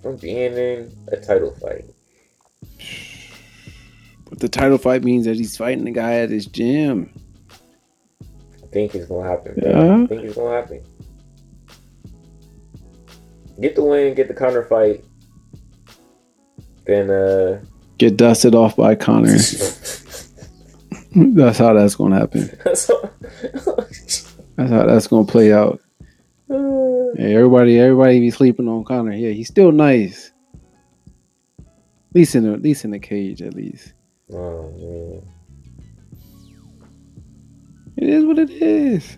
from 0.00 0.16
being 0.16 0.52
in 0.56 0.96
a 1.08 1.16
title 1.16 1.54
fight. 1.60 1.86
But 4.28 4.40
the 4.40 4.48
title 4.48 4.78
fight 4.78 5.04
means 5.04 5.24
that 5.26 5.36
he's 5.36 5.56
fighting 5.56 5.84
the 5.84 5.90
guy 5.92 6.14
at 6.14 6.30
his 6.30 6.46
gym. 6.46 7.12
I 8.20 8.66
think 8.72 8.94
it's 8.94 9.06
gonna 9.06 9.28
happen. 9.28 9.54
Yeah. 9.62 10.02
I 10.02 10.06
think 10.06 10.22
it's 10.22 10.34
gonna 10.34 10.56
happen. 10.56 10.82
Get 13.60 13.74
the 13.74 13.84
win, 13.84 14.14
get 14.14 14.28
the 14.28 14.34
Conor 14.34 14.64
fight. 14.64 15.04
Then 16.84 17.10
uh 17.10 17.64
Get 17.98 18.16
dusted 18.16 18.54
off 18.54 18.76
by 18.76 18.94
Conor. 18.94 19.36
That's 21.14 21.56
how 21.58 21.72
that's 21.72 21.94
gonna 21.94 22.18
happen. 22.18 22.50
that's. 22.62 22.90
That's 24.56 24.70
how 24.70 24.86
that's 24.86 25.06
gonna 25.06 25.26
play 25.26 25.50
out. 25.52 25.80
Yeah, 26.50 26.56
everybody, 27.18 27.78
everybody 27.78 28.20
be 28.20 28.30
sleeping 28.30 28.68
on 28.68 28.84
Conor. 28.84 29.12
Yeah, 29.12 29.30
he's 29.30 29.48
still 29.48 29.72
nice. 29.72 30.32
At 31.58 32.14
least 32.14 32.34
in 32.34 32.44
the, 32.44 32.52
at 32.52 32.60
least 32.60 32.84
in 32.84 32.90
the 32.90 32.98
cage, 32.98 33.40
at 33.40 33.54
least. 33.54 33.94
Oh 34.32 34.70
man. 34.72 35.22
It 37.96 38.08
is 38.08 38.24
what 38.24 38.38
it 38.38 38.50
is. 38.50 39.16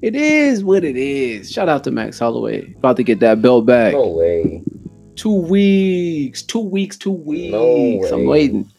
It 0.00 0.14
is 0.14 0.62
what 0.62 0.84
it 0.84 0.96
is. 0.96 1.50
Shout 1.50 1.68
out 1.68 1.82
to 1.84 1.90
Max 1.90 2.18
Holloway. 2.18 2.72
About 2.74 2.96
to 2.96 3.02
get 3.02 3.18
that 3.20 3.42
belt 3.42 3.66
back. 3.66 3.92
No 3.92 4.08
way. 4.08 4.62
Two 5.16 5.34
weeks. 5.34 6.42
Two 6.42 6.60
weeks. 6.60 6.96
Two 6.96 7.10
weeks. 7.10 7.52
way. 7.52 8.10
I'm 8.12 8.26
waiting. 8.26 8.70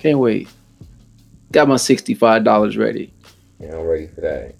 Can't 0.00 0.18
wait. 0.18 0.48
Got 1.52 1.68
my 1.68 1.76
$65 1.76 2.78
ready. 2.78 3.14
Yeah, 3.58 3.78
I'm 3.78 3.86
ready 3.86 4.08
for 4.08 4.20
that. 4.20 4.54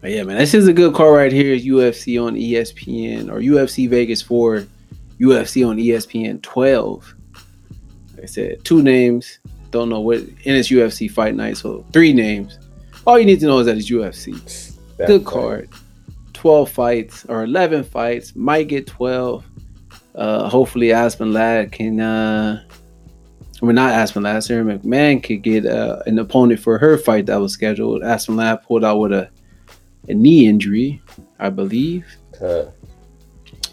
But 0.00 0.10
yeah, 0.10 0.24
man, 0.24 0.38
this 0.38 0.54
is 0.54 0.66
a 0.66 0.72
good 0.72 0.94
card 0.94 1.16
right 1.16 1.32
here. 1.32 1.56
UFC 1.56 2.20
on 2.20 2.34
ESPN 2.34 3.30
or 3.30 3.40
UFC 3.40 3.88
Vegas 3.88 4.22
4, 4.22 4.66
UFC 5.20 5.68
on 5.68 5.76
ESPN 5.76 6.42
12. 6.42 7.14
Like 8.14 8.22
I 8.22 8.26
said, 8.26 8.64
two 8.64 8.82
names. 8.82 9.38
Don't 9.70 9.88
know 9.88 10.00
what, 10.00 10.18
and 10.20 10.38
it's 10.44 10.70
UFC 10.70 11.10
Fight 11.10 11.34
Night, 11.34 11.56
so 11.56 11.84
three 11.92 12.12
names. 12.12 12.58
All 13.06 13.18
you 13.18 13.26
need 13.26 13.40
to 13.40 13.46
know 13.46 13.58
is 13.58 13.66
that 13.66 13.76
it's 13.76 13.90
UFC. 13.90 14.74
That 14.96 15.08
Good 15.08 15.24
card. 15.24 15.68
12 16.32 16.70
fights 16.70 17.24
or 17.28 17.44
11 17.44 17.84
fights. 17.84 18.34
Might 18.36 18.68
get 18.68 18.86
12. 18.86 19.44
Uh, 20.14 20.48
hopefully, 20.48 20.92
Aspen 20.92 21.32
Ladd 21.32 21.72
can. 21.72 22.00
Uh, 22.00 22.62
I 23.60 23.66
mean, 23.66 23.74
not 23.74 23.92
Aspen 23.92 24.22
Ladd. 24.22 24.44
Sara 24.44 24.64
McMann 24.64 25.22
could 25.22 25.42
get 25.42 25.66
uh, 25.66 26.02
an 26.06 26.18
opponent 26.18 26.60
for 26.60 26.78
her 26.78 26.96
fight 26.96 27.26
that 27.26 27.36
was 27.36 27.52
scheduled. 27.52 28.02
Aspen 28.02 28.36
Ladd 28.36 28.62
pulled 28.62 28.84
out 28.84 28.98
with 28.98 29.12
a, 29.12 29.28
a 30.08 30.14
knee 30.14 30.46
injury, 30.46 31.02
I 31.38 31.50
believe. 31.50 32.06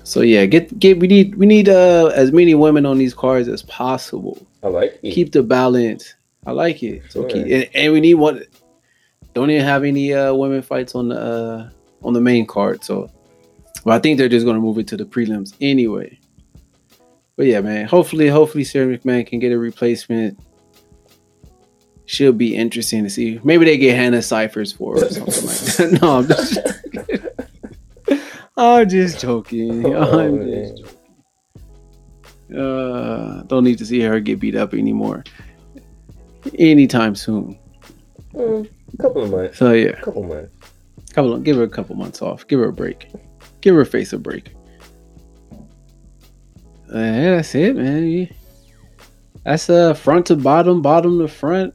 So 0.06 0.22
yeah, 0.22 0.45
get 0.45 0.78
get 0.80 0.99
we 0.99 1.08
need 1.08 1.36
we 1.36 1.47
need 1.47 1.68
uh 1.68 2.12
as 2.14 2.32
many 2.32 2.53
women 2.53 2.86
on 2.86 2.99
these 2.99 3.14
cards 3.16 3.47
as 3.47 3.64
possible. 3.64 4.45
I 4.64 4.68
like 4.68 4.99
it. 5.01 5.12
Keep 5.14 5.32
the 5.32 5.41
balance. 5.41 6.14
I 6.45 6.51
like 6.51 6.84
it. 6.84 7.01
So 7.10 7.22
Sure. 7.22 7.30
keep, 7.30 7.47
and, 7.47 7.70
and 7.74 7.91
we 7.93 7.99
need 8.01 8.14
one. 8.14 8.43
Don't 9.34 9.49
even 9.49 9.66
have 9.66 9.84
any 9.84 10.14
uh 10.14 10.32
women 10.34 10.62
fights 10.62 10.93
on 10.93 11.10
the 11.10 11.20
uh 11.20 11.70
on 12.03 12.14
the 12.14 12.22
main 12.22 12.45
card. 12.45 12.84
So, 12.84 13.10
but 13.84 13.93
I 13.93 13.99
think 13.99 14.20
they're 14.20 14.30
just 14.30 14.45
gonna 14.45 14.60
move 14.60 14.78
it 14.78 14.88
to 14.89 14.97
the 14.97 15.06
prelims 15.06 15.56
anyway. 15.60 16.20
But 17.36 17.47
yeah, 17.47 17.62
man. 17.62 17.88
Hopefully, 17.88 18.28
hopefully 18.30 18.64
Sara 18.64 18.95
McMann 18.95 19.26
can 19.26 19.39
get 19.39 19.51
a 19.51 19.58
replacement. 19.58 20.39
She'll 22.06 22.32
be 22.32 22.56
interesting 22.56 23.03
to 23.03 23.10
see. 23.10 23.39
Maybe 23.43 23.66
they 23.66 23.78
get 23.80 23.95
Hannah 23.95 24.22
Cifers 24.22 24.72
for 24.72 24.97
or 24.97 25.10
something 25.10 25.45
like 25.47 25.58
that. 25.58 25.99
No, 26.01 26.18
I'm 26.20 26.28
just. 26.28 26.60
I'm 28.58 28.88
just 28.89 29.20
joking. 29.20 29.86
Oh, 29.95 30.20
I'm 30.20 30.39
man. 30.39 30.49
just 30.78 30.84
joking. 30.84 32.60
Uh, 32.60 33.41
don't 33.43 33.64
need 33.64 33.78
to 33.80 33.86
see 33.86 33.99
her 34.01 34.20
get 34.20 34.39
beat 34.39 34.56
up 34.56 34.74
anymore 34.74 35.24
anytime 36.60 37.16
soon. 37.16 37.58
Mm, 38.34 38.70
couple 39.01 39.24
of 39.24 39.32
months. 39.32 39.58
So 39.58 39.72
yeah, 39.74 39.99
Couple 40.01 40.24
months. 40.24 40.51
couple 41.14 41.34
of, 41.34 41.43
give 41.43 41.58
her 41.58 41.64
a 41.64 41.68
couple 41.70 41.95
months 41.95 42.22
off. 42.22 42.47
Give 42.47 42.60
her 42.60 42.68
a 42.70 42.74
break. 42.74 43.10
Give 43.62 43.74
her 43.76 43.84
face 43.84 44.14
a 44.14 44.20
break. 44.20 44.53
Uh, 45.51 46.99
yeah, 46.99 47.36
that's 47.38 47.56
it, 47.56 47.76
man. 47.76 48.30
That's 49.43 49.70
uh 49.70 49.93
front 49.95 50.28
to 50.28 50.36
bottom, 50.36 50.82
bottom 50.84 51.20
to 51.20 51.28
front. 51.28 51.74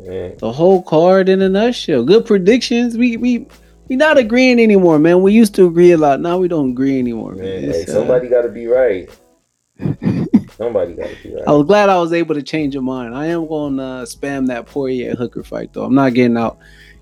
Man. 0.00 0.36
The 0.38 0.52
whole 0.52 0.82
card 0.82 1.28
in 1.28 1.42
a 1.42 1.48
nutshell. 1.48 2.04
Good 2.04 2.24
predictions. 2.24 2.96
We 2.96 3.16
we 3.16 3.46
we 3.88 3.96
not 3.96 4.18
agreeing 4.18 4.60
anymore, 4.60 4.98
man. 4.98 5.22
We 5.22 5.32
used 5.32 5.54
to 5.56 5.66
agree 5.66 5.92
a 5.92 5.96
lot. 5.96 6.20
Now 6.20 6.38
we 6.38 6.48
don't 6.48 6.70
agree 6.70 6.98
anymore, 6.98 7.32
man. 7.32 7.62
Man, 7.62 7.72
hey, 7.72 7.82
uh, 7.82 7.86
somebody 7.86 8.28
got 8.28 8.42
to 8.42 8.48
be 8.48 8.66
right. 8.66 9.08
somebody 10.56 10.94
got 10.94 11.08
to 11.08 11.16
be 11.22 11.34
right. 11.34 11.44
I 11.46 11.52
was 11.52 11.66
glad 11.66 11.88
I 11.88 11.98
was 11.98 12.12
able 12.12 12.34
to 12.34 12.42
change 12.42 12.74
your 12.74 12.82
mind. 12.82 13.14
I 13.14 13.26
am 13.26 13.46
going 13.46 13.76
to 13.78 13.82
uh, 13.82 14.04
spam 14.04 14.46
that 14.48 14.66
Poirier 14.66 15.14
Hooker 15.14 15.42
fight 15.42 15.72
though. 15.72 15.84
I'm 15.84 15.94
not 15.94 16.14
getting 16.14 16.36
out, 16.36 16.58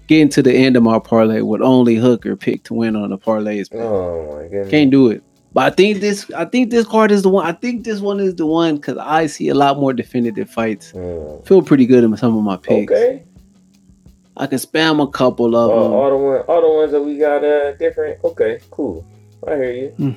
getting 0.06 0.28
to 0.30 0.42
the 0.42 0.52
end 0.52 0.76
of 0.76 0.82
my 0.82 0.98
parlay 0.98 1.40
with 1.40 1.60
only 1.60 1.96
Hooker 1.96 2.36
picked 2.36 2.66
to 2.66 2.74
win 2.74 2.94
on 2.96 3.10
the 3.10 3.18
parlays. 3.18 3.72
man. 3.72 3.82
Oh 3.82 4.36
my 4.36 4.42
goodness. 4.42 4.70
Can't 4.70 4.90
do 4.90 5.10
it. 5.10 5.22
But 5.52 5.72
I 5.72 5.74
think 5.74 6.00
this, 6.00 6.30
I 6.32 6.44
think 6.44 6.70
this 6.70 6.86
card 6.86 7.10
is 7.10 7.22
the 7.22 7.30
one. 7.30 7.46
I 7.46 7.52
think 7.52 7.84
this 7.84 8.00
one 8.00 8.20
is 8.20 8.34
the 8.34 8.44
one 8.44 8.76
because 8.76 8.98
I 8.98 9.26
see 9.26 9.48
a 9.48 9.54
lot 9.54 9.78
more 9.78 9.94
definitive 9.94 10.50
fights. 10.50 10.92
Mm. 10.92 11.46
Feel 11.46 11.62
pretty 11.62 11.86
good 11.86 12.04
in 12.04 12.14
some 12.18 12.36
of 12.36 12.44
my 12.44 12.58
picks. 12.58 12.92
Okay. 12.92 13.24
I 14.36 14.46
can 14.46 14.58
spam 14.58 15.02
a 15.02 15.06
couple 15.10 15.56
of 15.56 15.70
All, 15.70 15.82
them. 15.84 15.92
all 15.92 16.10
the 16.10 16.16
one, 16.16 16.40
all 16.42 16.60
the 16.60 16.68
ones 16.68 16.92
that 16.92 17.02
we 17.02 17.18
got 17.18 17.42
uh 17.44 17.72
different. 17.76 18.22
Okay, 18.24 18.60
cool. 18.70 19.06
I 19.46 19.56
hear 19.56 19.92
you. 19.98 20.14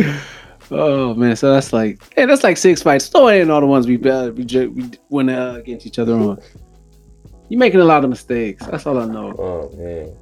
oh 0.70 1.14
man, 1.14 1.36
so 1.36 1.52
that's 1.52 1.72
like, 1.72 2.00
hey, 2.14 2.26
that's 2.26 2.44
like 2.44 2.56
six 2.56 2.82
fights. 2.82 3.08
Throw 3.08 3.28
in 3.28 3.50
all 3.50 3.60
the 3.60 3.66
ones 3.66 3.86
we 3.86 4.00
uh, 4.02 4.30
we, 4.30 4.44
ju- 4.44 4.70
we 4.70 4.90
went 5.08 5.30
uh, 5.30 5.54
against 5.58 5.86
each 5.86 5.98
other 5.98 6.14
on. 6.14 6.38
You 7.48 7.58
making 7.58 7.80
a 7.80 7.84
lot 7.84 8.04
of 8.04 8.10
mistakes. 8.10 8.64
That's 8.66 8.86
all 8.86 8.98
I 8.98 9.06
know. 9.06 9.34
Oh 9.38 9.76
man. 9.76 10.14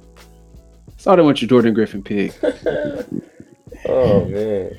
Starting 0.97 1.25
with 1.25 1.41
your 1.41 1.49
Jordan 1.49 1.73
Griffin 1.73 2.03
pick. 2.03 2.33
oh 3.87 4.25
man. 4.25 4.77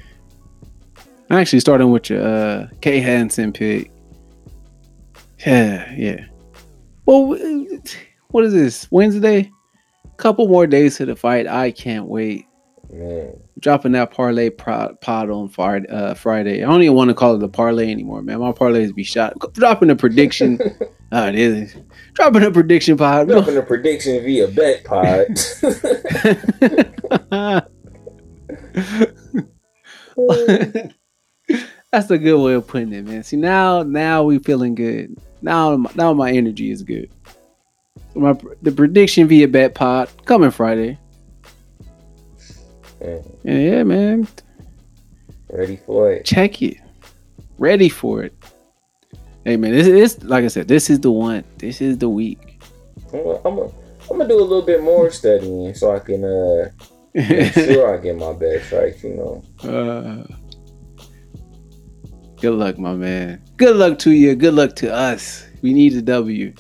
Actually, 1.30 1.60
starting 1.60 1.90
with 1.92 2.10
your 2.10 2.22
uh, 2.26 2.66
Kay 2.80 2.98
Hansen 3.00 3.52
pick. 3.52 3.90
Yeah, 5.46 5.92
yeah. 5.96 6.24
Well, 7.06 7.36
what 8.28 8.44
is 8.44 8.52
this? 8.52 8.88
Wednesday? 8.90 9.50
Couple 10.16 10.46
more 10.48 10.66
days 10.66 10.96
to 10.98 11.06
the 11.06 11.16
fight. 11.16 11.46
I 11.46 11.70
can't 11.70 12.06
wait. 12.06 12.46
Man. 12.92 13.40
dropping 13.60 13.92
that 13.92 14.10
parlay 14.10 14.50
pod 14.50 14.98
on 15.04 15.48
Friday, 15.48 15.86
uh, 15.88 16.12
Friday. 16.14 16.64
I 16.64 16.66
don't 16.66 16.82
even 16.82 16.96
want 16.96 17.08
to 17.08 17.14
call 17.14 17.36
it 17.36 17.38
the 17.38 17.48
parlay 17.48 17.88
anymore, 17.90 18.20
man. 18.20 18.40
My 18.40 18.50
parlays 18.50 18.92
be 18.92 19.04
shot. 19.04 19.34
Dropping 19.54 19.90
a 19.90 19.96
prediction. 19.96 20.58
oh, 21.12 21.26
it 21.28 21.36
is. 21.36 21.76
Dropping 22.14 22.42
a 22.42 22.50
prediction 22.50 22.96
pod. 22.96 23.28
Dropping 23.28 23.56
a 23.56 23.62
prediction 23.62 24.22
via 24.24 24.48
bet 24.48 24.82
pod. 24.84 25.26
That's 31.92 32.10
a 32.10 32.18
good 32.18 32.42
way 32.44 32.54
of 32.54 32.66
putting 32.66 32.92
it, 32.92 33.04
man. 33.04 33.22
See 33.22 33.36
now, 33.36 33.84
now 33.84 34.24
we 34.24 34.40
feeling 34.40 34.74
good. 34.74 35.16
Now, 35.42 35.76
now 35.94 36.12
my 36.12 36.30
energy 36.32 36.70
is 36.70 36.82
good. 36.82 37.10
My 38.14 38.38
the 38.62 38.72
prediction 38.72 39.26
via 39.28 39.48
bet 39.48 39.74
pod 39.74 40.08
coming 40.24 40.50
Friday. 40.50 40.98
Man, 43.00 43.22
Yeah, 43.44 43.82
man. 43.84 44.28
ready 45.50 45.76
for 45.76 46.12
it. 46.12 46.24
Check 46.24 46.60
it. 46.62 46.76
Ready 47.58 47.88
for 47.88 48.22
it. 48.24 48.34
Hey 49.44 49.56
man, 49.56 49.72
this 49.72 49.86
is 49.86 50.22
like 50.24 50.44
I 50.44 50.48
said, 50.48 50.68
this 50.68 50.90
is 50.90 51.00
the 51.00 51.10
one. 51.10 51.44
This 51.58 51.80
is 51.80 51.96
the 51.98 52.08
week. 52.08 52.60
I'm 53.12 53.22
gonna, 53.24 53.36
I'm 53.44 53.56
gonna, 53.56 53.72
I'm 54.10 54.18
gonna 54.18 54.28
do 54.28 54.38
a 54.38 54.42
little 54.42 54.62
bit 54.62 54.82
more 54.82 55.10
studying 55.10 55.74
so 55.74 55.94
I 55.94 55.98
can 56.00 56.24
uh 56.24 56.70
make 57.14 57.52
sure 57.54 57.94
I 57.94 58.02
get 58.02 58.16
my 58.16 58.32
best 58.34 58.70
right. 58.72 59.02
You 59.02 59.14
know. 59.14 59.44
Uh, 59.70 60.24
good 62.40 62.54
luck, 62.54 62.78
my 62.78 62.94
man. 62.94 63.42
Good 63.60 63.76
luck 63.76 63.98
to 63.98 64.10
you. 64.10 64.34
Good 64.36 64.54
luck 64.54 64.74
to 64.76 64.90
us. 64.90 65.46
We 65.60 65.74
need 65.74 65.92
a 65.92 66.00
W. 66.00 66.54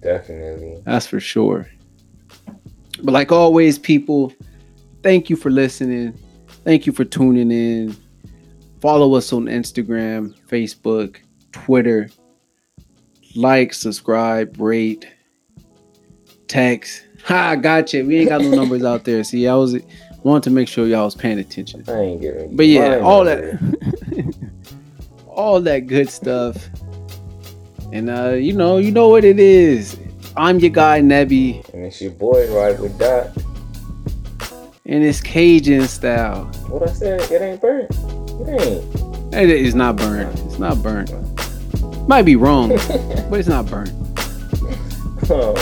Definitely. 0.00 0.80
That's 0.84 1.04
for 1.04 1.18
sure. 1.18 1.68
But 3.02 3.10
like 3.10 3.32
always, 3.32 3.76
people, 3.76 4.32
thank 5.02 5.28
you 5.28 5.34
for 5.34 5.50
listening. 5.50 6.16
Thank 6.62 6.86
you 6.86 6.92
for 6.92 7.04
tuning 7.04 7.50
in. 7.50 7.96
Follow 8.80 9.16
us 9.16 9.32
on 9.32 9.46
Instagram, 9.46 10.32
Facebook, 10.46 11.16
Twitter. 11.50 12.08
Like, 13.34 13.74
subscribe, 13.74 14.60
rate, 14.60 15.08
text. 16.46 17.04
Ha, 17.24 17.54
gotcha. 17.54 18.04
We 18.04 18.18
ain't 18.18 18.28
got 18.28 18.42
no 18.42 18.50
numbers 18.50 18.84
out 18.84 19.04
there. 19.04 19.24
See, 19.24 19.48
I 19.48 19.54
was 19.54 19.74
wanted 20.24 20.42
to 20.42 20.50
make 20.50 20.68
sure 20.68 20.86
y'all 20.86 21.06
was 21.06 21.14
paying 21.14 21.38
attention. 21.38 21.82
I 21.88 22.00
ain't 22.00 22.20
giving 22.20 22.54
But 22.54 22.66
yeah, 22.66 22.98
all 22.98 23.24
that 23.24 23.73
all 25.34 25.60
that 25.62 25.86
good 25.86 26.08
stuff. 26.08 26.56
And 27.92 28.10
uh, 28.10 28.30
you 28.30 28.52
know, 28.52 28.78
you 28.78 28.90
know 28.90 29.08
what 29.08 29.24
it 29.24 29.38
is. 29.38 29.98
I'm 30.36 30.58
your 30.58 30.70
guy 30.70 31.00
Knebby, 31.00 31.68
And 31.72 31.84
it's 31.84 32.00
your 32.00 32.10
boy 32.10 32.52
right 32.52 32.78
with 32.78 32.98
Dot. 32.98 33.30
and 34.84 35.04
it's 35.04 35.20
Caging 35.20 35.84
Style. 35.84 36.46
What 36.68 36.88
I 36.88 36.92
said, 36.92 37.20
it 37.30 37.40
ain't 37.40 37.60
burnt. 37.60 37.90
It 37.92 38.60
ain't. 38.60 39.34
It 39.34 39.50
is 39.50 39.74
not 39.76 39.96
burnt. 39.96 40.36
It's 40.40 40.58
not 40.58 40.82
burnt. 40.82 41.12
Might 42.08 42.22
be 42.22 42.34
wrong, 42.36 42.68
but 43.30 43.38
it's 43.38 43.48
not 43.48 43.66
burnt. 43.66 43.90
Oh, 45.30 45.54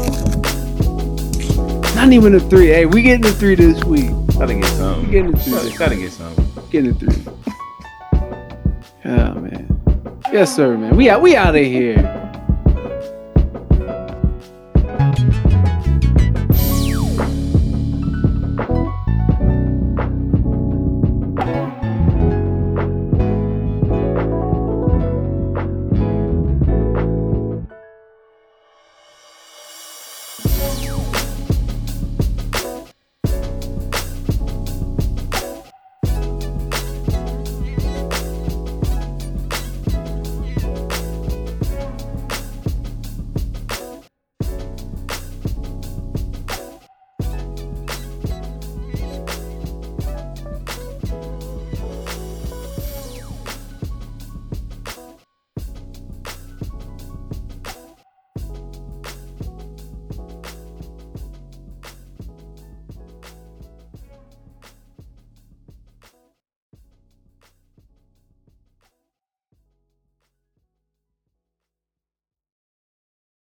Not 1.96 2.12
even 2.14 2.34
a 2.36 2.40
three. 2.40 2.68
Hey, 2.68 2.86
we 2.86 3.02
getting 3.02 3.26
a 3.26 3.32
three 3.32 3.56
this 3.56 3.84
week. 3.84 4.10
Gotta 4.44 4.56
get. 4.56 4.98
We 4.98 5.12
getting 5.12 5.34
a 5.34 5.38
three. 5.38 5.78
Gotta, 5.78 5.96
get 5.96 6.12
something. 6.12 6.70
Getting 6.70 6.92
a 6.92 6.94
three. 6.96 7.34
Oh 9.06 9.06
ah, 9.06 9.34
man. 9.36 10.20
Yes, 10.34 10.54
sir, 10.54 10.78
man. 10.78 10.98
We 10.98 11.10
out. 11.10 11.22
We 11.22 11.38
out 11.38 11.56
of 11.56 11.64
here. 11.64 12.33